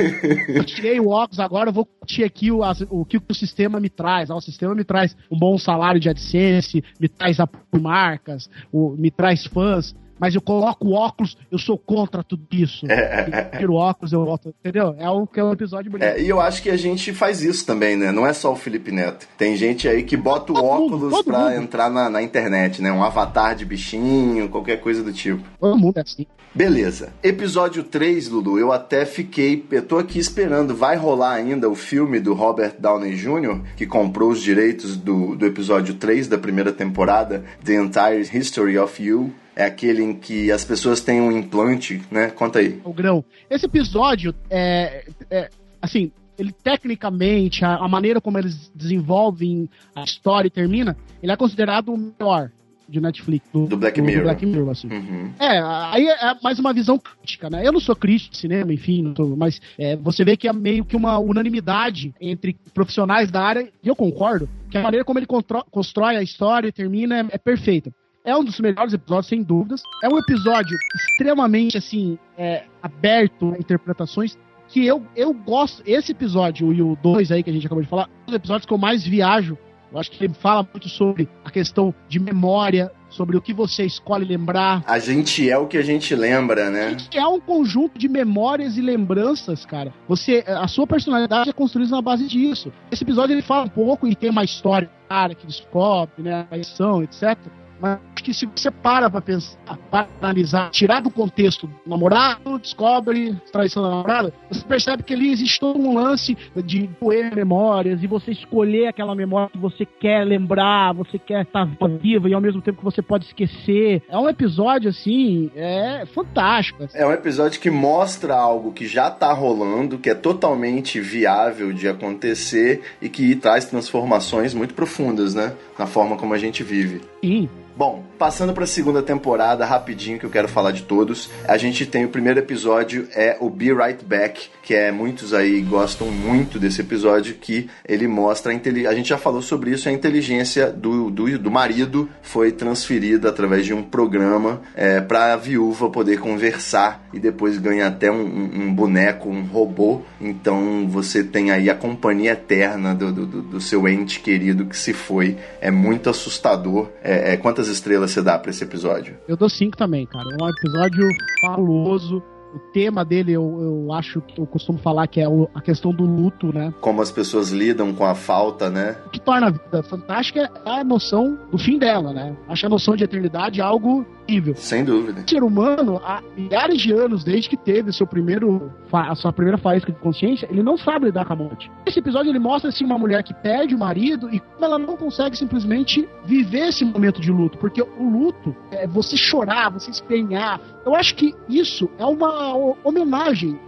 Eu 0.50 0.64
tirei 0.64 1.00
o 1.00 1.10
óculos, 1.10 1.40
agora 1.40 1.70
eu 1.70 1.74
vou 1.74 1.86
curtir 1.86 2.24
aqui 2.24 2.52
o, 2.52 2.62
o 2.90 3.06
que 3.06 3.18
o 3.18 3.34
sistema 3.34 3.80
me 3.80 3.90
traz. 3.90 4.30
Ah, 4.32 4.36
o 4.36 4.42
sistema 4.42 4.74
me 4.76 4.84
traz 4.84 5.16
um 5.32 5.38
bom 5.38 5.58
salário 5.58 6.00
de 6.00 6.10
AdSense, 6.10 6.84
me 7.00 7.08
traz 7.08 7.40
apoio 7.40 7.64
de 7.74 7.80
marcas, 7.80 8.50
o- 8.72 8.96
me 8.98 9.12
traz 9.12 9.46
fãs. 9.46 9.96
Mas 10.24 10.36
eu 10.36 10.42
coloco 10.42 10.88
o 10.88 10.94
óculos, 10.94 11.38
eu 11.52 11.60
sou 11.60 11.78
contra 11.78 12.24
tudo 12.24 12.48
isso. 12.50 12.86
Eu 12.86 13.60
tiro 13.60 13.74
o 13.74 13.76
óculos, 13.76 14.14
eu 14.14 14.24
volto. 14.24 14.56
Entendeu? 14.62 14.96
É 14.98 15.10
o 15.10 15.28
que 15.28 15.38
é 15.38 15.44
um 15.44 15.52
episódio 15.52 15.92
bonito. 15.92 16.08
É, 16.08 16.22
e 16.22 16.30
eu 16.30 16.40
acho 16.40 16.64
que 16.64 16.70
a 16.70 16.78
gente 16.78 17.12
faz 17.12 17.44
isso 17.44 17.66
também, 17.66 17.98
né? 17.98 18.10
Não 18.10 18.26
é 18.26 18.32
só 18.32 18.54
o 18.54 18.56
Felipe 18.56 18.90
Neto. 18.90 19.28
Tem 19.38 19.58
gente 19.58 19.86
aí 19.86 20.02
que 20.02 20.16
bota 20.16 20.54
o 20.54 20.56
Todo 20.56 20.64
mundo, 20.64 20.96
óculos 20.96 21.12
todo 21.12 21.26
pra 21.26 21.40
mundo. 21.40 21.62
entrar 21.62 21.90
na, 21.90 22.10
na 22.10 22.22
internet, 22.22 22.82
né? 22.82 22.90
Um 22.90 23.04
avatar 23.04 23.54
de 23.54 23.66
bichinho, 23.66 24.48
qualquer 24.48 24.80
coisa 24.80 25.04
do 25.04 25.12
tipo. 25.12 25.44
Todo 25.60 25.78
mundo 25.78 25.98
é 25.98 26.02
assim. 26.04 26.26
Beleza. 26.56 27.12
Episódio 27.22 27.84
3, 27.84 28.30
Lulu, 28.30 28.58
eu 28.58 28.72
até 28.72 29.06
fiquei. 29.06 29.66
Eu 29.70 29.82
tô 29.82 29.98
aqui 29.98 30.20
esperando. 30.20 30.74
Vai 30.74 30.96
rolar 30.96 31.34
ainda 31.34 31.70
o 31.70 31.76
filme 31.76 32.22
do 32.22 32.34
Robert 32.34 32.76
Downey 32.80 33.14
Jr., 33.14 33.60
que 33.76 33.86
comprou 33.86 34.30
os 34.30 34.42
direitos 34.42 34.96
do, 34.96 35.36
do 35.36 35.46
episódio 35.46 35.96
3 35.96 36.30
da 36.30 36.38
primeira 36.38 36.72
temporada, 36.72 37.44
The 37.62 37.74
Entire 37.76 38.22
History 38.22 38.78
of 38.78 39.04
You. 39.04 39.34
É 39.56 39.66
aquele 39.66 40.04
em 40.04 40.14
que 40.14 40.52
as 40.52 40.64
pessoas 40.64 41.02
têm 41.02 41.22
um 41.22 41.32
implante, 41.32 42.02
né? 42.10 42.30
Conta 42.30 42.60
aí. 42.60 42.80
o 42.84 42.94
grão. 42.94 43.24
Esse 43.50 43.66
episódio 43.66 44.34
é, 44.50 45.06
é, 45.30 45.50
assim, 45.82 46.12
ele 46.38 46.52
tecnicamente, 46.52 47.64
a, 47.64 47.76
a 47.76 47.88
maneira 47.88 48.20
como 48.20 48.38
eles 48.38 48.72
desenvolvem 48.74 49.70
a 49.96 50.04
história 50.04 50.48
e 50.48 50.52
termina, 50.52 50.98
ele 51.22 51.32
é 51.32 51.36
considerado 51.36 51.94
o 51.94 51.98
melhor 51.98 52.52
de 52.88 53.00
Netflix. 53.00 53.48
Do 53.52 53.78
Black 53.78 54.02
Mirror. 54.02 54.24
Black 54.24 54.46
Mirror, 54.46 54.70
assim. 54.70 54.88
Uhum. 54.88 55.32
É, 55.40 55.60
aí 55.62 56.08
é 56.08 56.36
mais 56.44 56.60
uma 56.60 56.74
visão 56.74 57.00
crítica, 57.00 57.50
né? 57.50 57.66
Eu 57.66 57.72
não 57.72 57.80
sou 57.80 57.96
crítico 57.96 58.32
de 58.32 58.38
cinema, 58.38 58.74
enfim, 58.74 59.14
mas 59.38 59.62
é, 59.78 59.96
você 59.96 60.24
vê 60.24 60.36
que 60.36 60.48
é 60.48 60.54
meio 60.54 60.84
que 60.84 60.96
uma 60.96 61.18
unanimidade 61.18 62.14
entre 62.20 62.56
profissionais 62.74 63.32
da 63.32 63.42
área, 63.42 63.70
e 63.82 63.88
eu 63.88 63.96
concordo, 63.96 64.50
que 64.70 64.78
a 64.78 64.82
maneira 64.82 65.06
como 65.06 65.18
ele 65.18 65.28
constrói 65.72 66.18
a 66.18 66.22
história 66.22 66.68
e 66.68 66.72
termina 66.72 67.20
é, 67.20 67.26
é 67.32 67.38
perfeita. 67.38 67.92
É 68.26 68.34
um 68.38 68.44
dos 68.44 68.58
melhores 68.58 68.94
episódios, 68.94 69.28
sem 69.28 69.44
dúvidas. 69.44 69.84
É 70.02 70.08
um 70.08 70.18
episódio 70.18 70.78
extremamente, 70.96 71.78
assim, 71.78 72.18
é, 72.38 72.64
aberto 72.82 73.54
a 73.54 73.58
interpretações, 73.58 74.38
que 74.70 74.86
eu, 74.86 75.06
eu 75.14 75.34
gosto. 75.34 75.84
Esse 75.86 76.14
episódio 76.14 76.72
e 76.72 76.82
o 76.82 76.98
2 77.04 77.34
aí 77.34 77.44
que 77.44 77.50
a 77.50 77.54
gente 77.54 77.66
acabou 77.66 77.84
de 77.84 77.90
falar, 77.90 78.06
são 78.06 78.30
os 78.30 78.34
episódios 78.34 78.66
que 78.66 78.74
eu 78.74 78.78
mais 78.78 79.06
viajo. 79.06 79.58
Eu 79.92 80.00
acho 80.00 80.10
que 80.10 80.24
ele 80.24 80.34
fala 80.34 80.64
muito 80.64 80.88
sobre 80.88 81.28
a 81.44 81.52
questão 81.52 81.94
de 82.08 82.18
memória, 82.18 82.92
sobre 83.10 83.36
o 83.38 83.42
que 83.42 83.54
você 83.54 83.84
escolhe 83.84 84.26
lembrar, 84.26 84.84
A 84.88 84.98
gente 84.98 85.48
é 85.48 85.56
o 85.56 85.68
que 85.68 85.78
a 85.78 85.84
gente 85.84 86.16
lembra, 86.16 86.72
né? 86.72 86.96
que 87.12 87.18
é 87.18 87.28
um 87.28 87.40
conjunto 87.40 88.00
de 88.00 88.08
memórias 88.08 88.76
e 88.76 88.82
lembranças, 88.82 89.66
cara. 89.66 89.94
Você, 90.08 90.44
a 90.48 90.68
sua 90.68 90.88
personalidade 90.88 91.50
é 91.50 91.54
construída 91.54 91.92
na 91.92 92.02
base 92.02 92.26
disso. 92.26 92.72
Esse 92.90 93.04
episódio 93.04 93.36
ele 93.36 93.44
fala 93.44 93.66
um 93.66 93.70
pouco 93.70 94.08
e 94.08 94.16
tem 94.16 94.32
uma 94.32 94.44
história, 94.44 94.90
cara, 95.08 95.36
que 95.36 95.46
descobre, 95.46 96.24
né, 96.24 96.40
a 96.40 96.44
traição, 96.46 97.04
etc. 97.04 97.38
Mas 97.80 98.00
que 98.24 98.34
se 98.34 98.46
você 98.46 98.72
para 98.72 99.10
pra 99.10 99.22
pensar, 99.22 99.58
para 99.92 100.08
analisar, 100.22 100.72
tirar 100.72 101.02
do 101.02 101.12
contexto 101.12 101.68
do 101.68 101.74
namorado, 101.86 102.58
descobre 102.58 103.36
traição 103.52 103.84
da 103.84 103.90
namorada, 103.90 104.34
você 104.50 104.66
percebe 104.66 105.04
que 105.04 105.14
ali 105.14 105.32
existe 105.32 105.60
todo 105.60 105.78
um 105.78 105.94
lance 105.94 106.38
de 106.64 106.90
doer 107.02 107.36
memórias 107.36 108.02
e 108.02 108.08
você 108.08 108.32
escolher 108.32 108.88
aquela 108.88 109.14
memória 109.14 109.50
que 109.50 109.58
você 109.58 109.86
quer 109.86 110.26
lembrar, 110.26 110.94
você 110.94 111.20
quer 111.20 111.44
estar 111.44 111.68
viva 112.02 112.30
e 112.30 112.34
ao 112.34 112.42
mesmo 112.42 112.62
tempo 112.62 112.78
que 112.78 112.84
você 112.84 113.02
pode 113.02 113.26
esquecer. 113.26 114.02
É 114.08 114.18
um 114.18 114.30
episódio, 114.30 114.90
assim, 114.90 115.52
é 115.56 116.06
fantástico. 116.14 116.88
É 116.94 117.06
um 117.06 117.12
episódio 117.12 117.60
que 117.60 117.70
mostra 117.70 118.36
algo 118.36 118.72
que 118.72 118.88
já 118.88 119.12
tá 119.12 119.34
rolando, 119.34 119.98
que 119.98 120.10
é 120.10 120.16
totalmente 120.16 121.00
viável 121.00 121.74
de 121.74 121.88
acontecer 121.88 122.82
e 123.02 123.10
que 123.10 123.36
traz 123.36 123.66
transformações 123.66 124.54
muito 124.54 124.74
profundas, 124.74 125.36
né? 125.36 125.54
Na 125.78 125.86
forma 125.86 126.16
como 126.16 126.34
a 126.34 126.38
gente 126.38 126.64
vive. 126.64 127.02
Sim. 127.24 127.50
Bom, 127.76 128.04
passando 128.20 128.54
para 128.54 128.66
a 128.66 128.68
segunda 128.68 129.02
temporada, 129.02 129.66
rapidinho 129.66 130.20
que 130.20 130.26
eu 130.26 130.30
quero 130.30 130.48
falar 130.48 130.72
de 130.72 130.84
todos. 130.84 131.32
A 131.48 131.58
gente 131.58 131.88
tem 131.88 132.06
o 132.06 132.10
primeiro 132.10 132.38
episódio, 132.40 133.08
é 133.16 133.36
o 133.40 133.50
Be 133.50 133.74
Right 133.74 134.06
Back, 134.06 134.48
que 134.62 134.76
é 134.76 134.92
muitos 134.92 135.34
aí 135.34 135.60
gostam 135.62 136.12
muito 136.12 136.60
desse 136.60 136.82
episódio, 136.82 137.34
que 137.34 137.68
ele 137.84 138.08
mostra 138.08 138.52
a 138.52 138.56
inteli- 138.56 138.86
A 138.86 138.94
gente 138.94 139.10
já 139.10 139.18
falou 139.18 139.42
sobre 139.42 139.72
isso, 139.72 139.90
a 139.90 139.92
inteligência 139.92 140.72
do, 140.72 141.10
do, 141.10 141.40
do 141.40 141.50
marido 141.50 142.08
foi 142.22 142.52
transferida 142.52 143.30
através 143.30 143.66
de 143.66 143.74
um 143.74 143.82
programa 143.82 144.62
é, 144.76 145.02
para 145.02 145.34
a 145.34 145.36
viúva 145.36 145.90
poder 145.90 146.20
conversar 146.20 147.04
e 147.12 147.20
depois 147.20 147.58
ganha 147.58 147.88
até 147.88 148.12
um, 148.12 148.22
um- 148.24 148.74
boneco, 148.74 149.30
um 149.30 149.46
robô. 149.46 150.02
Então 150.22 150.88
você 150.88 151.24
tem 151.24 151.50
aí 151.50 151.72
a 151.72 151.76
companhia 151.76 152.34
eterna 152.34 152.94
do, 152.94 153.12
do, 153.12 153.26
do- 153.26 153.42
do 153.42 153.60
seu 153.62 153.88
ente 153.88 154.20
querido 154.20 154.66
que 154.68 154.78
se 154.78 154.94
foi. 154.94 155.38
É 155.60 155.72
muito 155.72 156.08
assustador. 156.08 156.90
É, 157.04 157.34
é, 157.34 157.38
quantas 157.38 157.63
estrelas 157.68 158.12
você 158.12 158.22
dá 158.22 158.38
para 158.40 158.50
esse 158.52 158.64
episódio? 158.64 159.16
Eu 159.28 159.36
dou 159.38 159.50
cinco 159.50 159.76
também, 159.78 160.06
cara. 160.06 160.26
É 160.40 160.44
um 160.44 160.50
episódio 160.50 161.08
fabuloso. 161.42 162.22
O 162.56 162.60
tema 162.72 163.04
dele, 163.04 163.32
eu, 163.32 163.42
eu 163.88 163.94
acho 163.94 164.22
que 164.22 164.40
eu 164.40 164.46
costumo 164.46 164.78
falar 164.78 165.08
que 165.08 165.20
é 165.20 165.28
o- 165.28 165.50
a 165.56 165.60
questão 165.60 165.92
do 165.92 166.04
luto, 166.06 166.54
né? 166.54 166.72
Como 166.82 167.02
as 167.02 167.12
pessoas 167.12 167.50
lidam 167.50 167.92
com 167.96 168.06
a 168.06 168.14
falta, 168.14 168.70
né? 168.70 168.96
O 169.08 169.10
que 169.10 169.20
torna 169.20 169.48
a 169.48 169.50
vida 169.50 169.82
fantástica 169.82 170.52
é 170.64 170.70
a 170.70 170.84
noção 170.84 171.36
do 171.52 171.58
fim 171.58 171.80
dela, 171.80 172.14
né? 172.14 172.36
Acho 172.48 172.68
a 172.68 172.70
noção 172.70 172.96
de 172.96 173.04
eternidade 173.04 173.60
algo 173.60 174.06
horrível. 174.28 174.56
Sem 174.56 174.84
dúvida. 174.84 175.22
O 175.26 175.30
ser 175.30 175.44
humano, 175.44 176.02
há 176.04 176.22
milhares 176.36 176.82
de 176.82 176.92
anos, 176.92 177.24
desde 177.24 177.50
que 177.50 177.58
teve 177.58 177.92
seu 177.92 178.06
primeiro, 178.08 178.72
a 178.92 179.16
sua 179.16 179.32
primeira 179.34 179.58
faísca 179.58 179.92
de 179.92 180.00
consciência, 180.00 180.48
ele 180.50 180.64
não 180.64 180.78
sabe 180.78 181.06
lidar 181.06 181.26
com 181.26 181.34
a 181.34 181.36
morte. 181.36 181.72
Esse 181.86 182.00
episódio 182.00 182.32
ele 182.32 182.40
mostra 182.40 182.70
assim 182.70 182.86
uma 182.86 182.98
mulher 182.98 183.24
que 183.24 183.34
perde 183.34 183.76
o 183.76 183.78
marido 183.80 184.30
e 184.34 184.40
como 184.40 184.66
ela 184.66 184.80
não 184.80 184.96
consegue 184.98 185.38
simplesmente 185.38 186.08
viver 186.26 186.70
esse 186.70 186.84
momento 186.86 187.22
de 187.22 187.32
luto, 187.32 187.58
porque 187.58 187.82
o 187.82 188.10
luto 188.10 188.56
é 188.72 188.88
você 188.88 189.16
chorar, 189.18 189.70
você 189.72 189.92
espelhar. 189.92 190.60
Eu 190.86 190.96
acho 190.96 191.16
que 191.16 191.34
isso 191.50 191.90
é 191.98 192.06
uma 192.06 192.56
ho- 192.56 192.78
homenagem 192.84 193.60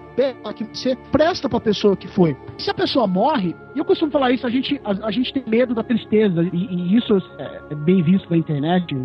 que 0.54 0.64
você 0.64 0.96
presta 1.12 1.50
pra 1.50 1.60
pessoa 1.60 1.96
que 1.96 2.08
foi. 2.08 2.36
Se 2.58 2.70
a 2.70 2.74
pessoa 2.74 3.06
morre, 3.06 3.56
e 3.76 3.80
eu 3.80 3.86
costumo 3.86 4.12
falar 4.12 4.32
isso, 4.32 4.48
a 4.48 4.50
gente, 4.50 4.80
a, 4.84 5.08
a 5.08 5.12
gente 5.12 5.34
tem 5.34 5.44
medo 5.46 5.76
da 5.76 5.84
tristeza, 5.84 6.42
e, 6.42 6.58
e 6.58 6.98
isso 6.98 7.18
é, 7.38 7.62
é 7.72 7.76
bem 7.76 8.02
visto 8.02 8.30
na 8.30 8.38
internet. 8.38 8.96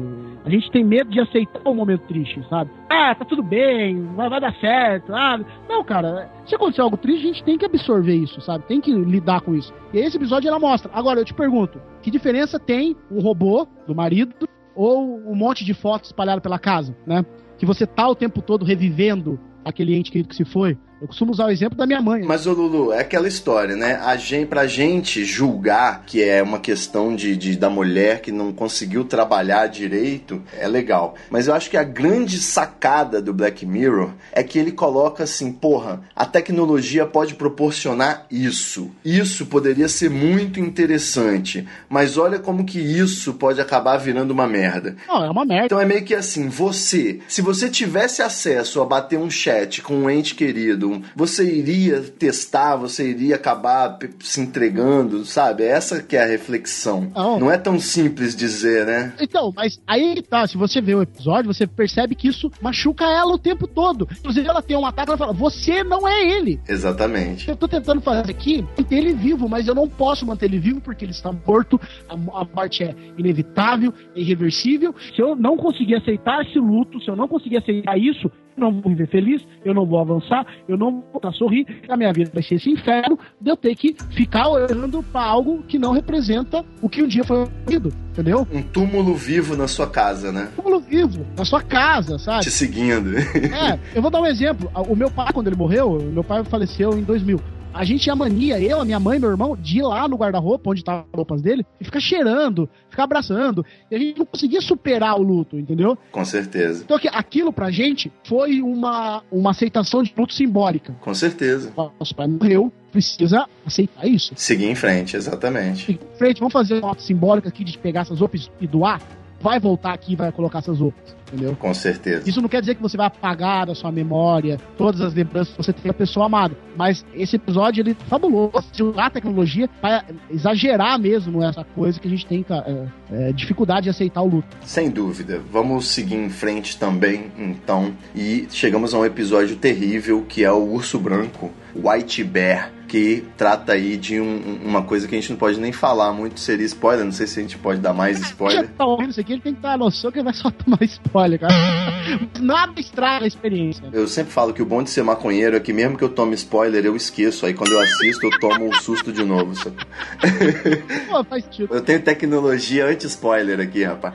A 0.45 0.51
gente 0.51 0.71
tem 0.71 0.85
medo 0.85 1.11
de 1.11 1.21
aceitar 1.21 1.69
um 1.69 1.75
momento 1.75 2.07
triste, 2.07 2.45
sabe? 2.49 2.71
Ah, 2.89 3.15
tá 3.15 3.25
tudo 3.25 3.43
bem, 3.43 4.05
vai, 4.15 4.29
vai 4.29 4.41
dar 4.41 4.55
certo. 4.57 5.13
Ah, 5.13 5.41
não, 5.69 5.83
cara, 5.83 6.31
se 6.47 6.55
acontecer 6.55 6.81
algo 6.81 6.97
triste, 6.97 7.25
a 7.25 7.33
gente 7.33 7.45
tem 7.45 7.59
que 7.59 7.65
absorver 7.65 8.15
isso, 8.15 8.41
sabe? 8.41 8.65
Tem 8.67 8.81
que 8.81 8.93
lidar 8.93 9.41
com 9.41 9.55
isso. 9.55 9.73
E 9.93 9.99
esse 9.99 10.17
episódio 10.17 10.49
ela 10.49 10.59
mostra. 10.59 10.91
Agora, 10.95 11.21
eu 11.21 11.25
te 11.25 11.35
pergunto, 11.35 11.81
que 12.03 12.11
diferença 12.11 12.59
tem 12.59 12.97
um 13.11 13.21
robô 13.21 13.67
do 13.87 13.95
marido 13.95 14.35
ou 14.75 15.19
um 15.29 15.35
monte 15.35 15.65
de 15.65 15.75
fotos 15.75 16.11
espalhadas 16.11 16.43
pela 16.43 16.59
casa, 16.59 16.97
né? 17.07 17.25
Que 17.59 17.67
você 17.67 17.87
tá 17.87 18.09
o 18.09 18.15
tempo 18.15 18.41
todo 18.41 18.65
revivendo 18.65 19.39
aquele 19.65 19.95
ente 19.95 20.11
querido 20.11 20.29
que 20.29 20.37
se 20.37 20.45
foi. 20.45 20.79
Eu 21.01 21.07
costumo 21.09 21.33
usar 21.33 21.47
o 21.47 21.51
exemplo 21.51 21.79
da 21.79 21.87
minha 21.87 22.03
mãe. 22.03 22.23
Mas, 22.23 22.47
ô 22.47 22.53
Lulu, 22.53 22.93
é 22.93 23.01
aquela 23.01 23.27
história, 23.27 23.75
né? 23.75 23.99
A 24.05 24.17
gente, 24.17 24.49
pra 24.49 24.67
gente 24.67 25.25
julgar 25.25 26.03
que 26.05 26.23
é 26.23 26.43
uma 26.43 26.59
questão 26.59 27.17
de, 27.17 27.35
de- 27.37 27.57
da 27.57 27.71
mulher 27.71 28.21
que 28.21 28.31
não 28.31 28.53
conseguiu 28.53 29.05
trabalhar 29.05 29.67
direito, 29.69 30.43
é 30.59 30.69
legal. 30.69 31.15
Mas 31.31 31.49
eu 31.49 31.55
acho 31.55 31.71
que 31.71 31.77
a 31.79 31.83
grande 31.85 32.39
sacada 32.39 33.23
do 33.23 33.33
Black 33.33 33.65
Mirror 33.65 34.11
é 34.33 34.43
que 34.43 34.59
ele 34.59 34.73
coloca 34.73 35.25
assim, 35.25 35.51
porra, 35.51 36.03
a 36.15 36.27
tecnologia 36.27 37.07
pode 37.07 37.35
proporcionar 37.35 38.27
isso. 38.31 38.91
Isso 39.03 39.47
poderia 39.47 39.89
ser 39.89 40.11
muito 40.11 40.61
interessante. 40.61 41.67
Mas 41.89 42.19
olha 42.19 42.39
como 42.39 42.65
que 42.65 42.79
isso 42.79 43.33
pode 43.35 43.59
acabar 43.61 43.97
virando 43.97 44.33
uma 44.33 44.47
merda. 44.47 44.97
Não, 45.09 45.25
é 45.25 45.31
uma 45.31 45.45
merda. 45.47 45.65
Então 45.67 45.81
é 45.81 45.85
meio 45.87 46.05
que 46.05 46.15
assim, 46.15 46.49
você, 46.49 47.21
se 47.27 47.41
você 47.41 47.71
tivesse 47.71 48.21
acesso 48.21 48.83
a 48.83 48.85
bater 48.85 49.19
um 49.19 49.31
chat 49.31 49.81
com 49.81 49.95
um 49.95 50.11
ente 50.11 50.35
querido, 50.35 50.90
você 51.15 51.45
iria 51.45 52.01
testar, 52.01 52.77
você 52.77 53.11
iria 53.11 53.37
acabar 53.37 53.99
se 54.21 54.41
entregando, 54.41 55.25
sabe? 55.25 55.65
Essa 55.65 56.03
que 56.03 56.17
é 56.17 56.23
a 56.23 56.27
reflexão. 56.27 57.11
Não. 57.15 57.51
é 57.51 57.59
tão 57.59 57.79
simples 57.79 58.35
dizer, 58.35 58.87
né? 58.87 59.13
Então, 59.21 59.53
mas 59.55 59.81
aí 59.87 60.23
tá, 60.23 60.47
se 60.47 60.57
você 60.57 60.81
vê 60.81 60.95
o 60.95 61.03
episódio, 61.03 61.53
você 61.53 61.67
percebe 61.67 62.15
que 62.15 62.29
isso 62.29 62.51
machuca 62.61 63.05
ela 63.05 63.33
o 63.33 63.39
tempo 63.39 63.67
todo. 63.67 64.09
Inclusive, 64.19 64.49
ela 64.49 64.63
tem 64.63 64.77
um 64.77 64.87
ataque, 64.87 65.11
ela 65.11 65.19
fala, 65.19 65.33
você 65.33 65.83
não 65.85 66.07
é 66.07 66.23
ele. 66.23 66.61
Exatamente. 66.69 67.49
Eu 67.49 67.57
tô 67.57 67.69
tentando 67.69 68.01
fazer 68.01 68.31
aqui, 68.31 68.65
manter 68.77 68.97
ele 68.97 69.15
vivo, 69.15 69.49
mas 69.49 69.67
eu 69.69 69.75
não 69.75 69.89
posso 69.89 70.27
manter 70.27 70.47
ele 70.47 70.59
vivo 70.59 70.81
porque 70.81 71.05
ele 71.05 71.13
está 71.13 71.33
morto, 71.33 71.81
a, 72.09 72.15
a 72.15 72.45
morte 72.45 72.83
é 72.83 72.95
inevitável, 73.17 73.93
é 74.15 74.21
irreversível. 74.21 74.95
Se 75.15 75.21
eu 75.21 75.35
não 75.37 75.57
conseguir 75.57 75.97
aceitar 75.97 76.43
esse 76.43 76.59
luto, 76.59 77.01
se 77.01 77.09
eu 77.09 77.17
não 77.17 77.29
conseguir 77.29 77.59
aceitar 77.59 77.99
isso, 77.99 78.31
não 78.61 78.73
vou 78.73 78.91
viver 78.91 79.09
feliz, 79.09 79.47
eu 79.65 79.75
não 79.75 79.87
vou 79.87 79.99
avançar, 79.99 80.47
eu 80.69 80.77
não 80.77 80.93
vou 80.93 81.05
voltar 81.13 81.29
a 81.31 81.33
sorrir, 81.33 81.67
a 81.89 81.97
minha 81.97 82.13
vida 82.13 82.31
vai 82.33 82.43
ser 82.43 82.57
esse 82.57 82.71
inferno 82.71 83.19
de 83.41 83.51
eu 83.51 83.57
ter 83.57 83.75
que 83.75 83.97
ficar 84.11 84.49
olhando 84.49 85.03
pra 85.03 85.23
algo 85.23 85.63
que 85.63 85.79
não 85.79 85.93
representa 85.93 86.65
o 86.81 86.89
que 86.89 87.03
um 87.03 87.09
dia 87.09 87.25
foi 87.25 87.47
vivido, 87.67 87.93
entendeu? 88.11 88.47
Um 88.53 88.63
túmulo 88.63 89.15
vivo 89.15 89.57
na 89.57 89.67
sua 89.67 89.89
casa, 89.89 90.31
né? 90.31 90.51
Túmulo 90.55 90.81
vivo, 90.81 91.27
na 91.37 91.45
sua 91.45 91.63
casa, 91.63 92.19
sabe? 92.19 92.43
Te 92.43 92.51
seguindo. 92.51 93.17
É, 93.17 93.79
eu 93.95 94.03
vou 94.03 94.11
dar 94.11 94.21
um 94.21 94.27
exemplo. 94.27 94.71
O 94.89 94.95
meu 94.95 95.11
pai, 95.11 95.33
quando 95.33 95.47
ele 95.47 95.57
morreu, 95.57 95.99
meu 96.13 96.23
pai 96.23 96.45
faleceu 96.45 96.99
em 96.99 97.03
2000. 97.03 97.41
A 97.73 97.85
gente 97.85 98.03
tinha 98.03 98.17
mania, 98.17 98.61
eu, 98.61 98.81
a 98.81 98.85
minha 98.85 98.99
mãe 98.99 99.19
meu 99.19 99.31
irmão, 99.31 99.57
de 99.57 99.79
ir 99.79 99.83
lá 99.83 100.09
no 100.09 100.17
guarda-roupa, 100.17 100.71
onde 100.71 100.81
estavam 100.81 101.03
as 101.11 101.17
roupas 101.17 101.41
dele, 101.41 101.65
e 101.81 101.85
ficar 101.85 102.01
cheirando, 102.01 102.69
ficar 102.91 103.05
abraçando. 103.05 103.65
E 103.91 103.95
a 103.95 103.99
gente 103.99 104.19
não 104.19 104.27
conseguia 104.27 104.61
superar 104.61 105.19
o 105.19 105.23
luto, 105.23 105.57
entendeu? 105.59 105.97
Com 106.11 106.25
certeza. 106.25 106.83
Então 106.85 106.97
aqui- 106.97 107.09
aquilo 107.09 107.53
pra 107.53 107.71
gente 107.71 108.11
foi 108.25 108.61
uma, 108.61 109.23
uma 109.31 109.51
aceitação 109.51 110.03
de 110.03 110.13
luto 110.17 110.35
simbólica. 110.35 110.95
Com 111.01 111.15
certeza. 111.15 111.73
Nosso 111.99 112.15
pai 112.15 112.27
morreu, 112.27 112.73
precisa 112.91 113.47
aceitar 113.65 114.07
isso. 114.07 114.33
Seguir 114.37 114.67
em 114.67 114.75
frente, 114.75 115.17
exatamente. 115.17 115.93
Em 115.93 116.17
frente, 116.19 116.41
vamos 116.41 116.53
fazer 116.53 116.81
uma 116.83 116.93
ato 116.93 117.03
simbólica 117.03 117.49
aqui 117.49 117.63
de 117.63 117.79
pegar 117.79 118.01
essas 118.01 118.19
roupas 118.19 118.51
e 118.61 118.67
doar. 118.67 119.01
Vai 119.41 119.59
voltar 119.59 119.95
aqui 119.95 120.13
e 120.13 120.17
vai 120.17 120.31
colocar 120.33 120.59
essas 120.59 120.81
roupas, 120.81 121.17
entendeu? 121.33 121.57
Com 121.57 121.73
certeza. 121.75 122.29
Isso 122.29 122.41
não 122.41 122.49
quer 122.49 122.61
dizer 122.61 122.75
que 122.75 122.83
você 122.83 122.97
vai 122.97 123.07
apagar 123.07 123.67
da 123.67 123.75
sua 123.75 123.91
memória 123.93 124.59
todas 124.77 125.01
as 125.01 125.15
lembranças 125.15 125.55
que 125.55 125.63
você 125.63 125.73
tem 125.73 125.85
da 125.85 125.95
pessoa 125.95 126.27
amada. 126.27 126.57
Mas 126.77 127.05
esse 127.15 127.37
episódio, 127.37 127.83
ele 127.83 127.91
é 127.93 128.05
fabuloso. 128.09 128.51
Usar 128.81 129.07
a 129.07 129.11
tecnologia 129.11 129.69
para 129.81 130.05
exagerar 130.31 130.99
mesmo 130.99 131.43
essa 131.43 131.65
coisa 131.65 131.99
que 132.01 132.07
a 132.09 132.11
gente 132.11 132.27
tem 132.27 132.45
é, 132.49 132.87
é, 133.13 133.33
dificuldade 133.33 133.85
de 133.85 133.91
aceitar 133.91 134.23
o 134.23 134.27
luto. 134.27 134.49
Sem 134.63 134.91
dúvida. 134.91 135.41
Vamos 135.53 135.87
seguir 135.89 136.15
em 136.17 136.31
frente 136.31 136.79
também, 136.79 137.31
então. 137.39 137.93
E 138.15 138.47
chegamos 138.51 138.95
a 138.95 138.99
um 138.99 139.05
episódio 139.05 139.57
terrível 139.57 140.25
que 140.29 140.45
é 140.45 140.51
o 140.53 140.63
Urso 140.73 140.99
Branco, 140.99 141.51
White 141.75 142.25
Bear, 142.25 142.73
que 142.89 143.25
trata 143.37 143.73
aí 143.75 143.97
de 143.97 144.21
um- 144.21 144.59
uma 144.65 144.83
coisa 144.83 145.07
que 145.07 145.15
a 145.15 145.21
gente 145.21 145.31
não 145.31 145.37
pode 145.39 145.61
nem 145.61 145.71
falar 145.71 146.13
muito, 146.13 146.41
seria 146.41 146.67
spoiler. 146.67 147.05
Não 147.05 147.13
sei 147.13 147.27
se 147.29 147.39
a 147.39 147.43
gente 147.43 147.57
pode 147.57 147.79
dar 147.81 147.93
mais 147.93 148.19
Já 148.19 148.25
spoiler. 148.27 148.69
tá 148.77 148.85
ouvindo 148.85 149.11
isso 149.11 149.21
aqui, 149.21 149.33
ele 149.35 149.41
tem 149.41 149.55
que 149.55 149.61
ter 149.61 149.69
a 149.69 149.77
noção 149.79 150.11
que 150.11 150.19
ele 150.19 150.25
vai 150.25 150.35
só 150.35 150.51
tomar 150.51 150.83
spoiler, 150.83 151.20
cara. 151.39 151.55
Nada 152.41 152.81
estraga 152.81 153.25
a 153.25 153.29
experiência. 153.29 153.85
Eu 153.93 154.07
sempre 154.09 154.33
falo 154.33 154.53
que 154.53 154.63
o 154.63 154.67
bom 154.67 154.83
de 154.83 154.91
ser 154.91 155.03
maconheiro 155.03 155.57
é 155.57 155.61
que 155.61 155.73
mesmo 155.73 155.97
que 155.97 156.05
eu 156.05 156.09
tome 156.09 156.35
spoiler, 156.35 156.85
eu 156.85 156.97
esqueço. 156.97 157.47
Aí 157.47 157.55
quando 157.55 157.73
eu 157.73 157.81
assisto, 157.81 158.27
eu 158.27 158.41
tomo 158.41 158.67
um 158.67 158.73
susto 158.75 159.13
de 159.13 159.25
novo. 159.25 159.53
Pô, 161.09 161.25
faz 161.25 161.45
sentido. 161.45 161.75
Eu 161.75 161.81
tenho 161.81 162.01
tecnologia 162.01 162.87
anti-spoiler 162.87 163.61
aqui, 163.61 163.85
rapaz. 163.85 164.15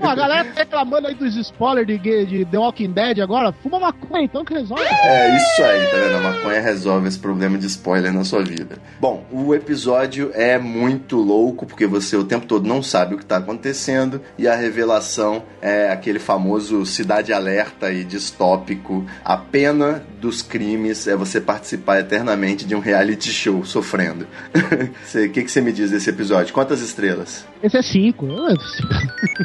Pô, 0.00 0.06
a 0.06 0.14
galera 0.14 0.44
tá 0.44 0.60
reclamando 0.60 1.08
aí 1.08 1.14
dos 1.14 1.36
spoilers 1.36 1.86
de, 1.86 2.26
de 2.26 2.44
The 2.44 2.58
Walking 2.58 2.92
Dead 2.92 3.20
agora. 3.20 3.52
Fuma 3.62 3.78
maconha, 3.78 4.24
então 4.24 4.44
que 4.44 4.54
resolve. 4.54 4.84
É 4.84 5.36
isso 5.36 5.62
aí, 5.62 5.86
tá 5.86 5.96
vendo? 5.96 6.16
A 6.16 6.32
maconha 6.32 6.60
resolve 6.60 7.08
esse 7.08 7.18
problema 7.18 7.58
de 7.58 7.66
spoiler 7.66 8.12
na 8.12 8.24
sua 8.24 8.42
vida. 8.42 8.78
Bom, 9.00 9.24
o 9.30 9.54
episódio 9.54 10.30
é 10.34 10.58
muito 10.58 11.16
louco 11.16 11.66
porque 11.66 11.86
você 11.86 12.16
o 12.16 12.24
tempo 12.24 12.46
todo 12.46 12.66
não 12.66 12.82
sabe 12.82 13.14
o 13.14 13.18
que 13.18 13.24
tá 13.24 13.38
acontecendo 13.38 14.20
e 14.38 14.46
a 14.46 14.54
revelação 14.54 15.42
é 15.60 15.90
aquele 15.90 16.18
famoso 16.26 16.84
cidade 16.84 17.32
alerta 17.32 17.92
e 17.92 18.02
distópico. 18.02 19.06
A 19.24 19.36
pena 19.36 20.04
dos 20.20 20.42
crimes 20.42 21.06
é 21.06 21.14
você 21.14 21.40
participar 21.40 22.00
eternamente 22.00 22.66
de 22.66 22.74
um 22.74 22.80
reality 22.80 23.30
show 23.30 23.64
sofrendo. 23.64 24.26
O 25.16 25.28
que, 25.30 25.44
que 25.44 25.50
você 25.50 25.60
me 25.60 25.72
diz 25.72 25.90
desse 25.90 26.10
episódio? 26.10 26.52
Quantas 26.52 26.80
estrelas? 26.80 27.46
Esse 27.62 27.76
é 27.78 27.82
5. 27.82 28.26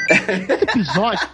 Esse 0.10 0.64
episódio, 0.64 1.28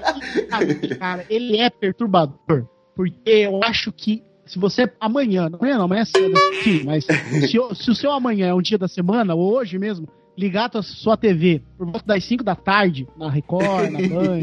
cara, 0.99 1.25
ele 1.29 1.57
é 1.57 1.69
perturbador. 1.69 2.67
Porque 2.95 3.29
eu 3.29 3.63
acho 3.63 3.91
que 3.91 4.23
se 4.45 4.59
você 4.59 4.91
amanhã, 4.99 5.49
amanhã 5.51 5.77
não, 5.77 5.85
amanhã 5.85 6.01
é 6.01 6.05
cedo, 6.05 6.33
sim, 6.63 6.83
mas 6.83 7.05
se, 7.05 7.75
se 7.75 7.91
o 7.91 7.95
seu 7.95 8.11
amanhã 8.11 8.47
é 8.47 8.53
um 8.53 8.61
dia 8.61 8.77
da 8.77 8.87
semana, 8.87 9.35
ou 9.35 9.53
hoje 9.53 9.77
mesmo, 9.77 10.07
ligar 10.37 10.69
a 10.73 10.81
sua 10.81 11.17
TV 11.17 11.61
por 11.77 11.87
volta 11.87 12.05
das 12.05 12.23
5 12.23 12.43
da 12.43 12.55
tarde, 12.55 13.07
na 13.17 13.29
Record, 13.29 13.91
na 13.91 13.99
Band, 14.07 14.39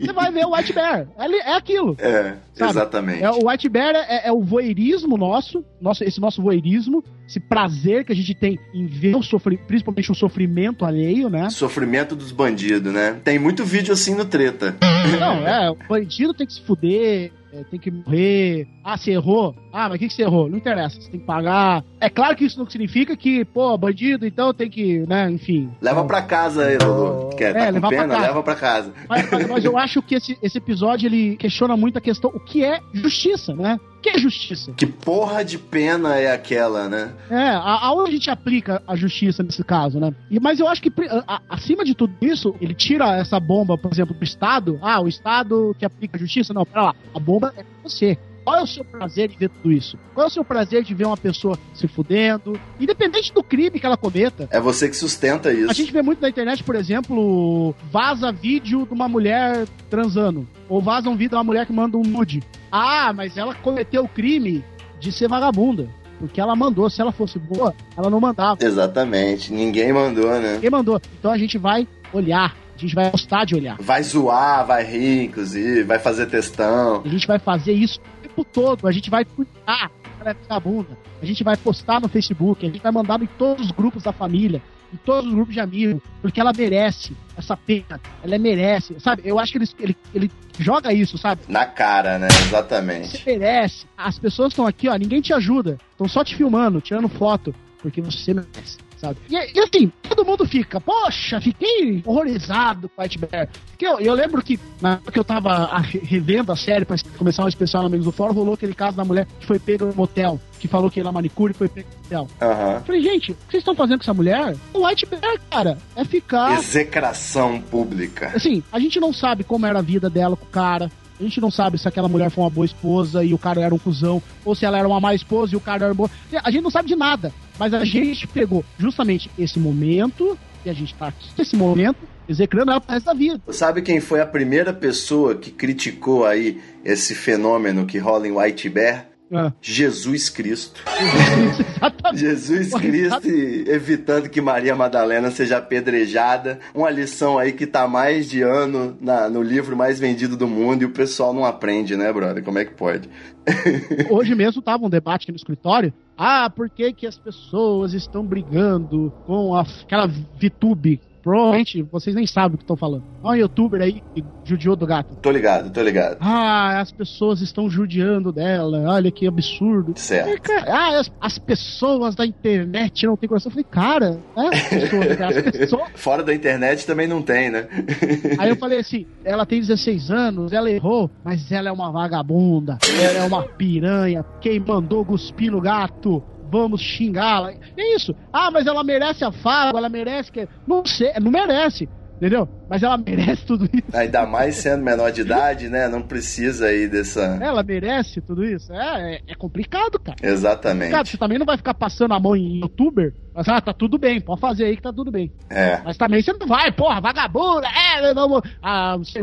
você 0.00 0.12
vai 0.12 0.32
ver 0.32 0.46
o 0.46 0.54
White 0.54 0.72
Bear. 0.72 1.08
É, 1.18 1.50
é 1.50 1.56
aquilo. 1.56 1.96
É, 1.98 2.36
Sabe? 2.54 2.70
exatamente. 2.70 3.22
É, 3.22 3.30
o 3.30 3.48
White 3.48 3.68
Bear 3.68 3.94
é, 3.94 4.28
é 4.28 4.32
o 4.32 4.40
voyeurismo 4.42 5.16
nosso, 5.16 5.64
nosso, 5.80 6.02
esse 6.04 6.20
nosso 6.20 6.42
voyeurismo, 6.42 7.04
esse 7.28 7.38
prazer 7.38 8.04
que 8.04 8.12
a 8.12 8.16
gente 8.16 8.34
tem 8.34 8.58
em 8.74 8.86
ver 8.86 9.14
o 9.14 9.22
sofrimento, 9.22 9.66
principalmente 9.66 10.10
o 10.10 10.14
sofrimento 10.14 10.84
alheio, 10.84 11.28
né? 11.28 11.50
Sofrimento 11.50 12.16
dos 12.16 12.32
bandidos, 12.32 12.92
né? 12.92 13.20
Tem 13.22 13.38
muito 13.38 13.64
vídeo 13.64 13.92
assim 13.92 14.14
no 14.14 14.24
treta. 14.24 14.76
Não, 15.18 15.46
é, 15.46 15.70
o 15.70 15.76
bandido 15.88 16.32
tem 16.32 16.46
que 16.46 16.54
se 16.54 16.62
fuder, 16.62 17.32
é, 17.60 17.64
tem 17.64 17.78
que 17.80 17.90
morrer. 17.90 18.66
Ah, 18.84 18.96
você 18.96 19.12
errou? 19.12 19.54
Ah, 19.72 19.88
mas 19.88 19.96
o 19.96 19.98
que, 19.98 20.08
que 20.08 20.14
você 20.14 20.22
errou? 20.22 20.48
Não 20.48 20.58
interessa, 20.58 21.00
você 21.00 21.10
tem 21.10 21.20
que 21.20 21.26
pagar. 21.26 21.84
É 22.00 22.08
claro 22.08 22.36
que 22.36 22.44
isso 22.44 22.58
não 22.58 22.68
significa 22.68 23.16
que, 23.16 23.44
pô, 23.44 23.76
bandido, 23.76 24.26
então 24.26 24.52
tem 24.54 24.68
que, 24.70 25.00
né, 25.06 25.30
enfim. 25.30 25.70
Leva 25.80 26.04
pra 26.04 26.22
casa 26.22 26.66
aí, 26.66 26.78
Lulu. 26.78 27.30
Quer, 27.36 27.52
tá 27.52 27.60
É, 27.66 27.70
levar 27.70 27.88
pra 27.88 27.98
pena? 27.98 28.14
casa. 28.14 28.26
Leva 28.26 28.42
pra 28.42 28.54
casa. 28.54 28.92
Mas, 29.08 29.30
mas- 29.30 29.48
mas 29.48 29.64
eu 29.64 29.76
acho 29.78 30.02
que 30.02 30.14
esse, 30.14 30.36
esse 30.42 30.58
episódio 30.58 31.06
ele 31.06 31.36
questiona 31.36 31.76
muito 31.76 31.98
a 31.98 32.00
questão, 32.00 32.30
o 32.34 32.40
que 32.40 32.64
é 32.64 32.80
justiça, 32.92 33.54
né? 33.54 33.78
Que 34.02 34.10
é 34.10 34.18
justiça? 34.18 34.72
Que 34.74 34.86
porra 34.86 35.44
de 35.44 35.58
pena 35.58 36.14
é 36.16 36.32
aquela, 36.32 36.88
né? 36.88 37.12
É, 37.30 37.34
a- 37.48 37.86
aonde 37.86 38.10
a 38.10 38.12
gente 38.12 38.30
aplica 38.30 38.80
a 38.86 38.94
justiça 38.94 39.42
nesse 39.42 39.64
caso, 39.64 39.98
né? 39.98 40.14
E, 40.30 40.38
mas 40.38 40.60
eu 40.60 40.68
acho 40.68 40.80
que, 40.82 40.92
a- 41.08 41.24
a- 41.36 41.40
acima 41.50 41.84
de 41.84 41.94
tudo 41.94 42.14
isso, 42.20 42.54
ele 42.60 42.74
tira 42.74 43.16
essa 43.16 43.40
bomba, 43.40 43.76
por 43.76 43.92
exemplo, 43.92 44.14
do 44.14 44.22
Estado. 44.22 44.78
Ah, 44.82 45.00
o 45.00 45.08
Estado 45.08 45.74
que 45.78 45.84
aplica 45.84 46.16
a 46.16 46.20
justiça? 46.20 46.54
Não, 46.54 46.64
pera 46.64 46.82
lá. 46.82 46.94
A 47.14 47.18
bomba 47.18 47.52
é 47.56 47.64
você. 47.82 48.16
Qual 48.46 48.60
é 48.60 48.62
o 48.62 48.66
seu 48.66 48.84
prazer 48.84 49.28
em 49.28 49.36
ver 49.36 49.48
tudo 49.48 49.72
isso? 49.72 49.98
Qual 50.14 50.24
é 50.24 50.28
o 50.28 50.32
seu 50.32 50.44
prazer 50.44 50.84
de 50.84 50.94
ver 50.94 51.04
uma 51.04 51.16
pessoa 51.16 51.58
se 51.74 51.88
fudendo? 51.88 52.56
Independente 52.78 53.34
do 53.34 53.42
crime 53.42 53.80
que 53.80 53.84
ela 53.84 53.96
cometa. 53.96 54.46
É 54.52 54.60
você 54.60 54.88
que 54.88 54.96
sustenta 54.96 55.52
isso. 55.52 55.68
A 55.68 55.74
gente 55.74 55.92
vê 55.92 56.00
muito 56.00 56.22
na 56.22 56.28
internet, 56.28 56.62
por 56.62 56.76
exemplo, 56.76 57.74
vaza 57.90 58.30
vídeo 58.30 58.86
de 58.86 58.94
uma 58.94 59.08
mulher 59.08 59.66
transando. 59.90 60.46
Ou 60.68 60.80
vaza 60.80 61.10
um 61.10 61.16
vídeo 61.16 61.30
de 61.30 61.34
uma 61.34 61.42
mulher 61.42 61.66
que 61.66 61.72
manda 61.72 61.96
um 61.96 62.04
nude. 62.04 62.40
Ah, 62.70 63.12
mas 63.12 63.36
ela 63.36 63.52
cometeu 63.52 64.04
o 64.04 64.08
crime 64.08 64.64
de 65.00 65.10
ser 65.10 65.26
vagabunda. 65.26 65.88
Porque 66.20 66.40
ela 66.40 66.54
mandou, 66.54 66.88
se 66.88 67.00
ela 67.00 67.10
fosse 67.10 67.40
boa, 67.40 67.74
ela 67.96 68.08
não 68.08 68.20
mandava. 68.20 68.64
Exatamente. 68.64 69.52
Ninguém 69.52 69.92
mandou, 69.92 70.30
né? 70.40 70.58
Quem 70.60 70.70
mandou? 70.70 71.00
Então 71.18 71.32
a 71.32 71.36
gente 71.36 71.58
vai 71.58 71.88
olhar. 72.12 72.56
A 72.76 72.78
gente 72.78 72.94
vai 72.94 73.10
gostar 73.10 73.46
de 73.46 73.54
olhar. 73.54 73.78
Vai 73.80 74.02
zoar, 74.02 74.66
vai 74.66 74.84
rir, 74.84 75.24
inclusive, 75.24 75.82
vai 75.82 75.98
fazer 75.98 76.26
textão. 76.26 77.02
A 77.02 77.08
gente 77.08 77.26
vai 77.26 77.38
fazer 77.38 77.72
isso 77.72 77.98
tempo 78.36 78.44
todo. 78.44 78.86
A 78.86 78.92
gente 78.92 79.08
vai 79.08 79.24
cuidar 79.24 79.90
ela 80.20 80.30
é 80.30 80.34
vagabunda. 80.34 80.98
A 81.20 81.26
gente 81.26 81.44
vai 81.44 81.56
postar 81.56 82.00
no 82.00 82.08
Facebook, 82.08 82.64
a 82.64 82.68
gente 82.68 82.82
vai 82.82 82.92
mandar 82.92 83.22
em 83.22 83.26
todos 83.26 83.66
os 83.66 83.70
grupos 83.70 84.02
da 84.02 84.12
família, 84.12 84.62
em 84.92 84.96
todos 84.96 85.28
os 85.28 85.34
grupos 85.34 85.54
de 85.54 85.60
amigos, 85.60 86.02
porque 86.20 86.40
ela 86.40 86.52
merece 86.56 87.14
essa 87.36 87.56
pena. 87.56 88.00
Ela 88.24 88.38
merece, 88.38 88.98
sabe? 88.98 89.22
Eu 89.24 89.38
acho 89.38 89.52
que 89.52 89.58
ele, 89.58 89.68
ele, 89.78 89.96
ele 90.14 90.30
joga 90.58 90.92
isso, 90.92 91.18
sabe? 91.18 91.42
Na 91.48 91.66
cara, 91.66 92.18
né? 92.18 92.28
Exatamente. 92.46 93.18
Você 93.18 93.22
merece. 93.38 93.86
As 93.96 94.18
pessoas 94.18 94.52
estão 94.52 94.66
aqui, 94.66 94.88
ó, 94.88 94.96
ninguém 94.96 95.20
te 95.20 95.32
ajuda. 95.32 95.78
Estão 95.92 96.08
só 96.08 96.24
te 96.24 96.34
filmando, 96.34 96.80
tirando 96.80 97.08
foto, 97.08 97.54
porque 97.80 98.00
você 98.00 98.34
merece 98.34 98.78
sabe? 98.96 99.18
E, 99.28 99.34
e, 99.34 99.60
assim, 99.60 99.92
todo 100.08 100.24
mundo 100.24 100.46
fica, 100.46 100.80
poxa, 100.80 101.40
fiquei 101.40 102.02
horrorizado 102.04 102.88
com 102.88 103.02
White 103.02 103.18
Bear. 103.18 103.48
Porque 103.70 103.86
eu, 103.86 104.00
eu 104.00 104.14
lembro 104.14 104.42
que 104.42 104.58
na 104.80 104.94
época 104.94 105.12
que 105.12 105.18
eu 105.18 105.24
tava 105.24 105.78
revendo 106.02 106.52
a 106.52 106.56
série 106.56 106.84
pra 106.84 106.96
começar 107.18 107.44
um 107.44 107.48
especial 107.48 107.82
no 107.82 107.88
Amigos 107.88 108.06
do 108.06 108.12
Fórum, 108.12 108.32
rolou 108.32 108.54
aquele 108.54 108.74
caso 108.74 108.96
da 108.96 109.04
mulher 109.04 109.26
que 109.38 109.46
foi 109.46 109.58
pega 109.58 109.84
no 109.84 109.94
motel, 109.94 110.40
que 110.58 110.68
falou 110.68 110.90
que 110.90 111.00
ia 111.00 111.04
na 111.04 111.12
manicure 111.12 111.52
e 111.52 111.56
foi 111.56 111.68
pega 111.68 111.88
no 111.88 112.02
motel. 112.02 112.28
Uhum. 112.40 112.84
Falei, 112.84 113.02
gente, 113.02 113.32
o 113.32 113.34
que 113.34 113.50
vocês 113.50 113.60
estão 113.60 113.74
fazendo 113.74 113.98
com 113.98 114.04
essa 114.04 114.14
mulher? 114.14 114.56
O 114.72 114.86
White 114.86 115.06
Bear, 115.06 115.40
cara, 115.50 115.78
é 115.94 116.04
ficar. 116.04 116.58
Execração 116.58 117.60
pública. 117.60 118.32
Assim, 118.34 118.62
a 118.72 118.78
gente 118.78 118.98
não 118.98 119.12
sabe 119.12 119.44
como 119.44 119.66
era 119.66 119.78
a 119.78 119.82
vida 119.82 120.08
dela 120.08 120.36
com 120.36 120.44
o 120.44 120.48
cara. 120.48 120.90
A 121.18 121.22
gente 121.22 121.40
não 121.40 121.50
sabe 121.50 121.78
se 121.78 121.88
aquela 121.88 122.08
mulher 122.08 122.30
foi 122.30 122.44
uma 122.44 122.50
boa 122.50 122.66
esposa 122.66 123.24
e 123.24 123.32
o 123.32 123.38
cara 123.38 123.60
era 123.62 123.74
um 123.74 123.78
cuzão, 123.78 124.22
ou 124.44 124.54
se 124.54 124.66
ela 124.66 124.78
era 124.78 124.86
uma 124.86 125.00
má 125.00 125.14
esposa 125.14 125.54
e 125.54 125.56
o 125.56 125.60
cara 125.60 125.86
era 125.86 125.94
boa. 125.94 126.10
A 126.44 126.50
gente 126.50 126.62
não 126.62 126.70
sabe 126.70 126.88
de 126.88 126.96
nada. 126.96 127.32
Mas 127.58 127.72
a 127.72 127.84
gente 127.84 128.26
pegou 128.26 128.64
justamente 128.78 129.30
esse 129.38 129.58
momento, 129.58 130.38
e 130.64 130.70
a 130.70 130.72
gente 130.72 130.94
tá 130.94 131.08
aqui 131.08 131.28
nesse 131.36 131.56
momento, 131.56 131.98
execrando 132.28 132.70
ela 132.70 132.80
pro 132.80 132.92
resto 132.92 133.06
da 133.06 133.14
vida. 133.14 133.40
Sabe 133.50 133.82
quem 133.82 134.00
foi 134.00 134.20
a 134.20 134.26
primeira 134.26 134.72
pessoa 134.72 135.34
que 135.34 135.50
criticou 135.50 136.26
aí 136.26 136.60
esse 136.84 137.14
fenômeno 137.14 137.86
que 137.86 137.98
rola 137.98 138.28
em 138.28 138.32
White 138.32 138.68
Bear? 138.68 139.06
Ah. 139.32 139.52
Jesus 139.60 140.30
Cristo. 140.30 140.82
Jesus 142.14 142.72
Cristo 142.72 143.28
evitando 143.66 144.28
que 144.28 144.40
Maria 144.40 144.76
Madalena 144.76 145.30
seja 145.30 145.58
apedrejada. 145.58 146.60
Uma 146.74 146.90
lição 146.90 147.38
aí 147.38 147.52
que 147.52 147.66
tá 147.66 147.88
mais 147.88 148.28
de 148.28 148.42
ano 148.42 148.96
na, 149.00 149.28
no 149.28 149.42
livro 149.42 149.76
mais 149.76 149.98
vendido 149.98 150.36
do 150.36 150.46
mundo 150.46 150.82
e 150.82 150.84
o 150.84 150.90
pessoal 150.90 151.34
não 151.34 151.44
aprende, 151.44 151.96
né, 151.96 152.12
brother? 152.12 152.42
Como 152.42 152.58
é 152.58 152.64
que 152.64 152.74
pode? 152.74 153.08
Hoje 154.10 154.34
mesmo 154.34 154.62
tava 154.62 154.86
um 154.86 154.90
debate 154.90 155.24
aqui 155.24 155.32
no 155.32 155.36
escritório. 155.36 155.92
Ah, 156.16 156.48
por 156.48 156.70
que, 156.70 156.92
que 156.92 157.06
as 157.06 157.18
pessoas 157.18 157.92
estão 157.92 158.24
brigando 158.24 159.12
com 159.26 159.54
a, 159.54 159.62
aquela 159.62 160.06
VTube 160.06 161.00
Provavelmente 161.26 161.82
vocês 161.82 162.14
nem 162.14 162.24
sabem 162.24 162.54
o 162.54 162.58
que 162.58 162.62
estão 162.62 162.76
falando. 162.76 163.02
Olha 163.20 163.38
um 163.38 163.40
youtuber 163.40 163.82
aí 163.82 164.00
que 164.14 164.24
judiou 164.44 164.76
do 164.76 164.86
gato. 164.86 165.16
Tô 165.16 165.32
ligado, 165.32 165.72
tô 165.72 165.82
ligado. 165.82 166.18
Ah, 166.20 166.78
as 166.80 166.92
pessoas 166.92 167.40
estão 167.40 167.68
judiando 167.68 168.30
dela. 168.30 168.84
Olha 168.86 169.10
que 169.10 169.26
absurdo. 169.26 169.92
Certo. 169.96 170.40
cara, 170.42 170.72
ah, 170.72 171.00
as, 171.00 171.10
as, 171.20 171.36
pessoas 171.36 172.14
da 172.14 172.24
internet 172.24 173.04
não 173.06 173.16
têm 173.16 173.28
coração. 173.28 173.50
Eu 173.50 173.54
falei, 173.54 173.66
cara, 173.68 174.20
é 174.36 174.56
as 174.56 174.68
pessoas, 174.68 175.20
as 175.20 175.42
pessoas... 175.50 175.82
Fora 175.96 176.22
da 176.22 176.32
internet 176.32 176.86
também 176.86 177.08
não 177.08 177.20
tem, 177.20 177.50
né? 177.50 177.66
Aí 178.38 178.48
eu 178.48 178.56
falei 178.56 178.78
assim: 178.78 179.04
ela 179.24 179.44
tem 179.44 179.60
16 179.60 180.12
anos, 180.12 180.52
ela 180.52 180.70
errou, 180.70 181.10
mas 181.24 181.50
ela 181.50 181.68
é 181.68 181.72
uma 181.72 181.90
vagabunda, 181.90 182.78
ela 183.02 183.18
é 183.18 183.26
uma 183.26 183.42
piranha. 183.42 184.24
Quem 184.40 184.60
mandou 184.60 185.04
cuspir 185.04 185.50
no 185.50 185.60
gato? 185.60 186.22
Vamos 186.50 186.80
xingá-la. 186.80 187.52
É 187.76 187.94
isso. 187.96 188.14
Ah, 188.32 188.50
mas 188.50 188.66
ela 188.66 188.82
merece 188.84 189.24
afago, 189.24 189.76
ela 189.78 189.88
merece 189.88 190.30
que. 190.30 190.48
Não 190.66 190.84
sei, 190.84 191.12
não 191.20 191.30
merece. 191.30 191.88
Entendeu? 192.16 192.48
Mas 192.68 192.82
ela 192.82 192.96
merece 192.98 193.44
tudo 193.44 193.68
isso. 193.72 193.84
Ainda 193.94 194.26
mais 194.26 194.56
sendo 194.56 194.82
menor 194.82 195.12
de 195.12 195.20
idade, 195.20 195.68
né? 195.68 195.86
Não 195.86 196.02
precisa 196.02 196.66
aí 196.66 196.88
dessa. 196.88 197.38
Ela 197.40 197.62
merece 197.62 198.20
tudo 198.20 198.44
isso. 198.44 198.72
É, 198.72 199.16
é, 199.16 199.20
é 199.28 199.34
complicado, 199.34 199.98
cara. 200.00 200.16
Exatamente. 200.22 200.74
É 200.74 200.84
complicado. 200.84 201.08
Você 201.08 201.16
também 201.18 201.38
não 201.38 201.46
vai 201.46 201.56
ficar 201.56 201.74
passando 201.74 202.14
a 202.14 202.20
mão 202.20 202.34
em 202.34 202.60
youtuber. 202.60 203.12
Mas, 203.34 203.48
ah, 203.48 203.60
tá 203.60 203.74
tudo 203.74 203.98
bem, 203.98 204.18
pode 204.18 204.40
fazer 204.40 204.64
aí 204.64 204.76
que 204.76 204.82
tá 204.82 204.92
tudo 204.92 205.10
bem. 205.10 205.30
É. 205.50 205.78
Mas 205.84 205.98
também 205.98 206.22
você 206.22 206.32
não 206.32 206.46
vai, 206.46 206.72
porra, 206.72 207.02
vagabunda, 207.02 207.68
é, 207.68 208.14
vamos. 208.14 208.40
Ah, 208.62 208.96
você 208.96 209.20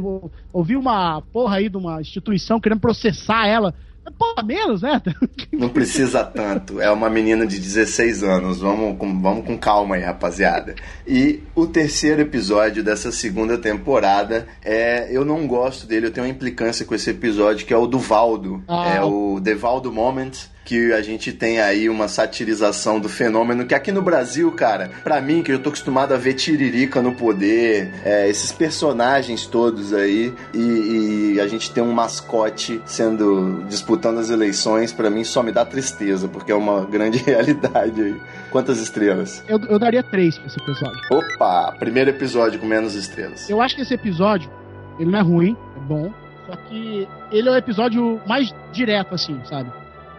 ouviu 0.53 0.79
uma 0.79 1.19
porra 1.33 1.57
aí 1.57 1.67
de 1.67 1.77
uma 1.77 1.99
instituição 1.99 2.59
querendo 2.59 2.79
processar 2.79 3.47
ela 3.47 3.73
Porra, 4.17 4.43
menos, 4.43 4.81
né? 4.81 5.01
Não 5.51 5.69
precisa 5.69 6.23
tanto. 6.23 6.81
É 6.81 6.91
uma 6.91 7.09
menina 7.09 7.45
de 7.45 7.59
16 7.59 8.23
anos. 8.23 8.59
Vamos 8.59 8.97
com, 8.97 9.21
vamos 9.21 9.45
com 9.45 9.57
calma 9.57 9.95
aí, 9.95 10.01
rapaziada. 10.01 10.75
E 11.07 11.41
o 11.55 11.65
terceiro 11.65 12.21
episódio 12.21 12.83
dessa 12.83 13.11
segunda 13.11 13.57
temporada 13.57 14.47
é. 14.63 15.07
Eu 15.11 15.23
não 15.23 15.47
gosto 15.47 15.85
dele, 15.85 16.07
eu 16.07 16.11
tenho 16.11 16.25
uma 16.25 16.31
implicância 16.31 16.85
com 16.85 16.95
esse 16.95 17.09
episódio, 17.09 17.65
que 17.65 17.73
é 17.73 17.77
o 17.77 17.87
do 17.87 17.99
Valdo. 17.99 18.63
Ah. 18.67 18.95
É 18.95 19.01
o 19.03 19.39
The 19.41 19.55
Valdo 19.55 19.91
Moment 19.91 20.52
que 20.65 20.93
a 20.93 21.01
gente 21.01 21.31
tem 21.31 21.59
aí 21.59 21.89
uma 21.89 22.07
satirização 22.07 22.99
do 22.99 23.09
fenômeno 23.09 23.65
que 23.65 23.75
aqui 23.75 23.91
no 23.91 24.01
Brasil, 24.01 24.51
cara, 24.51 24.89
para 25.03 25.19
mim 25.21 25.43
que 25.43 25.51
eu 25.51 25.59
tô 25.59 25.69
acostumado 25.69 26.13
a 26.13 26.17
ver 26.17 26.33
Tiririca 26.33 27.01
no 27.01 27.13
poder, 27.13 27.91
é, 28.05 28.29
esses 28.29 28.51
personagens 28.51 29.45
todos 29.45 29.93
aí 29.93 30.33
e, 30.53 31.35
e, 31.35 31.41
a 31.41 31.47
gente 31.47 31.71
tem 31.71 31.83
um 31.83 31.91
mascote 31.91 32.81
sendo 32.85 33.63
disputando 33.67 34.19
as 34.19 34.29
eleições, 34.29 34.93
para 34.93 35.09
mim 35.09 35.23
só 35.23 35.43
me 35.43 35.51
dá 35.51 35.65
tristeza 35.65 36.27
porque 36.27 36.51
é 36.51 36.55
uma 36.55 36.85
grande 36.85 37.17
realidade 37.23 38.01
aí. 38.01 38.15
Quantas 38.51 38.79
estrelas? 38.79 39.43
Eu, 39.47 39.59
eu 39.67 39.79
daria 39.79 40.03
três 40.03 40.37
pra 40.37 40.47
esse 40.47 40.59
episódio. 40.59 40.99
Opa, 41.11 41.75
primeiro 41.79 42.11
episódio 42.11 42.59
com 42.59 42.67
menos 42.67 42.93
estrelas. 42.95 43.49
Eu 43.49 43.61
acho 43.61 43.75
que 43.75 43.81
esse 43.81 43.93
episódio 43.93 44.49
ele 44.99 45.11
não 45.11 45.19
é 45.19 45.21
ruim, 45.21 45.57
é 45.75 45.79
bom. 45.79 46.13
Só 46.45 46.55
que 46.55 47.07
ele 47.31 47.49
é 47.49 47.51
o 47.51 47.55
episódio 47.55 48.21
mais 48.27 48.53
direto, 48.71 49.15
assim, 49.15 49.39
sabe? 49.45 49.71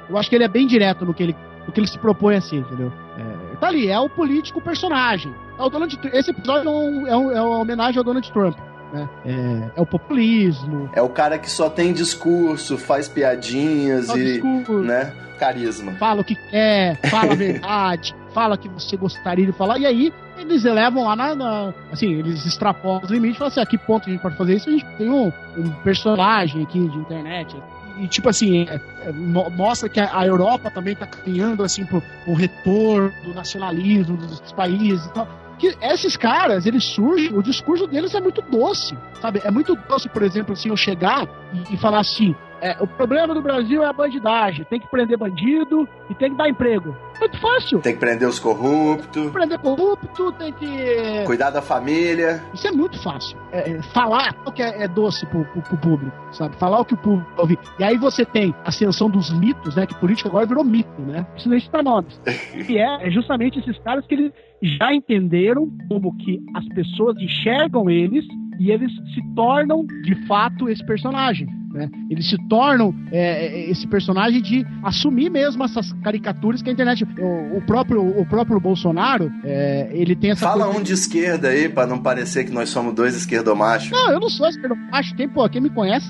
Eu 0.08 0.18
acho 0.18 0.28
que 0.28 0.34
ele 0.34 0.44
é 0.44 0.48
bem 0.48 0.66
direto 0.66 1.04
no 1.04 1.14
que 1.14 1.22
ele, 1.22 1.36
no 1.66 1.72
que 1.72 1.80
ele 1.80 1.86
se 1.86 1.98
propõe 1.98 2.36
a 2.36 2.40
ser, 2.40 2.56
entendeu? 2.56 2.92
É, 3.18 3.56
tá 3.56 3.68
ali, 3.68 3.88
é 3.88 3.98
o 3.98 4.08
político 4.08 4.60
personagem. 4.60 5.34
É 5.58 5.62
o 5.62 5.68
Donald, 5.68 5.98
esse 6.12 6.30
episódio 6.30 6.68
é, 6.68 6.72
um, 6.72 7.06
é, 7.06 7.16
um, 7.16 7.32
é 7.32 7.40
uma 7.40 7.58
homenagem 7.58 7.98
ao 7.98 8.04
Donald 8.04 8.30
Trump. 8.32 8.56
Né? 8.92 9.08
É, 9.24 9.78
é, 9.78 9.80
o 9.80 9.86
populismo. 9.86 10.88
É 10.92 11.02
o 11.02 11.08
cara 11.08 11.38
que 11.38 11.50
só 11.50 11.68
tem 11.68 11.92
discurso, 11.92 12.78
faz 12.78 13.08
piadinhas 13.08 14.08
e. 14.10 14.34
Discurso. 14.34 14.78
né? 14.80 15.12
Carisma. 15.38 15.92
Fala 15.94 16.20
o 16.20 16.24
que 16.24 16.36
quer, 16.36 17.00
fala 17.10 17.32
a 17.32 17.34
verdade, 17.36 18.14
fala 18.32 18.54
o 18.54 18.58
que 18.58 18.68
você 18.68 18.96
gostaria 18.96 19.44
de 19.44 19.52
falar. 19.52 19.78
E 19.78 19.86
aí, 19.86 20.12
eles 20.38 20.64
elevam 20.64 21.04
lá 21.04 21.16
na. 21.16 21.34
na 21.34 21.74
assim, 21.90 22.12
eles 22.12 22.46
extrapolam 22.46 23.02
os 23.02 23.10
limites 23.10 23.36
e 23.36 23.38
falam 23.38 23.48
assim: 23.48 23.60
a 23.60 23.66
que 23.66 23.78
ponto 23.78 24.08
a 24.08 24.12
gente 24.12 24.20
pode 24.20 24.36
fazer 24.36 24.54
isso? 24.54 24.68
A 24.68 24.72
gente 24.72 24.86
tem 24.96 25.10
um, 25.10 25.32
um 25.56 25.70
personagem 25.82 26.62
aqui 26.62 26.78
de 26.78 26.98
internet 26.98 27.56
e 27.98 28.08
tipo 28.08 28.28
assim, 28.28 28.66
é, 28.68 28.80
é, 29.06 29.12
mostra 29.12 29.88
que 29.88 30.00
a, 30.00 30.26
Europa 30.26 30.70
também 30.70 30.94
está 30.94 31.06
caminhando 31.06 31.62
assim 31.62 31.84
pro, 31.84 32.02
pro 32.24 32.34
retorno 32.34 33.12
do 33.22 33.34
nacionalismo 33.34 34.16
dos 34.16 34.52
países 34.52 35.06
e 35.06 35.12
tal. 35.12 35.28
Que 35.58 35.76
esses 35.80 36.16
caras, 36.16 36.66
eles 36.66 36.84
surgem, 36.84 37.32
o 37.32 37.40
discurso 37.42 37.86
deles 37.86 38.12
é 38.14 38.20
muito 38.20 38.42
doce, 38.42 38.96
sabe? 39.20 39.40
É 39.44 39.50
muito 39.50 39.76
doce, 39.88 40.08
por 40.08 40.22
exemplo, 40.22 40.52
assim, 40.52 40.68
eu 40.68 40.76
chegar 40.76 41.28
e, 41.52 41.74
e 41.74 41.76
falar 41.76 42.00
assim, 42.00 42.34
é, 42.60 42.76
o 42.80 42.86
problema 42.86 43.34
do 43.34 43.42
Brasil 43.42 43.82
é 43.82 43.86
a 43.86 43.92
bandidagem. 43.92 44.64
Tem 44.64 44.80
que 44.80 44.88
prender 44.88 45.18
bandido 45.18 45.88
e 46.08 46.14
tem 46.14 46.30
que 46.30 46.36
dar 46.36 46.48
emprego. 46.48 46.96
Muito 47.20 47.40
fácil. 47.40 47.80
Tem 47.80 47.94
que 47.94 48.00
prender 48.00 48.28
os 48.28 48.38
corruptos. 48.38 49.12
Tem 49.12 49.26
que 49.26 49.32
prender 49.32 49.58
corrupto, 49.58 50.32
tem 50.32 50.52
que. 50.52 51.24
Cuidar 51.24 51.50
da 51.50 51.62
família. 51.62 52.42
Isso 52.52 52.66
é 52.66 52.72
muito 52.72 53.00
fácil. 53.02 53.36
É, 53.52 53.70
é, 53.70 53.82
falar 53.82 54.34
o 54.46 54.52
que 54.52 54.62
é, 54.62 54.82
é 54.82 54.88
doce 54.88 55.24
pro, 55.26 55.44
pro, 55.44 55.62
pro, 55.62 55.76
público, 55.76 56.16
sabe? 56.32 56.56
Falar 56.56 56.80
o 56.80 56.84
que 56.84 56.94
o 56.94 56.98
público 56.98 57.30
ouve. 57.36 57.58
E 57.78 57.84
aí 57.84 57.96
você 57.96 58.24
tem 58.24 58.54
a 58.64 58.68
ascensão 58.68 59.08
dos 59.08 59.32
mitos, 59.32 59.76
né? 59.76 59.86
Que 59.86 59.94
política 59.94 60.28
agora 60.28 60.46
virou 60.46 60.64
mito, 60.64 61.00
né? 61.02 61.26
Isso 61.36 61.48
não 61.48 61.56
está 61.56 61.82
nomes. 61.82 62.20
e 62.68 62.78
é, 62.78 63.06
é 63.06 63.10
justamente 63.10 63.58
esses 63.58 63.78
caras 63.80 64.06
que 64.06 64.14
eles 64.14 64.32
já 64.62 64.94
entenderam 64.94 65.70
como 65.88 66.16
que 66.16 66.40
as 66.54 66.66
pessoas 66.68 67.16
enxergam 67.18 67.88
eles 67.90 68.24
e 68.58 68.70
eles 68.70 68.90
se 69.14 69.34
tornam 69.34 69.84
de 69.84 70.14
fato 70.26 70.68
esse 70.68 70.84
personagem. 70.84 71.46
Né? 71.74 71.90
Eles 72.08 72.30
se 72.30 72.38
tornam 72.48 72.94
é, 73.10 73.46
é, 73.46 73.70
esse 73.70 73.84
personagem 73.86 74.40
de 74.40 74.64
assumir 74.84 75.28
mesmo 75.28 75.64
essas 75.64 75.92
caricaturas 76.04 76.62
que 76.62 76.70
a 76.70 76.72
internet. 76.72 77.04
O, 77.04 77.58
o 77.58 77.62
próprio, 77.62 78.00
o 78.00 78.24
próprio 78.24 78.60
Bolsonaro, 78.60 79.30
é, 79.42 79.90
ele 79.92 80.14
tem 80.14 80.30
essa. 80.30 80.46
Fala 80.46 80.70
um 80.70 80.80
de 80.80 80.92
esquerda 80.92 81.48
aí, 81.48 81.68
para 81.68 81.86
não 81.86 81.98
parecer 81.98 82.44
que 82.44 82.52
nós 82.52 82.70
somos 82.70 82.94
dois 82.94 83.16
esquerdomachos. 83.16 83.90
Não, 83.90 84.12
eu 84.12 84.20
não 84.20 84.30
sou 84.30 84.46
esquerdomacho. 84.48 85.16
Quem, 85.16 85.28
pô, 85.28 85.48
quem 85.48 85.60
me 85.60 85.70
conhece, 85.70 86.08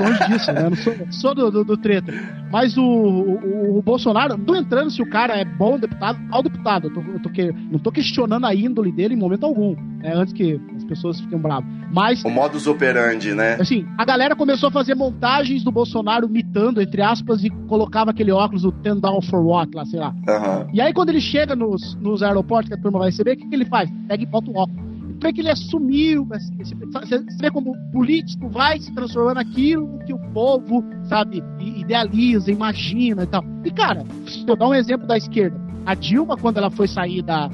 longe 0.00 0.32
disso, 0.32 0.52
né? 0.52 0.64
Eu 0.64 0.70
não 0.70 0.76
sou, 0.76 0.94
sou 1.10 1.34
do, 1.34 1.50
do, 1.50 1.64
do 1.64 1.76
treta. 1.76 2.12
Mas 2.50 2.76
o, 2.78 2.82
o, 2.82 3.78
o, 3.78 3.82
Bolsonaro, 3.82 4.38
não 4.38 4.56
entrando 4.56 4.90
se 4.90 5.02
o 5.02 5.10
cara 5.10 5.34
é 5.34 5.44
bom 5.44 5.78
deputado, 5.78 6.18
ao 6.30 6.42
deputado. 6.42 6.88
Eu, 6.88 6.94
tô, 6.94 7.00
eu 7.00 7.20
tô 7.20 7.28
que, 7.30 7.52
não 7.70 7.78
tô 7.78 7.92
questionando 7.92 8.46
a 8.46 8.54
índole 8.54 8.90
dele 8.90 9.14
em 9.14 9.18
momento 9.18 9.44
algum. 9.44 9.76
Né, 9.98 10.12
antes 10.14 10.32
que 10.32 10.60
as 10.76 10.84
pessoas 10.84 11.20
fiquem 11.20 11.38
bravas. 11.38 11.68
Mas. 11.92 12.24
O 12.24 12.30
modus 12.30 12.66
operandi, 12.66 13.34
né? 13.34 13.56
Assim, 13.60 13.86
a 13.98 14.04
galera 14.04 14.36
começou 14.36 14.68
a 14.68 14.72
fazer 14.72 14.93
montagens 14.94 15.62
do 15.62 15.70
Bolsonaro 15.70 16.28
mitando, 16.28 16.80
entre 16.80 17.02
aspas, 17.02 17.44
e 17.44 17.50
colocava 17.68 18.10
aquele 18.10 18.32
óculos 18.32 18.62
do 18.62 18.72
Ten 18.72 18.98
Down 18.98 19.20
for 19.22 19.44
What, 19.44 19.74
lá, 19.74 19.84
sei 19.84 20.00
lá. 20.00 20.10
Uhum. 20.10 20.70
E 20.72 20.80
aí, 20.80 20.92
quando 20.92 21.10
ele 21.10 21.20
chega 21.20 21.54
nos, 21.54 21.94
nos 21.96 22.22
aeroportos 22.22 22.68
que 22.68 22.74
a 22.74 22.80
turma 22.80 22.98
vai 22.98 23.10
receber, 23.10 23.32
o 23.32 23.36
que, 23.36 23.48
que 23.48 23.54
ele 23.54 23.64
faz? 23.64 23.90
Pega 24.08 24.22
e 24.22 24.26
bota 24.26 24.50
o 24.50 24.56
óculos 24.56 24.84
vê 25.24 25.32
que 25.32 25.40
ele 25.40 25.50
assumiu, 25.50 26.26
você 26.26 27.24
vê 27.40 27.50
como 27.50 27.72
o 27.72 27.92
político 27.92 28.48
vai 28.48 28.78
se 28.78 28.92
transformando 28.92 29.36
naquilo 29.36 29.98
que 30.06 30.12
o 30.12 30.18
povo, 30.32 30.84
sabe, 31.08 31.42
idealiza, 31.58 32.50
imagina 32.50 33.22
e 33.22 33.26
tal. 33.26 33.42
E, 33.64 33.70
cara, 33.70 34.04
vou 34.46 34.56
dar 34.56 34.68
um 34.68 34.74
exemplo 34.74 35.06
da 35.06 35.16
esquerda. 35.16 35.64
A 35.86 35.94
Dilma, 35.94 36.36
quando 36.36 36.56
ela 36.56 36.70
foi 36.70 36.88
sair 36.88 37.20
da. 37.20 37.50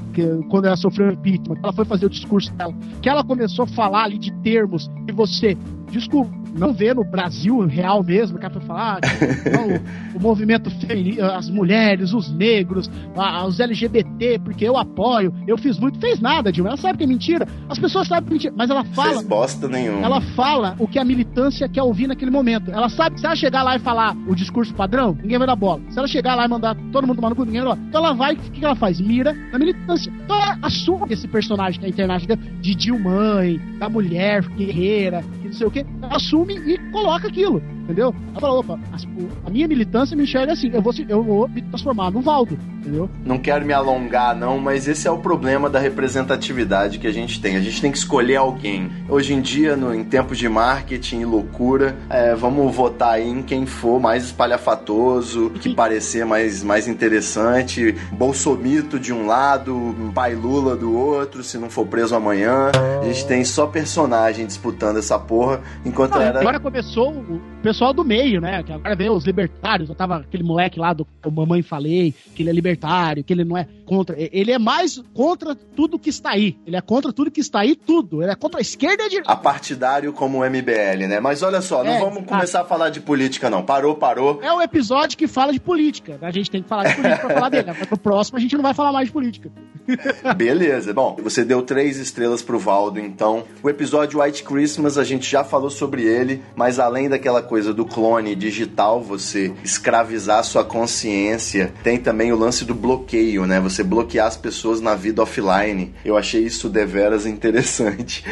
Quando 0.51 0.66
ela 0.66 0.76
sofreu 0.76 1.12
impeachment, 1.12 1.57
ela 1.62 1.72
foi 1.72 1.84
fazer 1.84 2.07
o 2.07 2.11
discurso 2.11 2.53
dela, 2.55 2.72
que 3.03 3.09
ela 3.09 3.24
começou 3.24 3.64
a 3.64 3.68
falar 3.68 4.05
ali 4.05 4.18
de 4.18 4.32
termos 4.43 4.88
que 5.05 5.12
você 5.12 5.57
desculpa, 5.91 6.30
não 6.57 6.72
vê 6.72 6.93
no 6.93 7.05
Brasil 7.05 7.61
real 7.66 8.03
mesmo, 8.03 8.38
que 8.38 8.51
foi 8.51 8.62
falar 8.62 9.01
não, 9.53 10.16
o, 10.16 10.20
movimento 10.20 10.70
feminino, 10.70 11.24
as 11.24 11.49
mulheres, 11.49 12.12
os 12.12 12.32
negros, 12.32 12.91
a, 13.16 13.47
os 13.47 13.61
LGBT, 13.61 14.41
porque 14.41 14.64
eu 14.64 14.76
apoio, 14.76 15.34
eu 15.47 15.57
fiz 15.57 15.78
muito, 15.78 15.99
fez 15.99 16.20
nada, 16.20 16.53
Dilma. 16.53 16.70
Ela 16.70 16.76
sabe 16.76 16.99
que 16.99 17.05
é 17.05 17.07
mentira, 17.07 17.47
as 17.68 17.78
pessoas 17.78 18.09
sabem 18.09 18.24
que 18.24 18.30
é 18.30 18.34
mentira, 18.34 18.55
mas 18.57 18.70
ela 18.70 18.84
fala. 18.84 19.11
Fez 19.11 19.22
bosta 19.22 19.68
nenhuma. 19.68 20.05
Ela 20.05 20.20
fala 20.20 20.74
o 20.78 20.86
que 20.86 20.99
a 20.99 21.05
militância 21.05 21.68
quer 21.68 21.82
ouvir 21.82 22.07
naquele 22.07 22.30
momento. 22.30 22.70
Ela 22.70 22.88
sabe 22.88 23.14
que 23.14 23.20
se 23.20 23.26
ela 23.26 23.36
chegar 23.36 23.62
lá 23.62 23.76
e 23.76 23.78
falar 23.78 24.16
o 24.26 24.34
discurso 24.34 24.74
padrão, 24.74 25.16
ninguém 25.20 25.38
vai 25.38 25.47
dar 25.47 25.57
bola. 25.57 25.80
Se 25.91 25.99
ela 25.99 26.09
chegar 26.09 26.34
lá 26.34 26.45
e 26.45 26.49
mandar 26.49 26.76
todo 26.93 27.07
mundo 27.07 27.16
tomar 27.16 27.30
no 27.30 27.36
cu, 27.36 27.45
ninguém 27.45 27.62
vai 27.62 27.70
dar 27.70 27.76
bola. 27.76 27.88
Então 27.88 28.05
ela 28.05 28.14
vai, 28.14 28.34
o 28.34 28.36
que 28.36 28.64
ela 28.64 28.76
faz? 28.76 29.01
Mira 29.01 29.32
na 29.53 29.59
militância. 29.59 30.12
Então 30.24 30.36
ela 30.36 30.59
assume 30.62 31.12
esse 31.12 31.28
personagem 31.28 31.80
da 31.80 31.88
internet 31.88 32.26
de 32.26 32.74
Dilma, 32.74 33.41
da 33.78 33.88
mulher 33.88 34.43
guerreira, 34.51 35.22
que 35.41 35.49
não 35.49 35.53
sei 35.53 35.66
o 35.66 35.70
quê 35.70 35.80
assume 36.11 36.55
e 36.55 36.78
coloca 36.91 37.28
aquilo, 37.28 37.62
entendeu? 37.91 38.14
Ela 38.30 38.41
fala, 38.41 38.59
opa, 38.61 38.78
a, 38.93 39.49
a 39.49 39.51
minha 39.51 39.66
militância 39.66 40.16
me 40.16 40.22
enxerga 40.22 40.53
assim, 40.53 40.70
eu 40.72 40.80
vou, 40.80 40.93
eu 41.09 41.22
vou 41.22 41.49
me 41.49 41.61
transformar 41.62 42.11
no 42.11 42.20
Valdo, 42.20 42.57
entendeu? 42.78 43.11
Não 43.24 43.38
quero 43.38 43.66
me 43.66 43.72
alongar, 43.72 44.34
não, 44.36 44.59
mas 44.59 44.86
esse 44.86 45.07
é 45.07 45.11
o 45.11 45.18
problema 45.18 45.68
da 45.68 45.78
representatividade 45.78 46.99
que 46.99 47.07
a 47.07 47.12
gente 47.12 47.41
tem. 47.41 47.57
A 47.57 47.61
gente 47.61 47.80
tem 47.80 47.91
que 47.91 47.99
escolher 47.99 48.36
alguém. 48.36 48.91
Hoje 49.09 49.34
em 49.34 49.41
dia, 49.41 49.76
no, 49.76 49.95
em 49.95 50.05
tempos 50.05 50.38
de 50.38 50.49
marketing 50.49 51.20
e 51.20 51.24
loucura, 51.24 51.97
é, 52.09 52.34
vamos 52.34 52.74
votar 52.74 53.14
aí 53.14 53.28
em 53.28 53.43
quem 53.43 53.66
for 53.66 54.01
mais 54.01 54.24
espalhafatoso, 54.24 55.51
que 55.51 55.74
parecer 55.74 56.24
mais, 56.24 56.62
mais 56.62 56.86
interessante, 56.86 57.95
Bolsomito 58.12 58.99
de 58.99 59.12
um 59.12 59.26
lado, 59.26 59.95
pai 60.14 60.34
Lula 60.34 60.76
do 60.76 60.97
outro, 60.97 61.43
se 61.43 61.59
não 61.59 61.68
for 61.68 61.86
preso 61.86 62.14
amanhã. 62.14 62.70
A 63.01 63.05
gente 63.05 63.26
tem 63.26 63.45
só 63.45 63.66
personagem 63.66 64.47
disputando 64.47 64.99
essa 64.99 65.18
porra, 65.18 65.61
enquanto 65.84 66.16
ah, 66.16 66.22
era... 66.22 66.41
Agora 66.41 66.61
começou 66.61 67.12
o 67.12 67.41
pessoal 67.61 67.92
do 67.92 68.04
meio, 68.04 68.40
né? 68.40 68.62
Que 68.62 68.72
agora 68.72 68.96
veio 68.96 69.12
os 69.12 69.24
libertários, 69.24 69.88
eu 69.88 69.94
tava 69.94 70.18
aquele 70.18 70.42
moleque 70.42 70.78
lá 70.78 70.92
do 70.92 71.06
Mamãe 71.30 71.62
Falei, 71.62 72.14
que 72.34 72.42
ele 72.42 72.50
é 72.50 72.52
libertário, 72.52 73.22
que 73.22 73.32
ele 73.32 73.44
não 73.44 73.56
é 73.56 73.66
contra. 73.84 74.16
Ele 74.18 74.50
é 74.50 74.58
mais 74.58 75.02
contra 75.14 75.54
tudo 75.54 75.98
que 75.98 76.11
está 76.11 76.30
aí. 76.30 76.56
Ele 76.66 76.76
é 76.76 76.80
contra 76.80 77.12
tudo 77.12 77.30
que 77.30 77.40
está 77.40 77.61
aí, 77.61 77.74
tudo. 77.74 78.22
Ele 78.22 78.32
é 78.32 78.34
contra 78.34 78.61
a 78.61 78.62
esquerda 78.62 79.02
e 79.02 79.06
a 79.06 79.08
direita. 79.08 79.32
A 79.32 79.36
partidário 79.36 80.12
como 80.12 80.38
o 80.38 80.44
MBL, 80.44 81.08
né? 81.08 81.20
Mas 81.20 81.42
olha 81.42 81.61
só, 81.61 81.84
não 81.84 81.92
é, 81.92 82.00
vamos 82.00 82.24
começar 82.24 82.62
a 82.62 82.64
falar 82.64 82.90
de 82.90 83.00
política, 83.00 83.50
não. 83.50 83.62
Parou, 83.62 83.94
parou. 83.94 84.40
É 84.42 84.52
o 84.52 84.62
episódio 84.62 85.16
que 85.16 85.26
fala 85.26 85.52
de 85.52 85.61
política. 85.61 86.18
A 86.22 86.30
gente 86.30 86.50
tem 86.50 86.62
que 86.62 86.68
falar 86.68 86.88
de 86.88 86.96
política 86.96 87.26
pra 87.26 87.34
falar 87.34 87.48
dele. 87.48 87.66
Mas 87.66 87.86
pro 87.86 87.98
próximo 87.98 88.38
a 88.38 88.40
gente 88.40 88.54
não 88.54 88.62
vai 88.62 88.74
falar 88.74 88.92
mais 88.92 89.06
de 89.06 89.12
política. 89.12 89.50
Beleza. 90.36 90.93
Bom, 90.93 91.16
você 91.22 91.45
deu 91.45 91.62
três 91.62 91.99
estrelas 91.99 92.43
pro 92.43 92.59
Valdo, 92.59 92.99
então. 92.99 93.45
O 93.62 93.68
episódio 93.68 94.20
White 94.20 94.43
Christmas, 94.43 94.99
a 94.99 95.05
gente 95.05 95.30
já 95.30 95.45
falou 95.45 95.70
sobre 95.70 96.03
ele, 96.03 96.43
mas 96.55 96.78
além 96.78 97.09
daquela 97.09 97.43
coisa 97.43 97.72
do 97.72 97.84
clone 97.84 98.34
digital, 98.34 99.03
você 99.03 99.53
escravizar 99.62 100.45
sua 100.45 100.64
consciência, 100.64 101.72
tem 101.82 101.99
também 101.99 102.32
o 102.32 102.36
lance 102.36 102.64
do 102.64 102.74
bloqueio, 102.74 103.47
né? 103.47 103.61
Você 103.61 103.82
bloquear 103.82 104.26
as 104.26 104.36
pessoas 104.36 104.80
na 104.80 104.95
vida 104.95 105.22
offline. 105.22 105.95
Eu 106.05 106.16
achei 106.16 106.43
isso 106.45 106.68
deveras 106.68 107.26
interessante. 107.26 108.24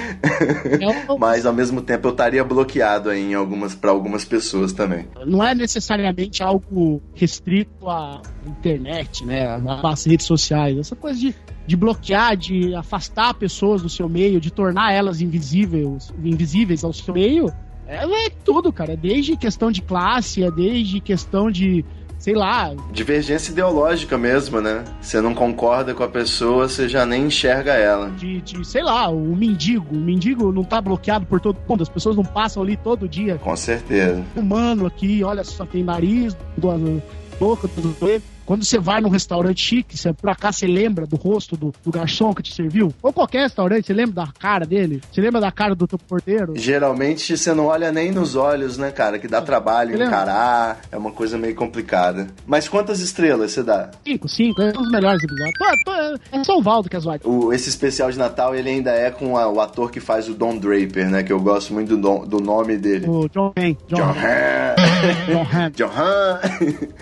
mas 1.19 1.47
ao 1.47 1.53
mesmo 1.53 1.81
tempo 1.83 2.09
eu 2.09 2.13
estaria 2.13 2.45
bloqueado 2.45 3.11
aí 3.11 3.23
em 3.23 3.35
algumas 3.35 3.75
para 3.75 3.91
algumas 3.91 4.25
pessoas 4.25 4.73
também. 4.73 5.07
Não 5.27 5.43
é 5.43 5.55
necessariamente 5.55 6.43
algo 6.43 7.03
restrito 7.15 7.89
à 7.89 8.23
internet, 8.47 9.25
né? 9.25 9.61
Às 9.83 10.05
redes 10.05 10.27
sociais. 10.27 10.79
Essa 10.79 10.97
coisa 10.97 11.19
de 11.19 11.35
de 11.67 11.77
bloquear, 11.77 12.37
de 12.37 12.75
afastar 12.75 13.35
pessoas 13.35 13.83
do 13.83 13.89
seu 13.89 14.09
meio, 14.09 14.41
de 14.41 14.51
tornar 14.51 14.93
elas 14.93 15.21
invisíveis, 15.21 16.13
invisíveis 16.23 16.85
ao 16.85 16.93
seu 16.93 17.15
meio, 17.15 17.53
é, 17.87 18.05
é 18.05 18.31
tudo, 18.45 18.73
cara. 18.73 18.93
É 18.93 18.97
desde 18.97 19.37
questão 19.37 19.73
de 19.73 19.81
classe, 19.81 20.45
é 20.45 20.51
desde 20.51 21.01
questão 21.01 21.51
de 21.51 21.85
sei 22.19 22.35
lá. 22.35 22.75
Divergência 22.93 23.53
ideológica 23.53 24.19
mesmo, 24.19 24.61
né? 24.61 24.85
Você 25.01 25.21
não 25.21 25.35
concorda 25.35 25.95
com 25.95 26.03
a 26.03 26.09
pessoa, 26.09 26.69
você 26.69 26.89
já 26.89 27.07
nem 27.07 27.27
enxerga 27.27 27.73
ela. 27.75 28.11
De, 28.11 28.41
de 28.43 28.67
sei 28.67 28.83
lá, 28.83 29.09
o 29.09 29.37
mendigo. 29.37 29.95
O 29.95 29.99
mendigo 29.99 30.53
não 30.53 30.65
tá 30.65 30.81
bloqueado 30.81 31.25
por 31.27 31.41
todo 31.41 31.59
mundo, 31.69 31.83
as 31.83 31.89
pessoas 31.89 32.17
não 32.17 32.25
passam 32.25 32.63
ali 32.63 32.77
todo 32.77 33.09
dia. 33.09 33.37
Com 33.37 33.57
certeza. 33.57 34.23
Humano 34.37 34.87
aqui, 34.87 35.23
olha 35.23 35.45
só, 35.45 35.65
tem 35.65 35.83
nariz, 35.83 36.37
boca, 37.39 37.69
tudo 37.69 37.97
bem. 38.05 38.21
Quando 38.49 38.65
você 38.65 38.79
vai 38.79 38.99
num 39.03 39.11
restaurante 39.11 39.61
chique, 39.61 39.95
você, 39.95 40.11
por 40.11 40.31
acaso 40.31 40.61
você 40.61 40.67
lembra 40.67 41.07
do 41.07 41.17
rosto 41.17 41.55
do, 41.55 41.71
do, 41.85 41.91
garçom 41.91 42.33
que 42.33 42.43
te 42.43 42.55
serviu? 42.55 42.95
Ou 43.03 43.13
qualquer 43.13 43.43
restaurante, 43.43 43.87
você 43.87 43.93
lembra 43.93 44.25
da 44.25 44.33
cara 44.33 44.65
dele? 44.65 45.03
Você 45.13 45.21
lembra 45.21 45.39
da 45.39 45.53
cara 45.53 45.75
do 45.75 45.87
teu 45.87 45.99
porteiro? 45.99 46.55
Geralmente 46.57 47.37
você 47.37 47.53
não 47.53 47.67
olha 47.67 47.93
nem 47.93 48.11
nos 48.11 48.37
olhos, 48.37 48.79
né, 48.79 48.91
cara? 48.91 49.19
Que 49.19 49.29
dá 49.29 49.43
trabalho 49.43 49.95
você 49.95 50.03
encarar. 50.03 50.77
Lembra? 50.77 50.89
É 50.91 50.97
uma 50.97 51.13
coisa 51.13 51.37
meio 51.37 51.55
complicada. 51.55 52.29
Mas 52.47 52.67
quantas 52.67 53.01
estrelas 53.01 53.53
você 53.53 53.63
dá? 53.63 53.91
Cinco, 54.03 54.27
cinco. 54.27 54.63
É 54.63 54.69
um 54.71 54.83
dos 54.83 54.91
melhores 54.91 55.23
episódios. 55.23 55.55
Tô, 55.85 56.39
é 56.39 56.43
São 56.43 56.63
Valdo 56.63 56.89
que 56.89 56.97
é 56.97 57.01
zoado. 57.01 57.29
O, 57.29 57.53
esse 57.53 57.69
especial 57.69 58.11
de 58.11 58.17
Natal, 58.17 58.55
ele 58.55 58.71
ainda 58.71 58.93
é 58.93 59.11
com 59.11 59.37
a, 59.37 59.47
o 59.47 59.61
ator 59.61 59.91
que 59.91 60.01
faz 60.01 60.27
o 60.27 60.33
Don 60.33 60.57
Draper, 60.57 61.11
né? 61.11 61.23
Que 61.23 61.35
eu 61.35 61.39
gosto 61.39 61.75
muito 61.75 61.99
do, 61.99 62.25
do 62.25 62.41
nome 62.41 62.79
dele. 62.79 63.07
O 63.07 63.29
John 63.29 63.53
Han. 63.59 63.75
John, 63.87 63.97
John 63.97 64.15
Han. 64.17 64.75
John 65.27 65.47
Han. 65.53 65.71
John 65.77 65.91
Han. 65.95 66.41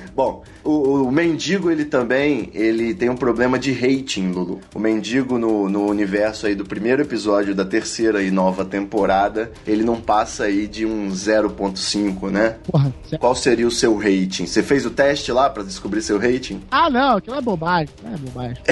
Bom, 0.13 0.43
o, 0.67 1.05
o 1.05 1.13
mendigo, 1.13 1.71
ele 1.71 1.85
também, 1.85 2.51
ele 2.53 2.93
tem 2.93 3.09
um 3.09 3.17
problema 3.17 3.59
de 3.59 3.73
rating, 3.73 4.33
Lulu. 4.33 4.61
O 4.75 4.79
mendigo 4.79 5.39
no, 5.39 5.69
no 5.69 5.87
universo 5.87 6.47
aí 6.47 6.55
do 6.55 6.65
primeiro 6.65 7.03
episódio 7.03 7.55
da 7.55 7.65
terceira 7.65 8.23
e 8.23 8.31
nova 8.31 8.65
temporada, 8.65 9.53
ele 9.67 9.85
não 9.85 10.01
passa 10.01 10.45
aí 10.45 10.67
de 10.67 10.85
um 10.85 11.09
0.5, 11.11 12.31
né? 12.31 12.57
Porra, 12.71 12.93
Qual 13.21 13.35
seria 13.35 13.67
o 13.67 13.71
seu 13.71 13.97
rating? 13.97 14.47
Você 14.47 14.63
fez 14.63 14.85
o 14.85 14.91
teste 14.91 15.31
lá 15.31 15.49
para 15.49 15.63
descobrir 15.63 16.03
seu 16.03 16.19
rating? 16.19 16.61
Ah, 16.71 16.91
não, 16.91 17.19
aquilo 17.19 17.37
é 17.37 17.41
bobagem. 17.41 17.95
É 18.05 18.17
bobagem. 18.17 18.57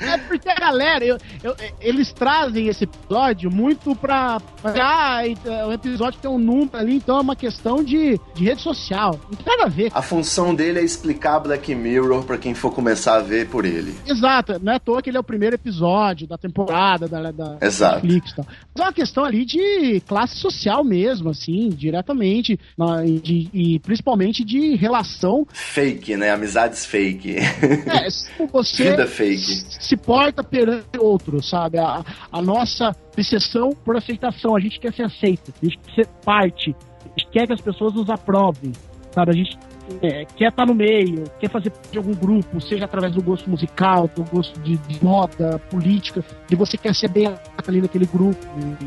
é 0.00 0.18
porque 0.26 0.48
a 0.48 0.54
galera, 0.54 1.04
eu, 1.04 1.18
eu, 1.42 1.54
eles 1.80 2.12
trazem 2.12 2.68
esse 2.68 2.84
episódio 2.84 3.50
muito 3.50 3.94
pra. 3.94 4.40
pra 4.62 5.20
ah, 5.20 5.66
o 5.66 5.72
episódio 5.72 6.18
tem 6.20 6.30
um 6.30 6.38
número 6.38 6.76
ali, 6.76 6.96
então 6.96 7.18
é 7.18 7.20
uma 7.20 7.36
questão 7.36 7.84
de, 7.84 8.18
de 8.34 8.44
rede 8.44 8.62
social. 8.62 9.18
Não 9.30 9.36
tem 9.36 9.46
nada 9.46 9.64
a 9.64 9.68
ver. 9.68 9.90
A 9.94 10.00
função 10.00 10.54
dele 10.54 10.77
é 10.78 10.82
explicar 10.82 11.40
Black 11.40 11.74
Mirror 11.74 12.24
para 12.24 12.38
quem 12.38 12.54
for 12.54 12.72
começar 12.72 13.16
a 13.16 13.20
ver 13.20 13.48
por 13.48 13.64
ele. 13.64 13.94
Exato, 14.06 14.58
não 14.62 14.72
é 14.72 14.76
à 14.76 14.78
toa 14.78 15.02
que 15.02 15.10
ele 15.10 15.16
é 15.16 15.20
o 15.20 15.24
primeiro 15.24 15.54
episódio 15.56 16.26
da 16.26 16.38
temporada 16.38 17.08
da, 17.08 17.30
da 17.30 17.58
Exato. 17.60 18.06
Netflix. 18.06 18.32
Tal. 18.34 18.46
Mas 18.46 18.80
é 18.80 18.82
uma 18.82 18.92
questão 18.92 19.24
ali 19.24 19.44
de 19.44 20.00
classe 20.06 20.36
social 20.36 20.84
mesmo, 20.84 21.30
assim, 21.30 21.68
diretamente, 21.70 22.58
na, 22.76 23.02
de, 23.04 23.48
e 23.52 23.78
principalmente 23.80 24.44
de 24.44 24.76
relação. 24.76 25.46
Fake, 25.52 26.16
né? 26.16 26.30
Amizades 26.30 26.86
fake. 26.86 27.36
É, 27.36 28.46
você 28.52 28.90
Vida 28.90 29.06
fake. 29.06 29.64
se 29.80 29.96
porta 29.96 30.42
perante 30.42 30.98
outro, 30.98 31.42
sabe? 31.42 31.78
A, 31.78 32.04
a 32.30 32.42
nossa 32.42 32.94
obsessão 33.12 33.70
por 33.84 33.96
aceitação, 33.96 34.54
a 34.54 34.60
gente 34.60 34.78
quer 34.78 34.92
ser 34.92 35.02
aceito, 35.02 35.52
a 35.60 35.64
gente 35.64 35.78
quer 35.78 35.94
ser 35.94 36.06
parte, 36.24 36.74
a 37.04 37.08
gente 37.18 37.30
quer 37.32 37.46
que 37.46 37.52
as 37.52 37.60
pessoas 37.60 37.94
nos 37.94 38.08
aprovem, 38.08 38.72
sabe? 39.12 39.30
A 39.30 39.34
gente 39.34 39.58
é, 40.02 40.24
quer 40.24 40.50
estar 40.50 40.66
no 40.66 40.74
meio, 40.74 41.24
quer 41.38 41.50
fazer 41.50 41.70
parte 41.70 41.90
de 41.90 41.98
algum 41.98 42.14
grupo, 42.14 42.60
seja 42.60 42.84
através 42.84 43.14
do 43.14 43.22
gosto 43.22 43.48
musical, 43.48 44.08
do 44.14 44.24
gosto 44.24 44.58
de, 44.60 44.76
de 44.76 45.04
moda, 45.04 45.58
política, 45.70 46.24
e 46.50 46.54
você 46.54 46.76
quer 46.76 46.94
ser 46.94 47.08
bem 47.08 47.26
ali 47.66 47.80
naquele 47.80 48.06
grupo. 48.06 48.38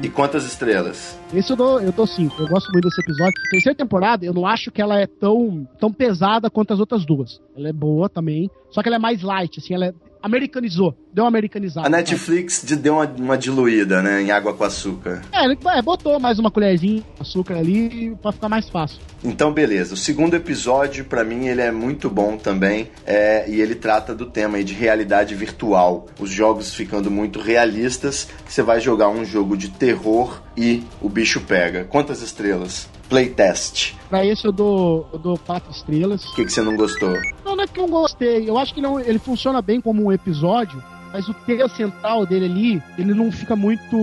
E 0.01 0.09
quantas 0.09 0.45
estrelas? 0.45 1.19
Esse 1.33 1.51
eu 1.51 1.55
dou, 1.55 1.79
eu 1.81 1.91
dou 1.91 2.07
cinco. 2.07 2.41
Eu 2.41 2.47
gosto 2.47 2.71
muito 2.71 2.85
desse 2.85 3.01
episódio. 3.01 3.33
Terceira 3.51 3.77
temporada, 3.77 4.25
eu 4.25 4.33
não 4.33 4.45
acho 4.45 4.71
que 4.71 4.81
ela 4.81 4.99
é 4.99 5.05
tão, 5.05 5.67
tão 5.79 5.91
pesada 5.91 6.49
quanto 6.49 6.73
as 6.73 6.79
outras 6.79 7.05
duas. 7.05 7.41
Ela 7.55 7.69
é 7.69 7.73
boa 7.73 8.09
também, 8.09 8.49
só 8.69 8.81
que 8.81 8.89
ela 8.89 8.95
é 8.95 8.99
mais 8.99 9.21
light, 9.21 9.59
assim, 9.59 9.73
ela 9.73 9.87
é 9.87 9.93
americanizou, 10.21 10.95
deu 11.13 11.23
uma 11.23 11.27
americanizada. 11.29 11.87
A 11.87 11.89
Netflix 11.89 12.61
de- 12.65 12.75
deu 12.75 12.93
uma, 12.95 13.05
uma 13.05 13.37
diluída, 13.37 14.01
né, 14.01 14.21
em 14.21 14.31
água 14.31 14.53
com 14.53 14.63
açúcar. 14.63 15.21
É, 15.31 15.45
ele 15.45 15.57
é, 15.67 15.81
botou 15.81 16.19
mais 16.19 16.39
uma 16.39 16.49
colherzinha 16.51 17.01
de 17.01 17.05
açúcar 17.21 17.55
ali 17.57 18.15
pra 18.21 18.31
ficar 18.31 18.49
mais 18.49 18.69
fácil. 18.69 18.99
Então, 19.23 19.51
beleza. 19.53 19.93
O 19.93 19.97
segundo 19.97 20.35
episódio, 20.35 21.05
pra 21.05 21.23
mim, 21.23 21.45
ele 21.47 21.61
é 21.61 21.71
muito 21.71 22.09
bom 22.09 22.37
também. 22.37 22.89
é, 23.05 23.45
e 23.49 23.59
ele 23.61 23.75
trata 23.75 24.13
do 24.15 24.25
tema 24.25 24.57
aí 24.57 24.63
de 24.63 24.73
realidade 24.73 25.35
virtual. 25.35 26.07
Os 26.19 26.29
jogos 26.31 26.73
ficando 26.73 27.09
muito 27.11 27.39
realistas. 27.39 28.27
Você 28.47 28.61
vai 28.63 28.79
jogar 28.79 29.09
um 29.09 29.23
jogo 29.25 29.55
de 29.55 29.69
terror 29.69 30.41
e 30.57 30.83
o 31.01 31.07
bicho 31.09 31.41
pega. 31.41 31.83
Quantas 31.85 32.21
estrelas? 32.21 32.87
Playtest. 33.11 33.93
Pra 34.09 34.25
esse 34.25 34.45
eu 34.45 34.53
dou, 34.53 35.05
eu 35.11 35.19
dou 35.19 35.37
quatro 35.37 35.69
estrelas. 35.69 36.23
O 36.23 36.33
que, 36.33 36.45
que 36.45 36.51
você 36.53 36.61
não 36.61 36.77
gostou? 36.77 37.13
Não, 37.43 37.57
não 37.57 37.63
é 37.65 37.67
que 37.67 37.77
eu 37.77 37.87
gostei. 37.87 38.49
Eu 38.49 38.57
acho 38.57 38.73
que 38.73 38.79
não, 38.79 39.01
ele 39.01 39.19
funciona 39.19 39.61
bem 39.61 39.81
como 39.81 40.01
um 40.01 40.13
episódio, 40.13 40.81
mas 41.11 41.27
o 41.27 41.33
tema 41.33 41.67
central 41.67 42.25
dele 42.25 42.45
ali, 42.45 42.83
ele 42.97 43.13
não 43.13 43.29
fica 43.29 43.53
muito. 43.53 43.97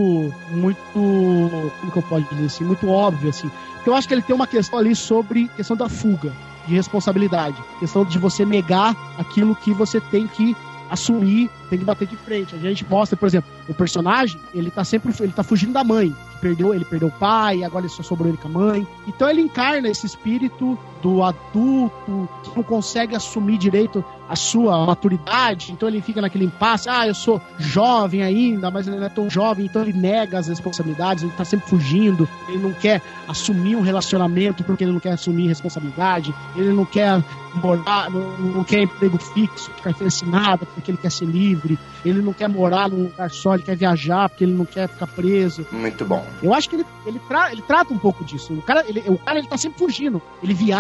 Muito. 0.51 0.77
Como 0.93 1.91
que 1.91 1.99
eu 1.99 2.03
posso 2.03 2.27
dizer 2.35 2.45
assim? 2.45 2.65
Muito 2.65 2.87
óbvio, 2.87 3.31
assim. 3.31 3.51
Porque 3.77 3.89
eu 3.89 3.95
acho 3.95 4.07
que 4.07 4.13
ele 4.13 4.23
tem 4.23 4.37
uma 4.37 4.47
questão 4.47 4.79
ali 4.79 4.95
sobre 4.95 5.49
questão 5.57 5.75
da 5.75 5.89
fuga, 5.89 6.31
de 6.67 6.75
responsabilidade. 6.75 7.57
Questão 7.81 8.05
de 8.05 8.19
você 8.19 8.45
negar 8.45 8.95
aquilo 9.17 9.57
que 9.57 9.73
você 9.73 10.03
tem 10.03 10.27
que 10.27 10.55
assumir, 10.91 11.51
tem 11.71 11.79
que 11.79 11.85
bater 11.85 12.07
de 12.07 12.17
frente. 12.17 12.55
A 12.55 12.59
gente 12.59 12.85
mostra, 12.89 13.17
por 13.17 13.27
exemplo, 13.27 13.51
o 13.69 13.73
personagem, 13.73 14.39
ele 14.55 14.71
tá 14.71 14.85
sempre 14.85 15.15
ele 15.21 15.33
tá 15.33 15.43
fugindo 15.43 15.73
da 15.73 15.83
mãe. 15.83 16.15
Perdeu, 16.41 16.75
ele 16.75 16.85
perdeu 16.85 17.09
o 17.09 17.13
pai, 17.13 17.65
agora 17.65 17.89
só 17.89 18.03
sobrou 18.03 18.29
ele 18.29 18.39
com 18.39 18.49
a 18.49 18.51
mãe. 18.51 18.87
Então 19.07 19.29
ele 19.29 19.41
encarna 19.43 19.89
esse 19.89 20.07
espírito 20.07 20.79
do 21.03 21.23
adulto 21.23 22.29
que 22.43 22.57
não 22.57 22.63
consegue 22.63 23.15
assumir 23.15 23.59
direito 23.59 24.05
a 24.29 24.37
sua 24.37 24.85
maturidade. 24.85 25.73
Então 25.73 25.89
ele 25.89 26.01
fica 26.03 26.21
naquele 26.21 26.45
impasse: 26.45 26.89
ah, 26.89 27.07
eu 27.07 27.15
sou 27.15 27.41
jovem 27.59 28.23
ainda, 28.23 28.71
mas 28.71 28.87
ele 28.87 28.97
não 28.99 29.07
é 29.07 29.09
tão 29.09 29.29
jovem, 29.31 29.67
então 29.67 29.83
ele 29.83 29.93
nega 29.93 30.39
as 30.39 30.49
responsabilidades, 30.49 31.23
ele 31.25 31.33
tá 31.33 31.45
sempre 31.45 31.69
fugindo, 31.69 32.29
ele 32.49 32.59
não 32.59 32.73
quer 32.73 33.01
assumir 33.27 33.77
um 33.77 33.81
relacionamento 33.81 34.63
porque 34.65 34.85
ele 34.85 34.93
não 34.93 35.01
quer 35.01 35.13
assumir 35.13 35.47
responsabilidade, 35.49 36.35
ele 36.57 36.73
não 36.73 36.85
quer 36.85 37.23
morar, 37.55 38.11
não, 38.11 38.63
quer 38.65 38.83
emprego 38.83 39.19
fixo, 39.19 39.71
carteira 39.83 40.09
assinada, 40.09 40.67
porque 40.67 40.91
ele 40.91 40.99
quer 40.99 41.11
ser 41.11 41.25
livre, 41.25 41.79
ele 42.05 42.21
não 42.21 42.33
quer 42.33 42.49
morar 42.49 42.89
num 42.91 43.05
lugar 43.05 43.31
só, 43.31 43.55
ele 43.55 43.63
quer 43.63 43.77
viajar 43.77 44.29
porque 44.29 44.45
ele 44.45 44.53
não 44.53 44.65
quer 44.67 44.89
ficar 44.89 45.07
preso. 45.07 45.67
Muito 45.73 46.05
bom. 46.05 46.25
Eu 46.43 46.53
acho 46.53 46.69
que 46.69 46.77
ele, 46.77 46.87
ele, 47.07 47.19
tra- 47.21 47.51
ele 47.51 47.63
trata 47.63 47.93
um 47.95 47.99
pouco 47.99 48.25
disso. 48.25 48.53
O 48.53 48.63
cara, 48.63 48.85
ele, 48.87 49.03
o 49.07 49.17
cara 49.19 49.39
ele 49.39 49.49
tá 49.49 49.57
sempre 49.57 49.79
fugindo. 49.79 50.21
Ele 50.43 50.53
viaja, 50.55 50.79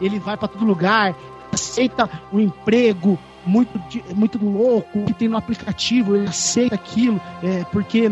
ele 0.00 0.18
vai 0.18 0.36
pra 0.36 0.48
todo 0.48 0.64
lugar, 0.64 1.14
aceita 1.52 2.08
um 2.32 2.38
emprego 2.40 3.18
muito, 3.46 3.80
muito 4.14 4.38
louco 4.44 5.04
que 5.04 5.12
tem 5.14 5.28
no 5.28 5.36
aplicativo, 5.36 6.16
ele 6.16 6.28
aceita 6.28 6.74
aquilo, 6.74 7.20
é, 7.42 7.64
porque 7.72 8.10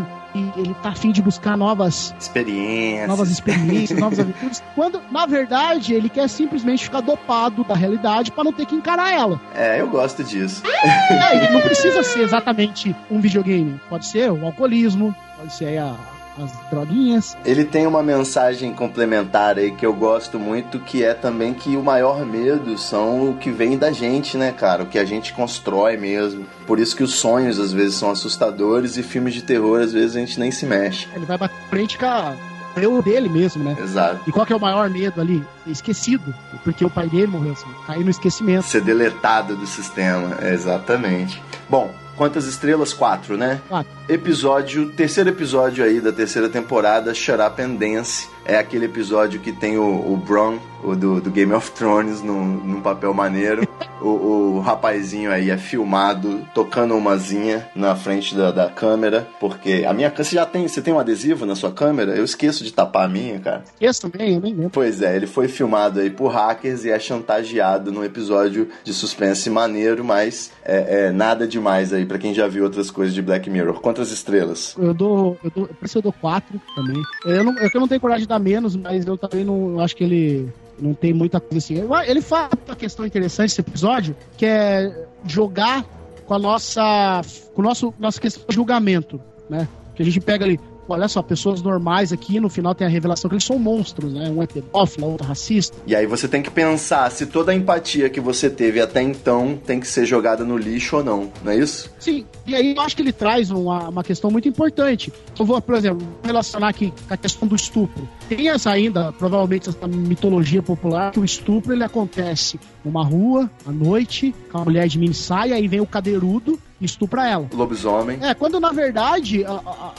ele 0.57 0.75
tá 0.83 0.89
afim 0.91 1.12
de 1.12 1.23
buscar 1.23 1.57
novas, 1.57 2.12
Experiência. 2.19 3.07
novas 3.07 3.31
experiências, 3.31 3.99
novas 3.99 4.19
aventuras. 4.19 4.62
Quando, 4.75 5.01
na 5.11 5.27
verdade, 5.27 5.95
ele 5.95 6.09
quer 6.09 6.29
simplesmente 6.29 6.85
ficar 6.85 7.01
dopado 7.01 7.62
da 7.65 7.75
realidade 7.75 8.33
pra 8.33 8.43
não 8.43 8.53
ter 8.53 8.67
que 8.67 8.75
encarar 8.75 9.12
ela. 9.12 9.41
É, 9.55 9.81
eu 9.81 9.89
gosto 9.89 10.25
disso. 10.25 10.62
É, 11.11 11.37
ele 11.37 11.49
não 11.51 11.61
precisa 11.61 12.03
ser 12.03 12.21
exatamente 12.23 12.95
um 13.11 13.21
videogame. 13.21 13.81
Pode 13.89 14.07
ser 14.07 14.31
o 14.33 14.45
alcoolismo, 14.45 15.15
pode 15.39 15.55
ser 15.55 15.79
a- 15.79 15.97
as 16.39 16.53
droguinhas. 16.70 17.37
Ele 17.45 17.64
tem 17.64 17.87
uma 17.87 18.03
mensagem 18.03 18.72
complementar 18.72 19.59
aí 19.59 19.70
que 19.70 19.87
eu 19.87 19.93
gosto 19.93 20.39
muito, 20.39 20.80
que 20.80 21.05
é 21.05 21.14
também 21.14 21.55
que 21.55 21.76
o 21.76 21.82
maior 21.82 22.24
medo 22.24 22.76
são 22.78 23.30
o 23.30 23.37
que 23.37 23.51
vem 23.51 23.78
da 23.78 23.93
gente, 23.93 24.37
né, 24.37 24.53
cara? 24.53 24.82
O 24.82 24.87
que 24.87 24.99
a 24.99 25.05
gente 25.05 25.32
constrói 25.32 25.97
mesmo. 25.97 26.47
Por 26.66 26.78
isso 26.78 26.97
que 26.97 27.03
os 27.03 27.14
sonhos 27.14 27.59
às 27.59 27.72
vezes 27.72 27.95
são 27.97 28.11
assustadores 28.11 28.97
e 28.97 29.03
filmes 29.03 29.35
de 29.35 29.43
terror 29.43 29.80
às 29.80 29.93
vezes 29.93 30.16
a 30.16 30.20
gente 30.20 30.39
nem 30.39 30.51
se 30.51 30.66
mexe. 30.66 31.09
Ele 31.14 31.26
vai 31.26 31.39
bater 31.39 31.57
frente 31.68 31.99
com 31.99 32.07
a 32.07 32.35
eu 32.76 33.01
dele 33.01 33.28
mesmo, 33.28 33.62
né? 33.62 33.76
Exato. 33.80 34.28
E 34.28 34.32
qual 34.32 34.45
que 34.45 34.53
é 34.53 34.57
o 34.57 34.61
maior 34.61 34.91
medo 34.91 35.20
ali? 35.20 35.45
Ser 35.64 35.70
esquecido. 35.70 36.35
Porque 36.62 36.85
o 36.85 36.91
pai 36.91 37.09
dele 37.09 37.28
morreu 37.28 37.53
assim, 37.53 37.68
cair 37.87 38.05
no 38.05 38.11
esquecimento. 38.11 38.64
Ser 38.64 38.82
deletado 38.82 39.57
do 39.57 39.66
sistema, 39.66 40.37
exatamente. 40.43 41.41
Bom, 41.68 41.95
quantas 42.17 42.47
estrelas? 42.47 42.93
Quatro, 42.93 43.37
né? 43.37 43.61
Quatro. 43.69 43.91
Episódio, 44.09 44.91
terceiro 44.91 45.31
episódio 45.31 45.85
aí 45.85 46.01
da 46.01 46.12
terceira 46.12 46.49
temporada, 46.49 47.15
Shut 47.15 47.39
Up 47.41 47.61
and 47.61 47.75
Dance. 47.75 48.29
É 48.45 48.59
aquele 48.59 48.87
episódio 48.87 49.41
que 49.41 49.53
tem 49.53 49.79
o, 49.79 50.12
o 50.12 50.17
Bron, 50.17 50.59
o 50.85 50.95
do, 50.95 51.20
do 51.20 51.30
Game 51.30 51.53
of 51.53 51.70
Thrones, 51.72 52.22
num, 52.22 52.45
num 52.45 52.80
papel 52.80 53.12
maneiro. 53.14 53.66
o, 54.01 54.09
o 54.09 54.61
rapazinho 54.61 55.30
aí 55.30 55.51
é 55.51 55.57
filmado 55.57 56.47
tocando 56.55 56.95
umazinha 56.95 57.68
na 57.74 57.97
frente 57.97 58.35
da, 58.35 58.51
da 58.51 58.68
câmera, 58.68 59.26
porque 59.41 59.85
a 59.87 59.93
minha 59.93 60.12
você 60.14 60.37
já 60.37 60.47
tem, 60.47 60.68
você 60.68 60.80
tem 60.80 60.93
um 60.93 60.99
adesivo 60.99 61.47
na 61.47 61.57
sua 61.57 61.72
câmera? 61.72 62.14
Eu 62.14 62.24
esqueço 62.24 62.62
de 62.62 62.72
tapar 62.72 63.07
a 63.07 63.09
minha, 63.09 63.39
cara. 63.41 63.64
Esse 63.80 64.01
também, 64.01 64.35
eu 64.35 64.41
nem 64.41 64.55
lembro. 64.55 64.70
Pois 64.70 65.03
é, 65.03 65.16
ele 65.16 65.26
foi 65.26 65.49
filmado 65.49 66.01
aí 66.01 66.11
por 66.11 66.28
hackers 66.28 66.85
e 66.85 66.91
é 66.91 66.99
chantageado 66.99 67.91
num 67.91 68.05
episódio 68.05 68.68
de 68.85 68.93
suspense 68.93 69.49
maneiro, 69.51 70.05
mas 70.05 70.53
é, 70.64 71.07
é 71.07 71.11
nada 71.11 71.47
demais 71.47 71.93
aí 71.93 72.05
pra 72.05 72.18
quem 72.18 72.35
já 72.35 72.47
viu 72.47 72.64
outras 72.64 72.91
coisas 72.91 73.14
de 73.14 73.22
Black 73.22 73.49
Mirror. 73.49 73.80
Quantas 73.80 74.11
estrelas? 74.12 74.74
Eu 74.78 74.95
dou. 74.95 75.39
Eu 75.43 75.51
dou 75.51 75.66
por 75.66 75.85
isso 75.85 75.99
eu 75.99 76.03
dou 76.03 76.12
quatro 76.12 76.61
também. 76.74 77.03
Eu 77.24 77.45
não, 77.45 77.59
é 77.59 77.70
eu 77.72 77.80
não 77.80 77.89
tenho 77.89 78.01
coragem 78.01 78.22
de 78.22 78.28
dar 78.28 78.39
menos, 78.39 78.76
mas 78.76 79.07
eu 79.07 79.16
também 79.16 79.45
não 79.45 79.72
eu 79.72 79.80
acho 79.80 79.97
que 79.97 80.05
ele. 80.05 80.53
Não 80.79 80.95
tem 80.95 81.12
muita 81.12 81.41
coisa 81.41 81.59
assim. 81.59 81.75
Ele 82.07 82.20
fala 82.20 82.51
uma 82.66 82.77
questão 82.77 83.07
interessante 83.07 83.51
esse 83.51 83.61
episódio, 83.61 84.16
que 84.37 84.45
é 84.45 85.07
jogar 85.27 85.85
com 86.27 86.35
a 86.35 86.39
nossa. 86.39 87.20
com 87.55 87.62
o 87.62 87.64
nosso 87.64 87.95
nossa 87.99 88.20
questão 88.20 88.45
de 88.49 88.55
julgamento, 88.55 89.20
né? 89.49 89.68
Que 89.95 90.03
a 90.03 90.05
gente 90.05 90.20
pega 90.20 90.45
ali, 90.45 90.59
olha 90.89 91.09
só, 91.09 91.22
pessoas 91.22 91.62
normais 91.62 92.12
aqui, 92.12 92.41
no 92.41 92.49
final 92.49 92.74
tem 92.74 92.87
a 92.87 92.91
revelação 92.91 93.28
que 93.28 93.35
eles 93.35 93.45
são 93.45 93.59
monstros, 93.59 94.12
né? 94.12 94.30
Um 94.30 94.43
é 94.43 94.47
pedófilo, 94.47 95.09
outro 95.09 95.24
é 95.24 95.28
racista. 95.28 95.76
E 95.87 95.95
aí 95.95 96.07
você 96.07 96.28
tem 96.28 96.43
que 96.43 96.51
pensar 96.51 97.11
se 97.11 97.26
toda 97.26 97.53
a 97.53 97.55
empatia 97.55 98.09
que 98.09 98.20
você 98.20 98.51
teve 98.51 98.80
até 98.80 99.03
então 99.03 99.59
tem 99.66 99.80
que 99.80 99.87
ser 99.87 100.07
jogada 100.07 100.45
no 100.45 100.57
lixo 100.57 100.97
ou 100.97 101.05
não, 101.05 101.30
não 101.43 101.53
é 101.53 101.59
isso? 101.59 101.91
Sim, 101.99 102.24
e 102.47 102.55
aí 102.55 102.74
eu 102.74 102.82
acho 102.82 102.97
que 102.97 103.03
ele 103.03 103.12
traz 103.12 103.51
uma, 103.51 103.89
uma 103.89 104.05
questão 104.05 104.30
muito 104.30 104.49
importante. 104.49 105.12
Eu 105.39 105.45
vou, 105.45 105.61
por 105.61 105.74
exemplo, 105.74 106.07
relacionar 106.22 106.68
aqui 106.68 106.93
com 107.07 107.14
a 107.14 107.16
questão 107.16 107.49
do 107.49 107.55
estupro. 107.55 108.09
Tem 108.28 108.49
essa 108.49 108.70
ainda, 108.70 109.12
provavelmente, 109.12 109.68
essa 109.68 109.87
mitologia 109.87 110.62
popular, 110.62 111.12
que 111.12 111.20
o 111.20 111.24
estupro 111.24 111.72
ele 111.72 111.85
acontece 111.85 112.59
numa 112.85 113.05
rua, 113.05 113.51
à 113.66 113.72
noite, 113.72 114.35
com 114.51 114.59
a 114.59 114.64
mulher 114.64 114.87
de 114.89 114.99
mini 114.99 115.14
saia, 115.14 115.55
aí 115.55 115.66
vem 115.66 115.80
o 115.80 115.87
cadeirudo 115.87 116.59
estupra 116.87 117.28
ela. 117.28 117.49
Lobisomem. 117.53 118.18
É, 118.22 118.35
quando 118.35 118.59
na 118.61 118.72
verdade 118.72 119.45
a, 119.45 119.51
a, 119.53 119.93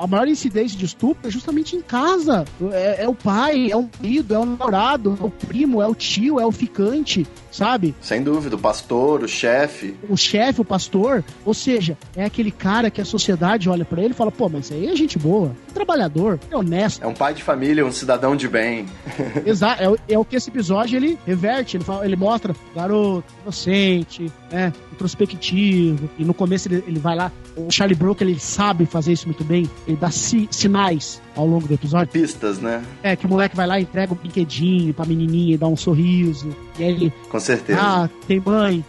a, 0.00 0.04
a 0.04 0.06
maior 0.06 0.28
incidência 0.28 0.78
de 0.78 0.84
estupro 0.84 1.28
é 1.28 1.30
justamente 1.30 1.76
em 1.76 1.80
casa. 1.82 2.44
É, 2.72 3.04
é 3.04 3.08
o 3.08 3.14
pai, 3.14 3.70
é 3.70 3.76
o 3.76 3.88
marido, 4.00 4.34
é 4.34 4.38
o 4.38 4.44
namorado, 4.44 5.16
é 5.20 5.24
o 5.24 5.30
primo, 5.30 5.80
é 5.82 5.86
o 5.86 5.94
tio, 5.94 6.38
é 6.40 6.46
o 6.46 6.52
ficante, 6.52 7.26
sabe? 7.50 7.94
Sem 8.00 8.22
dúvida, 8.22 8.56
o 8.56 8.58
pastor, 8.58 9.22
o 9.22 9.28
chefe. 9.28 9.94
o 10.08 10.16
chefe, 10.16 10.60
o 10.60 10.64
pastor, 10.64 11.24
ou 11.44 11.54
seja, 11.54 11.96
é 12.16 12.24
aquele 12.24 12.50
cara 12.50 12.90
que 12.90 13.00
a 13.00 13.04
sociedade 13.04 13.68
olha 13.68 13.84
pra 13.84 14.00
ele 14.02 14.10
e 14.12 14.16
fala, 14.16 14.30
pô, 14.30 14.48
mas 14.48 14.70
aí 14.72 14.86
é 14.88 14.96
gente 14.96 15.18
boa, 15.18 15.52
é 15.68 15.72
trabalhador, 15.72 16.38
é 16.50 16.56
honesto. 16.56 17.02
É 17.02 17.06
um 17.06 17.14
pai 17.14 17.34
de 17.34 17.42
família, 17.42 17.84
um 17.84 17.92
cidadão 17.92 18.34
de 18.36 18.48
bem. 18.48 18.86
Exato, 19.44 19.82
é, 19.82 19.88
o- 19.88 19.98
é 20.08 20.18
o 20.18 20.24
que 20.24 20.36
esse 20.36 20.50
episódio 20.50 20.96
ele 20.96 21.18
reverte, 21.26 21.76
ele, 21.76 21.84
fala- 21.84 22.04
ele 22.04 22.16
mostra 22.16 22.54
garoto, 22.74 23.24
inocente, 23.42 24.30
né, 24.50 24.72
introspectivo, 25.00 26.08
e 26.18 26.24
no 26.24 26.34
começo 26.34 26.68
ele, 26.68 26.84
ele 26.86 26.98
vai 26.98 27.16
lá, 27.16 27.32
o 27.56 27.70
Charlie 27.70 27.96
Brooker 27.96 28.26
ele 28.28 28.38
sabe 28.38 28.86
fazer 28.86 29.12
isso 29.12 29.26
muito 29.26 29.42
bem, 29.44 29.68
ele 29.86 29.96
dá 29.96 30.10
si- 30.10 30.48
sinais 30.50 31.20
ao 31.34 31.46
longo 31.46 31.66
do 31.66 31.74
episódio. 31.74 32.08
Pistas, 32.12 32.58
né? 32.58 32.82
É, 33.02 33.16
que 33.16 33.26
o 33.26 33.28
moleque 33.28 33.56
vai 33.56 33.66
lá 33.66 33.78
e 33.78 33.82
entrega 33.82 34.12
um 34.12 34.16
brinquedinho 34.16 34.92
pra 34.94 35.04
menininha 35.04 35.54
e 35.54 35.58
dá 35.58 35.66
um 35.66 35.76
sorriso, 35.76 36.54
e 36.78 36.84
aí 36.84 36.90
ele 36.90 37.12
Com 37.30 37.40
certeza. 37.40 37.80
Ah, 37.82 38.08
tem 38.26 38.40
mãe, 38.44 38.84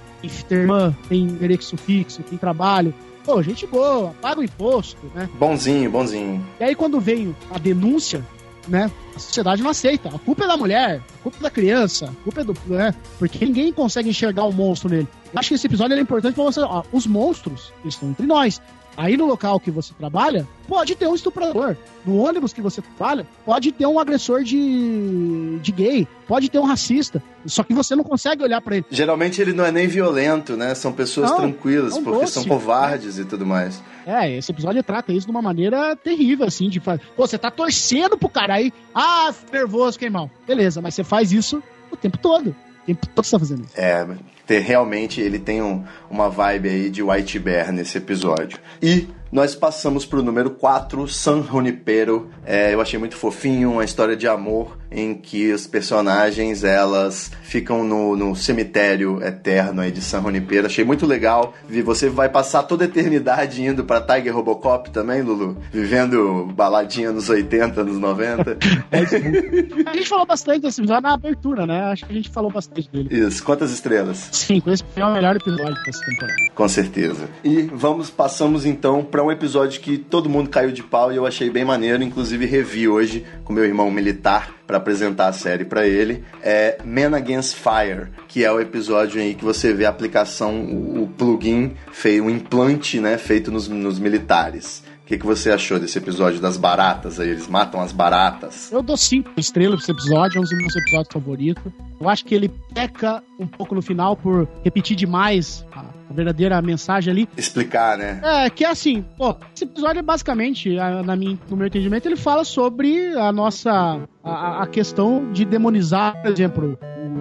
tem 0.47 0.57
irmã, 0.57 0.95
tem 1.07 1.21
endereço 1.23 1.77
fixo, 1.77 2.21
tem 2.23 2.37
trabalho. 2.37 2.93
Pô, 3.23 3.41
gente 3.43 3.67
boa, 3.67 4.13
paga 4.21 4.41
o 4.41 4.43
imposto, 4.43 4.97
né? 5.13 5.29
Bonzinho, 5.39 5.89
bonzinho. 5.91 6.43
E 6.59 6.63
aí 6.63 6.75
quando 6.75 6.99
vem 6.99 7.35
a 7.53 7.57
denúncia, 7.59 8.25
né? 8.67 8.91
A 9.15 9.19
sociedade 9.19 9.61
não 9.61 9.69
aceita. 9.69 10.09
A 10.09 10.17
culpa 10.17 10.43
é 10.45 10.47
da 10.47 10.57
mulher, 10.57 11.01
a 11.19 11.23
culpa 11.23 11.37
é 11.39 11.43
da 11.43 11.49
criança, 11.51 12.05
a 12.05 12.23
culpa 12.23 12.41
é 12.41 12.43
do. 12.43 12.55
Né? 12.65 12.93
Porque 13.19 13.43
ninguém 13.45 13.71
consegue 13.71 14.09
enxergar 14.09 14.43
o 14.45 14.51
monstro 14.51 14.89
nele. 14.89 15.07
Acho 15.35 15.49
que 15.49 15.55
esse 15.55 15.67
episódio 15.67 15.95
é 15.95 15.99
importante 15.99 16.35
pra 16.35 16.43
você. 16.43 16.59
Ó, 16.61 16.83
os 16.91 17.07
monstros, 17.07 17.73
estão 17.85 18.09
entre 18.09 18.25
nós. 18.25 18.61
Aí 18.97 19.15
no 19.15 19.25
local 19.25 19.57
que 19.57 19.71
você 19.71 19.93
trabalha, 19.93 20.45
pode 20.67 20.95
ter 20.95 21.07
um 21.07 21.15
estuprador. 21.15 21.77
No 22.05 22.17
ônibus 22.17 22.51
que 22.51 22.61
você 22.61 22.81
trabalha, 22.81 23.25
pode 23.45 23.71
ter 23.71 23.85
um 23.85 23.97
agressor 23.97 24.43
de, 24.43 25.59
de 25.61 25.71
gay, 25.71 26.07
pode 26.27 26.49
ter 26.49 26.59
um 26.59 26.65
racista. 26.65 27.23
Só 27.45 27.63
que 27.63 27.73
você 27.73 27.95
não 27.95 28.03
consegue 28.03 28.43
olhar 28.43 28.59
para 28.59 28.75
ele. 28.77 28.85
Geralmente 28.91 29.41
ele 29.41 29.53
não 29.53 29.65
é 29.65 29.71
nem 29.71 29.87
violento, 29.87 30.57
né? 30.57 30.75
São 30.75 30.91
pessoas 30.91 31.31
Não, 31.31 31.37
tranquilas, 31.37 31.95
é 31.95 32.01
porque 32.01 32.19
doce. 32.19 32.33
são 32.33 32.43
covardes 32.43 33.17
e 33.17 33.23
tudo 33.23 33.45
mais. 33.45 33.81
É, 34.05 34.37
esse 34.37 34.51
episódio 34.51 34.83
trata 34.83 35.13
isso 35.13 35.25
de 35.25 35.31
uma 35.31 35.41
maneira 35.41 35.95
terrível, 35.95 36.45
assim, 36.45 36.67
de 36.69 36.79
fazer. 36.81 37.01
Pô, 37.15 37.25
você 37.25 37.37
tá 37.37 37.49
torcendo 37.49 38.17
pro 38.17 38.27
cara 38.27 38.55
aí. 38.55 38.73
Ah, 38.93 39.33
nervoso, 39.53 39.97
queimão. 39.97 40.29
Beleza, 40.45 40.81
mas 40.81 40.95
você 40.95 41.03
faz 41.03 41.31
isso 41.31 41.63
o 41.89 41.95
tempo 41.95 42.17
todo. 42.17 42.49
O 42.83 42.85
tempo 42.85 43.07
todo 43.07 43.23
você 43.25 43.31
tá 43.31 43.39
fazendo 43.39 43.63
isso. 43.63 43.73
É, 43.79 44.05
ter- 44.51 44.59
realmente 44.59 45.21
ele 45.21 45.39
tem 45.39 45.61
um- 45.61 45.83
uma 46.09 46.29
vibe 46.29 46.67
aí 46.69 46.89
de 46.89 47.01
White 47.01 47.39
Bear 47.39 47.71
nesse 47.71 47.97
episódio. 47.97 48.57
E 48.81 49.07
nós 49.31 49.55
passamos 49.55 50.05
pro 50.05 50.21
número 50.21 50.49
4, 50.49 51.07
San 51.07 51.41
Junipero. 51.41 52.29
É, 52.45 52.73
eu 52.73 52.81
achei 52.81 52.99
muito 52.99 53.15
fofinho, 53.15 53.71
uma 53.71 53.85
história 53.85 54.13
de 54.17 54.27
amor 54.27 54.77
em 54.91 55.13
que 55.13 55.53
os 55.53 55.65
personagens 55.65 56.65
elas 56.65 57.31
ficam 57.43 57.81
no, 57.81 58.17
no 58.17 58.35
cemitério 58.35 59.23
eterno 59.23 59.79
aí 59.79 59.89
de 59.89 60.01
San 60.01 60.21
Junipero. 60.21 60.65
Achei 60.67 60.83
muito 60.83 61.05
legal. 61.05 61.53
E 61.69 61.81
você 61.81 62.09
vai 62.09 62.27
passar 62.27 62.63
toda 62.63 62.83
a 62.83 62.87
eternidade 62.87 63.63
indo 63.63 63.85
pra 63.85 64.01
Tiger 64.01 64.35
Robocop 64.35 64.89
também, 64.91 65.21
Lulu? 65.21 65.55
Vivendo 65.71 66.51
baladinha 66.53 67.13
nos 67.13 67.29
80, 67.29 67.85
nos 67.85 67.97
90. 67.97 68.57
A 69.89 69.93
gente 69.95 70.09
falou 70.09 70.25
bastante 70.25 70.59
desse 70.61 70.81
episódio 70.81 71.03
na 71.03 71.13
abertura, 71.13 71.65
né? 71.65 71.83
Acho 71.85 72.05
que 72.05 72.11
a 72.11 72.15
gente 72.15 72.29
falou 72.29 72.51
bastante 72.51 72.89
dele. 72.91 73.07
Isso, 73.11 73.41
quantas 73.43 73.71
estrelas? 73.71 74.29
Sim, 74.41 74.61
esse 74.65 74.83
foi 74.83 75.03
o 75.03 75.13
melhor 75.13 75.35
episódio 75.35 75.75
dessa 75.85 76.03
temporada. 76.05 76.35
Com 76.55 76.67
certeza. 76.67 77.29
E 77.43 77.61
vamos, 77.73 78.09
passamos 78.09 78.65
então 78.65 79.03
para 79.03 79.23
um 79.23 79.31
episódio 79.31 79.79
que 79.79 79.97
todo 79.97 80.29
mundo 80.29 80.49
caiu 80.49 80.71
de 80.71 80.81
pau 80.81 81.11
e 81.11 81.15
eu 81.15 81.25
achei 81.25 81.49
bem 81.49 81.63
maneiro, 81.63 82.03
inclusive 82.03 82.45
revi 82.45 82.87
hoje 82.87 83.25
com 83.43 83.53
meu 83.53 83.63
irmão 83.63 83.91
militar 83.91 84.53
para 84.65 84.77
apresentar 84.77 85.27
a 85.27 85.33
série 85.33 85.65
para 85.65 85.85
ele. 85.85 86.23
É 86.41 86.77
Man 86.83 87.15
Against 87.15 87.55
Fire, 87.55 88.07
que 88.27 88.43
é 88.43 88.51
o 88.51 88.59
episódio 88.59 89.21
aí 89.21 89.35
que 89.35 89.43
você 89.43 89.73
vê 89.73 89.85
a 89.85 89.89
aplicação, 89.89 90.61
o, 90.63 91.07
plugin, 91.17 91.73
feio, 91.91 92.29
implante, 92.29 92.99
né, 92.99 93.17
feito 93.17 93.51
nos, 93.51 93.67
nos 93.67 93.99
militares. 93.99 94.83
O 95.11 95.13
que, 95.13 95.19
que 95.19 95.25
você 95.25 95.51
achou 95.51 95.77
desse 95.77 95.97
episódio 95.97 96.39
das 96.39 96.55
baratas 96.55 97.19
aí? 97.19 97.31
Eles 97.31 97.45
matam 97.45 97.81
as 97.81 97.91
baratas. 97.91 98.71
Eu 98.71 98.81
dou 98.81 98.95
cinco 98.95 99.29
estrelas 99.35 99.83
pra 99.83 99.83
esse 99.83 99.91
episódio, 99.91 100.37
é 100.37 100.39
um 100.39 100.43
dos 100.43 100.57
meus 100.57 100.73
episódios 100.73 101.09
favoritos. 101.11 101.73
Eu 101.99 102.07
acho 102.07 102.23
que 102.23 102.33
ele 102.33 102.47
peca 102.73 103.21
um 103.37 103.45
pouco 103.45 103.75
no 103.75 103.81
final 103.81 104.15
por 104.15 104.47
repetir 104.63 104.95
demais 104.95 105.65
a, 105.73 105.83
verdadeira 106.13 106.61
mensagem 106.61 107.11
ali. 107.11 107.29
Explicar, 107.35 107.97
né? 107.97 108.21
É, 108.23 108.49
que 108.49 108.63
é 108.63 108.69
assim, 108.69 109.03
pô, 109.17 109.35
esse 109.53 109.65
episódio 109.65 109.99
é 109.99 110.01
basicamente, 110.01 110.75
na 111.05 111.13
minha, 111.17 111.37
no 111.49 111.57
meu 111.57 111.67
entendimento, 111.67 112.07
ele 112.07 112.15
fala 112.15 112.45
sobre 112.45 113.13
a 113.17 113.33
nossa. 113.33 113.99
a, 114.23 114.63
a 114.63 114.67
questão 114.67 115.29
de 115.33 115.43
demonizar, 115.43 116.21
por 116.21 116.31
exemplo, 116.31 116.79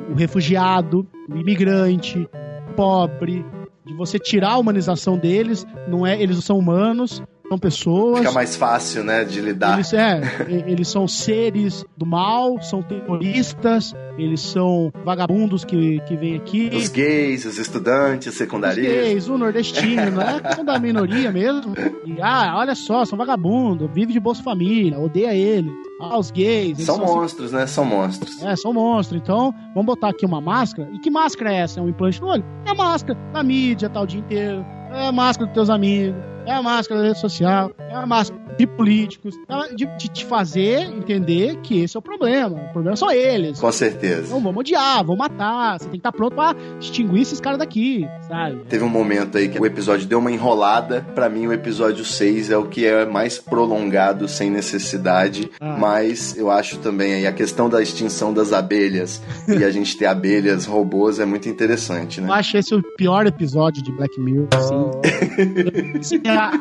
o, 0.08 0.12
o 0.12 0.14
refugiado, 0.14 1.04
o 1.28 1.36
imigrante, 1.36 2.20
o 2.68 2.72
pobre, 2.74 3.44
de 3.84 3.94
você 3.94 4.16
tirar 4.16 4.52
a 4.52 4.58
humanização 4.58 5.18
deles, 5.18 5.66
não 5.88 6.06
é, 6.06 6.22
eles 6.22 6.44
são 6.44 6.56
humanos, 6.56 7.20
são 7.50 7.58
pessoas. 7.58 8.18
Fica 8.20 8.30
mais 8.30 8.54
fácil, 8.54 9.02
né, 9.02 9.24
de 9.24 9.40
lidar. 9.40 9.74
Eles, 9.74 9.92
é, 9.92 10.20
eles 10.48 10.86
são 10.86 11.08
seres 11.08 11.84
do 11.96 12.06
mal, 12.06 12.62
são 12.62 12.80
terroristas, 12.80 13.92
eles 14.16 14.40
são 14.40 14.92
vagabundos 15.04 15.64
que, 15.64 15.98
que 16.06 16.16
vêm 16.16 16.36
aqui. 16.36 16.70
Os 16.72 16.88
gays, 16.88 17.44
os 17.44 17.58
estudantes, 17.58 18.28
Os 18.28 18.34
secundaristas. 18.38 18.92
gays, 18.94 19.28
o 19.28 19.36
nordestino, 19.36 20.20
é 20.22 20.40
questão 20.40 20.64
da 20.64 20.78
minoria 20.78 21.32
mesmo. 21.32 21.74
E, 22.06 22.22
ah, 22.22 22.54
olha 22.56 22.76
só, 22.76 23.04
são 23.04 23.18
vagabundos, 23.18 23.90
vive 23.92 24.12
de 24.12 24.20
Bolsa 24.20 24.44
Família, 24.44 24.96
odeia 25.00 25.34
ele. 25.34 25.70
Ah, 26.00 26.16
os 26.18 26.30
gays. 26.30 26.78
eles 26.78 26.84
São 26.84 27.02
assim- 27.02 27.04
monstros, 27.14 27.50
né? 27.52 27.66
São 27.66 27.84
monstros. 27.84 28.40
é, 28.44 28.54
são 28.54 28.72
monstros. 28.72 29.20
Então, 29.20 29.52
vamos 29.74 29.86
botar 29.86 30.10
aqui 30.10 30.24
uma 30.24 30.40
máscara. 30.40 30.88
E 30.94 31.00
que 31.00 31.10
máscara 31.10 31.52
é 31.52 31.56
essa? 31.62 31.80
É 31.80 31.82
um 31.82 31.88
implante 31.88 32.20
no 32.20 32.28
olho? 32.28 32.44
É 32.64 32.70
a 32.70 32.74
máscara 32.74 33.18
da 33.32 33.42
mídia, 33.42 33.90
tá 33.90 34.00
o 34.00 34.06
dia 34.06 34.20
inteiro. 34.20 34.64
É 34.92 35.08
a 35.08 35.12
máscara 35.12 35.46
dos 35.46 35.54
teus 35.54 35.68
amigos. 35.68 36.29
É 36.46 36.52
a 36.52 36.62
máscara 36.62 37.00
da 37.00 37.06
rede 37.08 37.20
social. 37.20 37.72
É 37.78 37.94
a 37.94 38.06
máscara 38.06 38.40
de 38.60 38.66
políticos. 38.66 39.34
É 39.48 39.74
De, 39.74 39.86
de 39.98 40.08
te 40.08 40.24
fazer 40.24 40.80
entender 40.94 41.56
que 41.62 41.80
esse 41.82 41.96
é 41.96 41.98
o 41.98 42.02
problema. 42.02 42.56
O 42.56 42.72
problema 42.72 42.96
são 42.96 43.10
eles. 43.10 43.58
Com 43.60 43.70
certeza. 43.72 44.26
Então, 44.28 44.40
vamos 44.40 44.60
odiar, 44.60 44.98
vamos 45.04 45.18
matar. 45.18 45.78
Você 45.78 45.84
tem 45.84 45.92
que 45.92 45.96
estar 45.98 46.12
pronto 46.12 46.34
pra 46.34 46.54
extinguir 46.80 47.22
esses 47.22 47.40
caras 47.40 47.58
daqui, 47.58 48.06
sabe? 48.28 48.60
Teve 48.68 48.84
um 48.84 48.88
momento 48.88 49.38
aí 49.38 49.48
que 49.48 49.60
o 49.60 49.66
episódio 49.66 50.06
deu 50.06 50.18
uma 50.18 50.30
enrolada. 50.30 51.06
Pra 51.14 51.28
mim, 51.28 51.46
o 51.46 51.52
episódio 51.52 52.04
6 52.04 52.50
é 52.50 52.56
o 52.56 52.64
que 52.66 52.84
é 52.86 53.04
mais 53.04 53.38
prolongado, 53.38 54.28
sem 54.28 54.50
necessidade. 54.50 55.50
Ah. 55.60 55.76
Mas 55.78 56.36
eu 56.36 56.50
acho 56.50 56.78
também 56.78 57.14
aí 57.14 57.26
a 57.26 57.32
questão 57.32 57.68
da 57.68 57.82
extinção 57.82 58.32
das 58.32 58.52
abelhas 58.52 59.22
e 59.48 59.64
a 59.64 59.70
gente 59.70 59.96
ter 59.96 60.06
abelhas 60.06 60.66
robôs 60.66 61.18
é 61.18 61.24
muito 61.24 61.48
interessante, 61.48 62.18
Eu 62.20 62.26
né? 62.26 62.32
acho 62.34 62.56
esse 62.56 62.74
o 62.74 62.82
pior 62.96 63.26
episódio 63.26 63.82
de 63.82 63.90
Black 63.92 64.18
Mirror, 64.20 64.48
sim. 64.60 66.02
Se 66.02 66.20
a- 66.26 66.52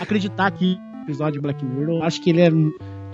acreditar 0.00 0.50
que 0.50 0.76
episódio 1.08 1.34
de 1.34 1.40
Black 1.40 1.64
Mirror, 1.64 1.96
eu 1.98 2.02
acho 2.02 2.20
que 2.20 2.30
ele 2.30 2.42
é. 2.42 2.50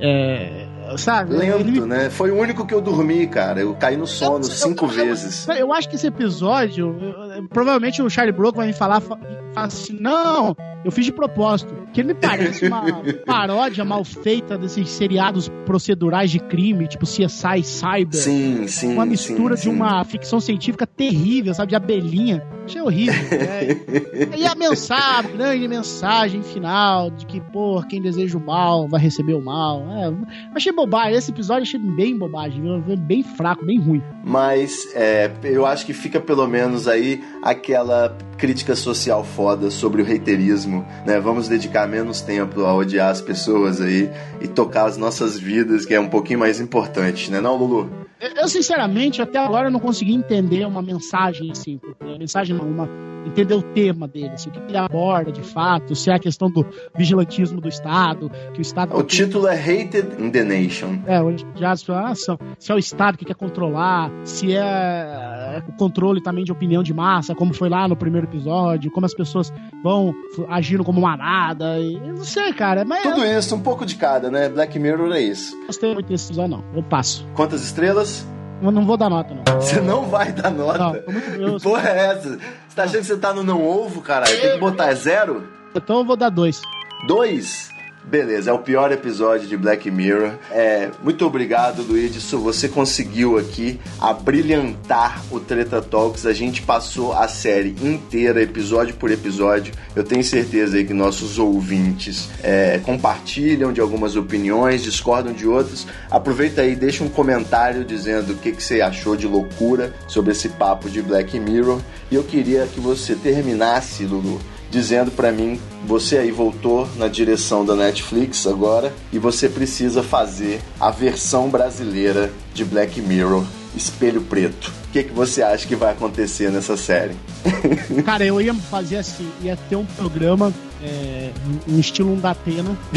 é, 0.00 0.66
sabe? 0.98 1.30
me 1.32 1.38
Lento, 1.38 1.86
né? 1.86 2.10
Foi 2.10 2.30
o 2.30 2.36
único 2.38 2.66
que 2.66 2.74
eu 2.74 2.80
dormi, 2.80 3.26
cara. 3.26 3.60
Eu 3.60 3.74
caí 3.74 3.96
no 3.96 4.06
sono 4.06 4.32
Eu- 4.32 4.38
eu- 4.38 4.42
cinco 4.44 4.84
eu- 4.86 4.88
vezes. 4.88 5.46
Eu 5.48 5.72
acho 5.72 5.88
que 5.88 5.94
esse 5.96 6.06
episódio, 6.08 6.96
eu- 7.00 7.32
eu- 7.42 7.48
provavelmente 7.48 8.02
o 8.02 8.10
Charlie 8.10 8.36
Brook 8.36 8.56
vai 8.56 8.66
me 8.66 8.72
falar, 8.72 9.00
fa- 9.00 9.18
falar 9.54 9.66
assim, 9.66 9.96
não, 10.00 10.56
eu 10.84 10.90
fiz 10.90 11.04
de 11.04 11.12
propósito. 11.12 11.74
Que 11.94 12.00
ele 12.00 12.08
me 12.08 12.14
parece 12.14 12.66
uma 12.66 12.82
paródia 13.24 13.84
mal 13.84 14.04
feita 14.04 14.58
desses 14.58 14.90
seriados 14.90 15.48
procedurais 15.64 16.28
de 16.28 16.40
crime, 16.40 16.88
tipo 16.88 17.06
CSI 17.06 17.62
Cyber. 17.62 18.20
Sim, 18.20 18.66
sim. 18.66 18.92
uma 18.92 19.06
mistura 19.06 19.56
sim, 19.56 19.70
de 19.70 19.70
sim. 19.70 19.80
uma 19.80 20.04
ficção 20.04 20.40
científica 20.40 20.88
terrível, 20.88 21.54
sabe? 21.54 21.70
De 21.70 21.76
abelhinha. 21.76 22.44
Achei 22.64 22.82
horrível. 22.82 23.14
né? 23.14 24.34
E 24.36 24.46
a 24.46 24.54
mensagem, 24.54 25.32
a 25.32 25.36
grande 25.36 25.68
mensagem 25.68 26.42
final 26.42 27.10
de 27.10 27.26
que, 27.26 27.40
pô, 27.40 27.82
quem 27.88 28.02
deseja 28.02 28.36
o 28.36 28.40
mal 28.40 28.88
vai 28.88 29.00
receber 29.00 29.34
o 29.34 29.40
mal. 29.40 29.82
É, 29.92 30.12
achei 30.54 30.72
bobagem. 30.72 31.14
Esse 31.14 31.30
episódio 31.30 31.62
achei 31.62 31.78
bem 31.78 32.18
bobagem, 32.18 32.62
bem 32.98 33.22
fraco, 33.22 33.64
bem 33.64 33.78
ruim. 33.78 34.02
Mas 34.24 34.88
é, 34.94 35.30
eu 35.44 35.64
acho 35.64 35.86
que 35.86 35.92
fica 35.92 36.20
pelo 36.20 36.46
menos 36.48 36.88
aí 36.88 37.22
aquela 37.42 38.16
crítica 38.36 38.74
social 38.74 39.22
foda 39.24 39.70
sobre 39.70 40.02
o 40.02 40.04
reiterismo, 40.04 40.84
né? 41.06 41.20
Vamos 41.20 41.48
dedicar 41.48 41.83
menos 41.86 42.20
tempo 42.20 42.64
a 42.64 42.74
odiar 42.74 43.10
as 43.10 43.20
pessoas 43.20 43.80
aí 43.80 44.10
e 44.40 44.48
tocar 44.48 44.86
as 44.86 44.96
nossas 44.96 45.38
vidas, 45.38 45.84
que 45.84 45.94
é 45.94 46.00
um 46.00 46.08
pouquinho 46.08 46.38
mais 46.38 46.60
importante, 46.60 47.30
né, 47.30 47.40
não, 47.40 47.56
Lulu? 47.56 47.90
Eu, 48.36 48.48
sinceramente, 48.48 49.20
até 49.22 49.38
agora 49.38 49.70
não 49.70 49.80
consegui 49.80 50.14
entender 50.14 50.66
uma 50.66 50.82
mensagem 50.82 51.50
assim. 51.50 51.80
A 52.00 52.18
mensagem 52.18 52.56
não, 52.56 52.64
uma. 52.66 52.88
Entender 53.26 53.54
o 53.54 53.62
tema 53.62 54.06
dele, 54.06 54.28
assim, 54.34 54.50
o 54.50 54.52
que 54.52 54.58
ele 54.68 54.76
aborda 54.76 55.32
de 55.32 55.40
fato, 55.40 55.96
se 55.96 56.10
é 56.10 56.14
a 56.14 56.18
questão 56.18 56.50
do 56.50 56.66
vigilantismo 56.94 57.58
do 57.58 57.68
Estado, 57.68 58.30
que 58.52 58.58
o 58.58 58.62
Estado. 58.62 58.94
O 58.94 59.02
título 59.02 59.46
é 59.48 59.54
Hated 59.58 60.22
in 60.22 60.30
the 60.30 60.44
Nation. 60.44 60.98
É, 61.06 61.22
hoje 61.22 61.42
já 61.54 61.70
pessoas, 61.70 61.98
ah, 61.98 62.14
são- 62.14 62.38
se 62.58 62.70
é 62.70 62.74
o 62.74 62.78
Estado 62.78 63.16
que 63.16 63.24
quer 63.24 63.34
controlar, 63.34 64.10
se 64.24 64.54
é 64.54 65.62
o 65.66 65.72
controle 65.72 66.22
também 66.22 66.44
de 66.44 66.52
opinião 66.52 66.82
de 66.82 66.92
massa, 66.92 67.34
como 67.34 67.54
foi 67.54 67.70
lá 67.70 67.88
no 67.88 67.96
primeiro 67.96 68.26
episódio, 68.26 68.90
como 68.90 69.06
as 69.06 69.14
pessoas 69.14 69.50
vão 69.82 70.14
agindo 70.50 70.84
como 70.84 71.00
manada. 71.00 71.78
E, 71.80 71.98
não 71.98 72.24
sei, 72.24 72.52
cara, 72.52 72.84
mas 72.84 73.02
Tudo 73.04 73.24
eu 73.24 73.38
isso, 73.38 73.54
um 73.54 73.60
pouco 73.60 73.86
de 73.86 73.96
cada, 73.96 74.30
né? 74.30 74.50
Black 74.50 74.78
Mirror 74.78 75.10
é 75.14 75.22
isso. 75.22 75.56
não 75.56 75.66
gostei 75.68 75.94
muito 75.94 76.08
desse 76.08 76.26
episódio, 76.26 76.58
não. 76.58 76.64
Eu 76.74 76.82
passo. 76.82 77.26
Quantas 77.34 77.64
estrelas? 77.64 78.13
Eu 78.62 78.70
não 78.70 78.86
vou 78.86 78.96
dar 78.96 79.10
nota, 79.10 79.34
não. 79.34 79.60
Você 79.60 79.80
não 79.80 80.04
vai 80.06 80.32
dar 80.32 80.50
nota. 80.50 81.04
Não, 81.38 81.56
Que 81.58 81.62
porra 81.62 81.88
é 81.90 82.06
essa? 82.06 82.30
Você 82.30 82.76
tá 82.76 82.84
achando 82.84 83.00
que 83.00 83.06
você 83.06 83.16
tá 83.16 83.32
no 83.34 83.42
não 83.42 83.62
ovo, 83.62 84.00
caralho? 84.00 84.40
Tem 84.40 84.52
que 84.52 84.58
botar 84.58 84.90
é 84.90 84.94
zero? 84.94 85.46
Então 85.74 85.98
eu 85.98 86.04
vou 86.04 86.16
dar 86.16 86.30
dois. 86.30 86.62
Dois? 87.06 87.73
Beleza, 88.06 88.50
é 88.50 88.52
o 88.52 88.58
pior 88.58 88.92
episódio 88.92 89.48
de 89.48 89.56
Black 89.56 89.90
Mirror. 89.90 90.32
É, 90.50 90.90
muito 91.02 91.24
obrigado, 91.24 91.82
Luidson. 91.82 92.38
Você 92.40 92.68
conseguiu 92.68 93.38
aqui 93.38 93.80
abrilhantar 93.98 95.24
o 95.30 95.40
Treta 95.40 95.80
Talks. 95.80 96.26
A 96.26 96.32
gente 96.34 96.60
passou 96.60 97.14
a 97.14 97.26
série 97.28 97.74
inteira, 97.82 98.42
episódio 98.42 98.94
por 98.94 99.10
episódio. 99.10 99.72
Eu 99.96 100.04
tenho 100.04 100.22
certeza 100.22 100.76
aí 100.76 100.84
que 100.84 100.92
nossos 100.92 101.38
ouvintes 101.38 102.28
é, 102.42 102.78
compartilham 102.84 103.72
de 103.72 103.80
algumas 103.80 104.16
opiniões, 104.16 104.82
discordam 104.82 105.32
de 105.32 105.48
outras. 105.48 105.86
Aproveita 106.10 106.60
aí, 106.60 106.76
deixa 106.76 107.02
um 107.02 107.08
comentário 107.08 107.86
dizendo 107.86 108.34
o 108.34 108.36
que, 108.36 108.52
que 108.52 108.62
você 108.62 108.82
achou 108.82 109.16
de 109.16 109.26
loucura 109.26 109.94
sobre 110.06 110.32
esse 110.32 110.50
papo 110.50 110.90
de 110.90 111.00
Black 111.00 111.40
Mirror. 111.40 111.80
E 112.10 112.16
eu 112.16 112.22
queria 112.22 112.66
que 112.66 112.80
você 112.80 113.14
terminasse, 113.14 114.04
Lulu, 114.04 114.38
dizendo 114.74 115.12
pra 115.12 115.30
mim, 115.30 115.60
você 115.86 116.18
aí 116.18 116.32
voltou 116.32 116.88
na 116.96 117.06
direção 117.06 117.64
da 117.64 117.76
Netflix 117.76 118.44
agora 118.44 118.92
e 119.12 119.20
você 119.20 119.48
precisa 119.48 120.02
fazer 120.02 120.60
a 120.80 120.90
versão 120.90 121.48
brasileira 121.48 122.32
de 122.52 122.64
Black 122.64 123.00
Mirror 123.00 123.44
Espelho 123.76 124.22
Preto. 124.22 124.83
O 124.94 124.96
que, 124.96 125.02
que 125.02 125.12
você 125.12 125.42
acha 125.42 125.66
que 125.66 125.74
vai 125.74 125.90
acontecer 125.90 126.52
nessa 126.52 126.76
série? 126.76 127.16
Cara, 128.06 128.24
eu 128.24 128.40
ia 128.40 128.54
fazer 128.54 128.98
assim, 128.98 129.28
ia 129.42 129.56
ter 129.56 129.74
um 129.74 129.84
programa 129.84 130.52
é, 130.80 131.32
um 131.66 131.80
estilo 131.80 132.12
um 132.12 132.20
da 132.20 132.30
Atena. 132.30 132.78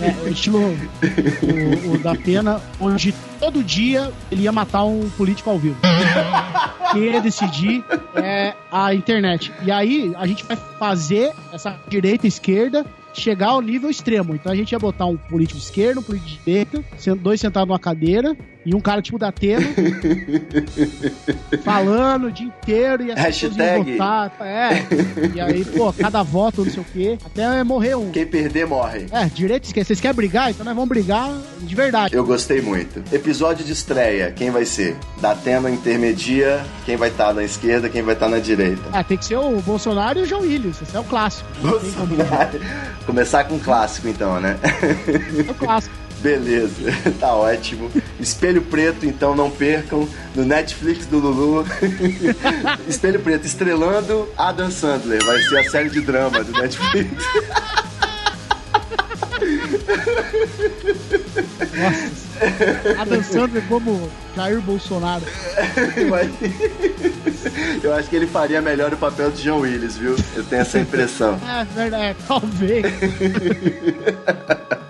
é, 0.00 0.28
é 0.28 0.30
estilo 0.30 0.60
o, 0.60 1.94
o 1.94 1.98
da 1.98 2.12
Atena, 2.12 2.60
onde 2.78 3.12
todo 3.40 3.64
dia 3.64 4.12
ele 4.30 4.42
ia 4.42 4.52
matar 4.52 4.84
um 4.84 5.10
político 5.10 5.50
ao 5.50 5.58
vivo. 5.58 5.76
Quem 6.92 7.02
ia 7.02 7.20
decidir 7.20 7.84
é 8.14 8.54
a 8.70 8.94
internet. 8.94 9.52
E 9.64 9.72
aí 9.72 10.12
a 10.16 10.28
gente 10.28 10.44
vai 10.44 10.56
fazer 10.78 11.32
essa 11.52 11.76
direita 11.88 12.24
e 12.24 12.28
esquerda 12.28 12.86
chegar 13.12 13.48
ao 13.48 13.60
nível 13.60 13.90
extremo. 13.90 14.32
Então 14.32 14.52
a 14.52 14.54
gente 14.54 14.70
ia 14.70 14.78
botar 14.78 15.06
um 15.06 15.16
político 15.16 15.58
esquerdo, 15.58 15.98
um 15.98 16.02
político 16.04 16.30
de 16.30 16.38
direita, 16.38 16.84
dois 17.20 17.40
sentados 17.40 17.68
numa 17.68 17.80
cadeira 17.80 18.36
e 18.64 18.74
um 18.74 18.80
cara 18.80 19.00
tipo 19.00 19.18
da 19.18 19.28
Atena 19.28 19.66
falando 21.64 22.26
o 22.26 22.32
dia 22.32 22.46
inteiro 22.46 23.04
e 23.04 23.12
as 23.12 23.18
Hashtag. 23.18 23.92
votar. 23.92 24.32
É. 24.40 24.86
E 25.34 25.40
aí, 25.40 25.64
pô, 25.64 25.92
cada 25.92 26.22
voto, 26.22 26.64
não 26.64 26.70
sei 26.70 26.82
o 26.82 26.86
quê, 26.92 27.18
até 27.24 27.62
morrer 27.64 27.94
um. 27.94 28.10
Quem 28.10 28.26
perder 28.26 28.66
morre. 28.66 29.06
É, 29.10 29.24
direito 29.26 29.64
esquece. 29.64 29.88
Vocês 29.88 30.00
querem 30.00 30.16
brigar? 30.16 30.50
Então 30.50 30.64
nós 30.64 30.74
vamos 30.74 30.88
brigar 30.88 31.30
de 31.60 31.74
verdade. 31.74 32.14
Eu 32.14 32.24
gostei 32.24 32.60
muito. 32.60 33.02
Episódio 33.14 33.64
de 33.64 33.72
estreia, 33.72 34.30
quem 34.30 34.50
vai 34.50 34.64
ser? 34.64 34.96
Da 35.20 35.32
Atena 35.32 35.70
intermedia, 35.70 36.62
quem 36.84 36.96
vai 36.96 37.08
estar 37.08 37.32
na 37.32 37.42
esquerda, 37.42 37.88
quem 37.88 38.02
vai 38.02 38.14
estar 38.14 38.28
na 38.28 38.38
direita. 38.38 38.82
É, 38.92 39.02
tem 39.02 39.16
que 39.16 39.24
ser 39.24 39.36
o 39.36 39.60
Bolsonaro 39.60 40.18
e 40.18 40.22
o 40.22 40.26
João 40.26 40.42
Willis. 40.42 40.80
Esse 40.82 40.96
é 40.96 41.00
o 41.00 41.04
clássico. 41.04 41.48
Bolsonaro. 41.62 42.60
Começar 43.06 43.44
com 43.44 43.58
clássico 43.58 44.08
então, 44.08 44.38
né? 44.40 44.58
É 45.46 45.50
o 45.50 45.54
clássico. 45.54 45.94
Beleza, 46.20 46.92
tá 47.18 47.34
ótimo. 47.34 47.90
Espelho 48.18 48.60
Preto, 48.62 49.06
então 49.06 49.34
não 49.34 49.50
percam, 49.50 50.06
no 50.34 50.44
Netflix 50.44 51.06
do 51.06 51.18
Lulu. 51.18 51.66
Espelho 52.86 53.20
Preto, 53.20 53.46
estrelando 53.46 54.28
Adam 54.36 54.70
Sandler. 54.70 55.24
Vai 55.24 55.40
ser 55.40 55.58
a 55.58 55.70
série 55.70 55.88
de 55.88 56.00
drama 56.02 56.44
do 56.44 56.52
Netflix. 56.52 57.10
Nossa. 61.76 63.00
Adam 63.00 63.22
Sandler 63.22 63.62
como 63.66 64.10
Jair 64.36 64.60
Bolsonaro. 64.60 65.24
Eu 67.82 67.94
acho 67.94 68.08
que 68.10 68.16
ele 68.16 68.26
faria 68.26 68.60
melhor 68.60 68.92
o 68.92 68.96
papel 68.96 69.30
de 69.30 69.42
John 69.42 69.60
Willis, 69.60 69.96
viu? 69.96 70.16
Eu 70.34 70.44
tenho 70.44 70.62
essa 70.62 70.78
impressão. 70.78 71.38
É 71.48 71.64
verdade, 71.64 72.18
talvez. 72.26 72.84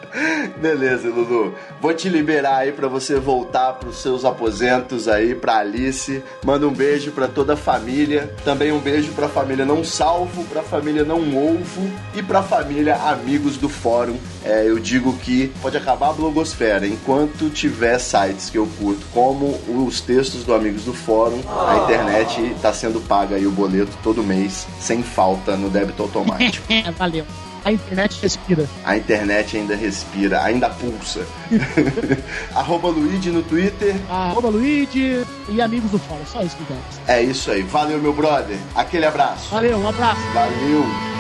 Beleza, 0.61 1.09
Lulu. 1.09 1.55
Vou 1.81 1.95
te 1.95 2.09
liberar 2.09 2.59
aí 2.59 2.73
pra 2.73 2.87
você 2.87 3.19
voltar 3.19 3.73
pros 3.75 3.97
seus 3.97 4.25
aposentos 4.25 5.09
aí, 5.09 5.35
pra 5.35 5.59
Alice. 5.59 6.23
Manda 6.45 6.69
um 6.69 6.73
beijo 6.73 7.13
pra 7.13 7.27
toda 7.27 7.55
a 7.55 7.57
família. 7.57 8.35
Também 8.45 8.71
um 8.71 8.79
beijo 8.79 9.13
pra 9.13 9.29
família 9.29 9.65
Não 9.65 9.83
Salvo, 9.83 10.45
pra 10.45 10.63
família 10.63 11.03
Não 11.03 11.21
Ovo 11.37 11.91
e 12.15 12.23
pra 12.23 12.43
família 12.43 12.97
Amigos 12.97 13.57
do 13.57 13.69
Fórum. 13.69 14.17
É, 14.45 14.69
eu 14.69 14.79
digo 14.79 15.17
que 15.19 15.49
pode 15.63 15.77
acabar 15.77 16.11
a 16.11 16.13
blogosfera 16.13 16.87
enquanto 16.87 17.49
tiver 17.49 17.99
sites 17.99 18.51
que 18.51 18.59
eu 18.59 18.69
curto, 18.79 19.07
como 19.13 19.59
os 19.87 20.01
textos 20.01 20.45
do 20.45 20.53
Amigos 20.53 20.85
do 20.85 20.93
Fórum. 20.93 21.41
A 21.49 21.85
internet 21.85 22.55
tá 22.61 22.73
sendo 22.73 23.01
paga 23.01 23.37
aí 23.37 23.47
o 23.47 23.51
boleto 23.51 23.97
todo 24.03 24.23
mês, 24.23 24.67
sem 24.79 25.03
falta 25.03 25.57
no 25.57 25.71
débito 25.71 26.03
automático. 26.03 26.67
Valeu. 26.99 27.25
A 27.65 27.73
internet 27.73 28.19
respira. 28.23 28.67
A 28.85 28.97
internet 28.97 29.57
ainda 29.57 29.77
respira, 29.77 30.43
ainda 30.43 30.71
pulsa. 30.71 31.27
Arroba 32.55 32.89
Luigi 32.89 33.31
no 33.31 33.43
Twitter. 33.43 33.95
Arroba 34.09 34.49
Luigi 34.49 35.25
e 35.49 35.61
amigos 35.61 35.91
do 35.91 35.99
fórum. 35.99 36.25
Só 36.27 36.43
isso 36.43 36.57
que 36.57 36.65
tem. 36.65 36.77
É 37.07 37.23
isso 37.23 37.51
aí. 37.51 37.63
Valeu, 37.63 38.01
meu 38.01 38.13
brother. 38.13 38.57
Aquele 38.75 39.07
abraço. 39.07 39.51
Valeu, 39.51 39.79
um 39.79 39.89
abraço. 39.89 40.21
Valeu. 40.33 41.20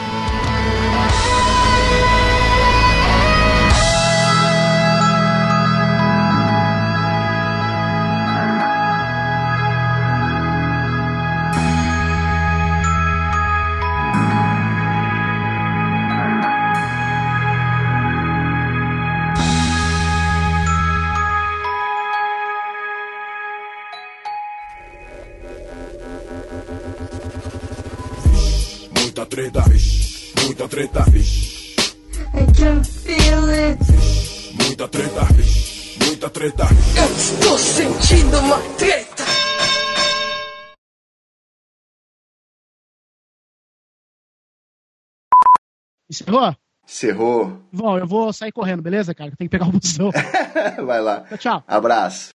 Encerrou? 46.11 46.57
Cerrou. 46.85 47.63
Bom, 47.73 47.97
eu 47.97 48.07
vou 48.07 48.33
sair 48.33 48.51
correndo, 48.51 48.83
beleza, 48.83 49.15
cara? 49.15 49.31
Tem 49.39 49.47
que 49.47 49.51
pegar 49.51 49.69
o 49.69 49.73
busão. 49.73 50.11
Vai 50.85 51.01
lá. 51.01 51.25
Tchau. 51.39 51.63
Abraço. 51.69 52.31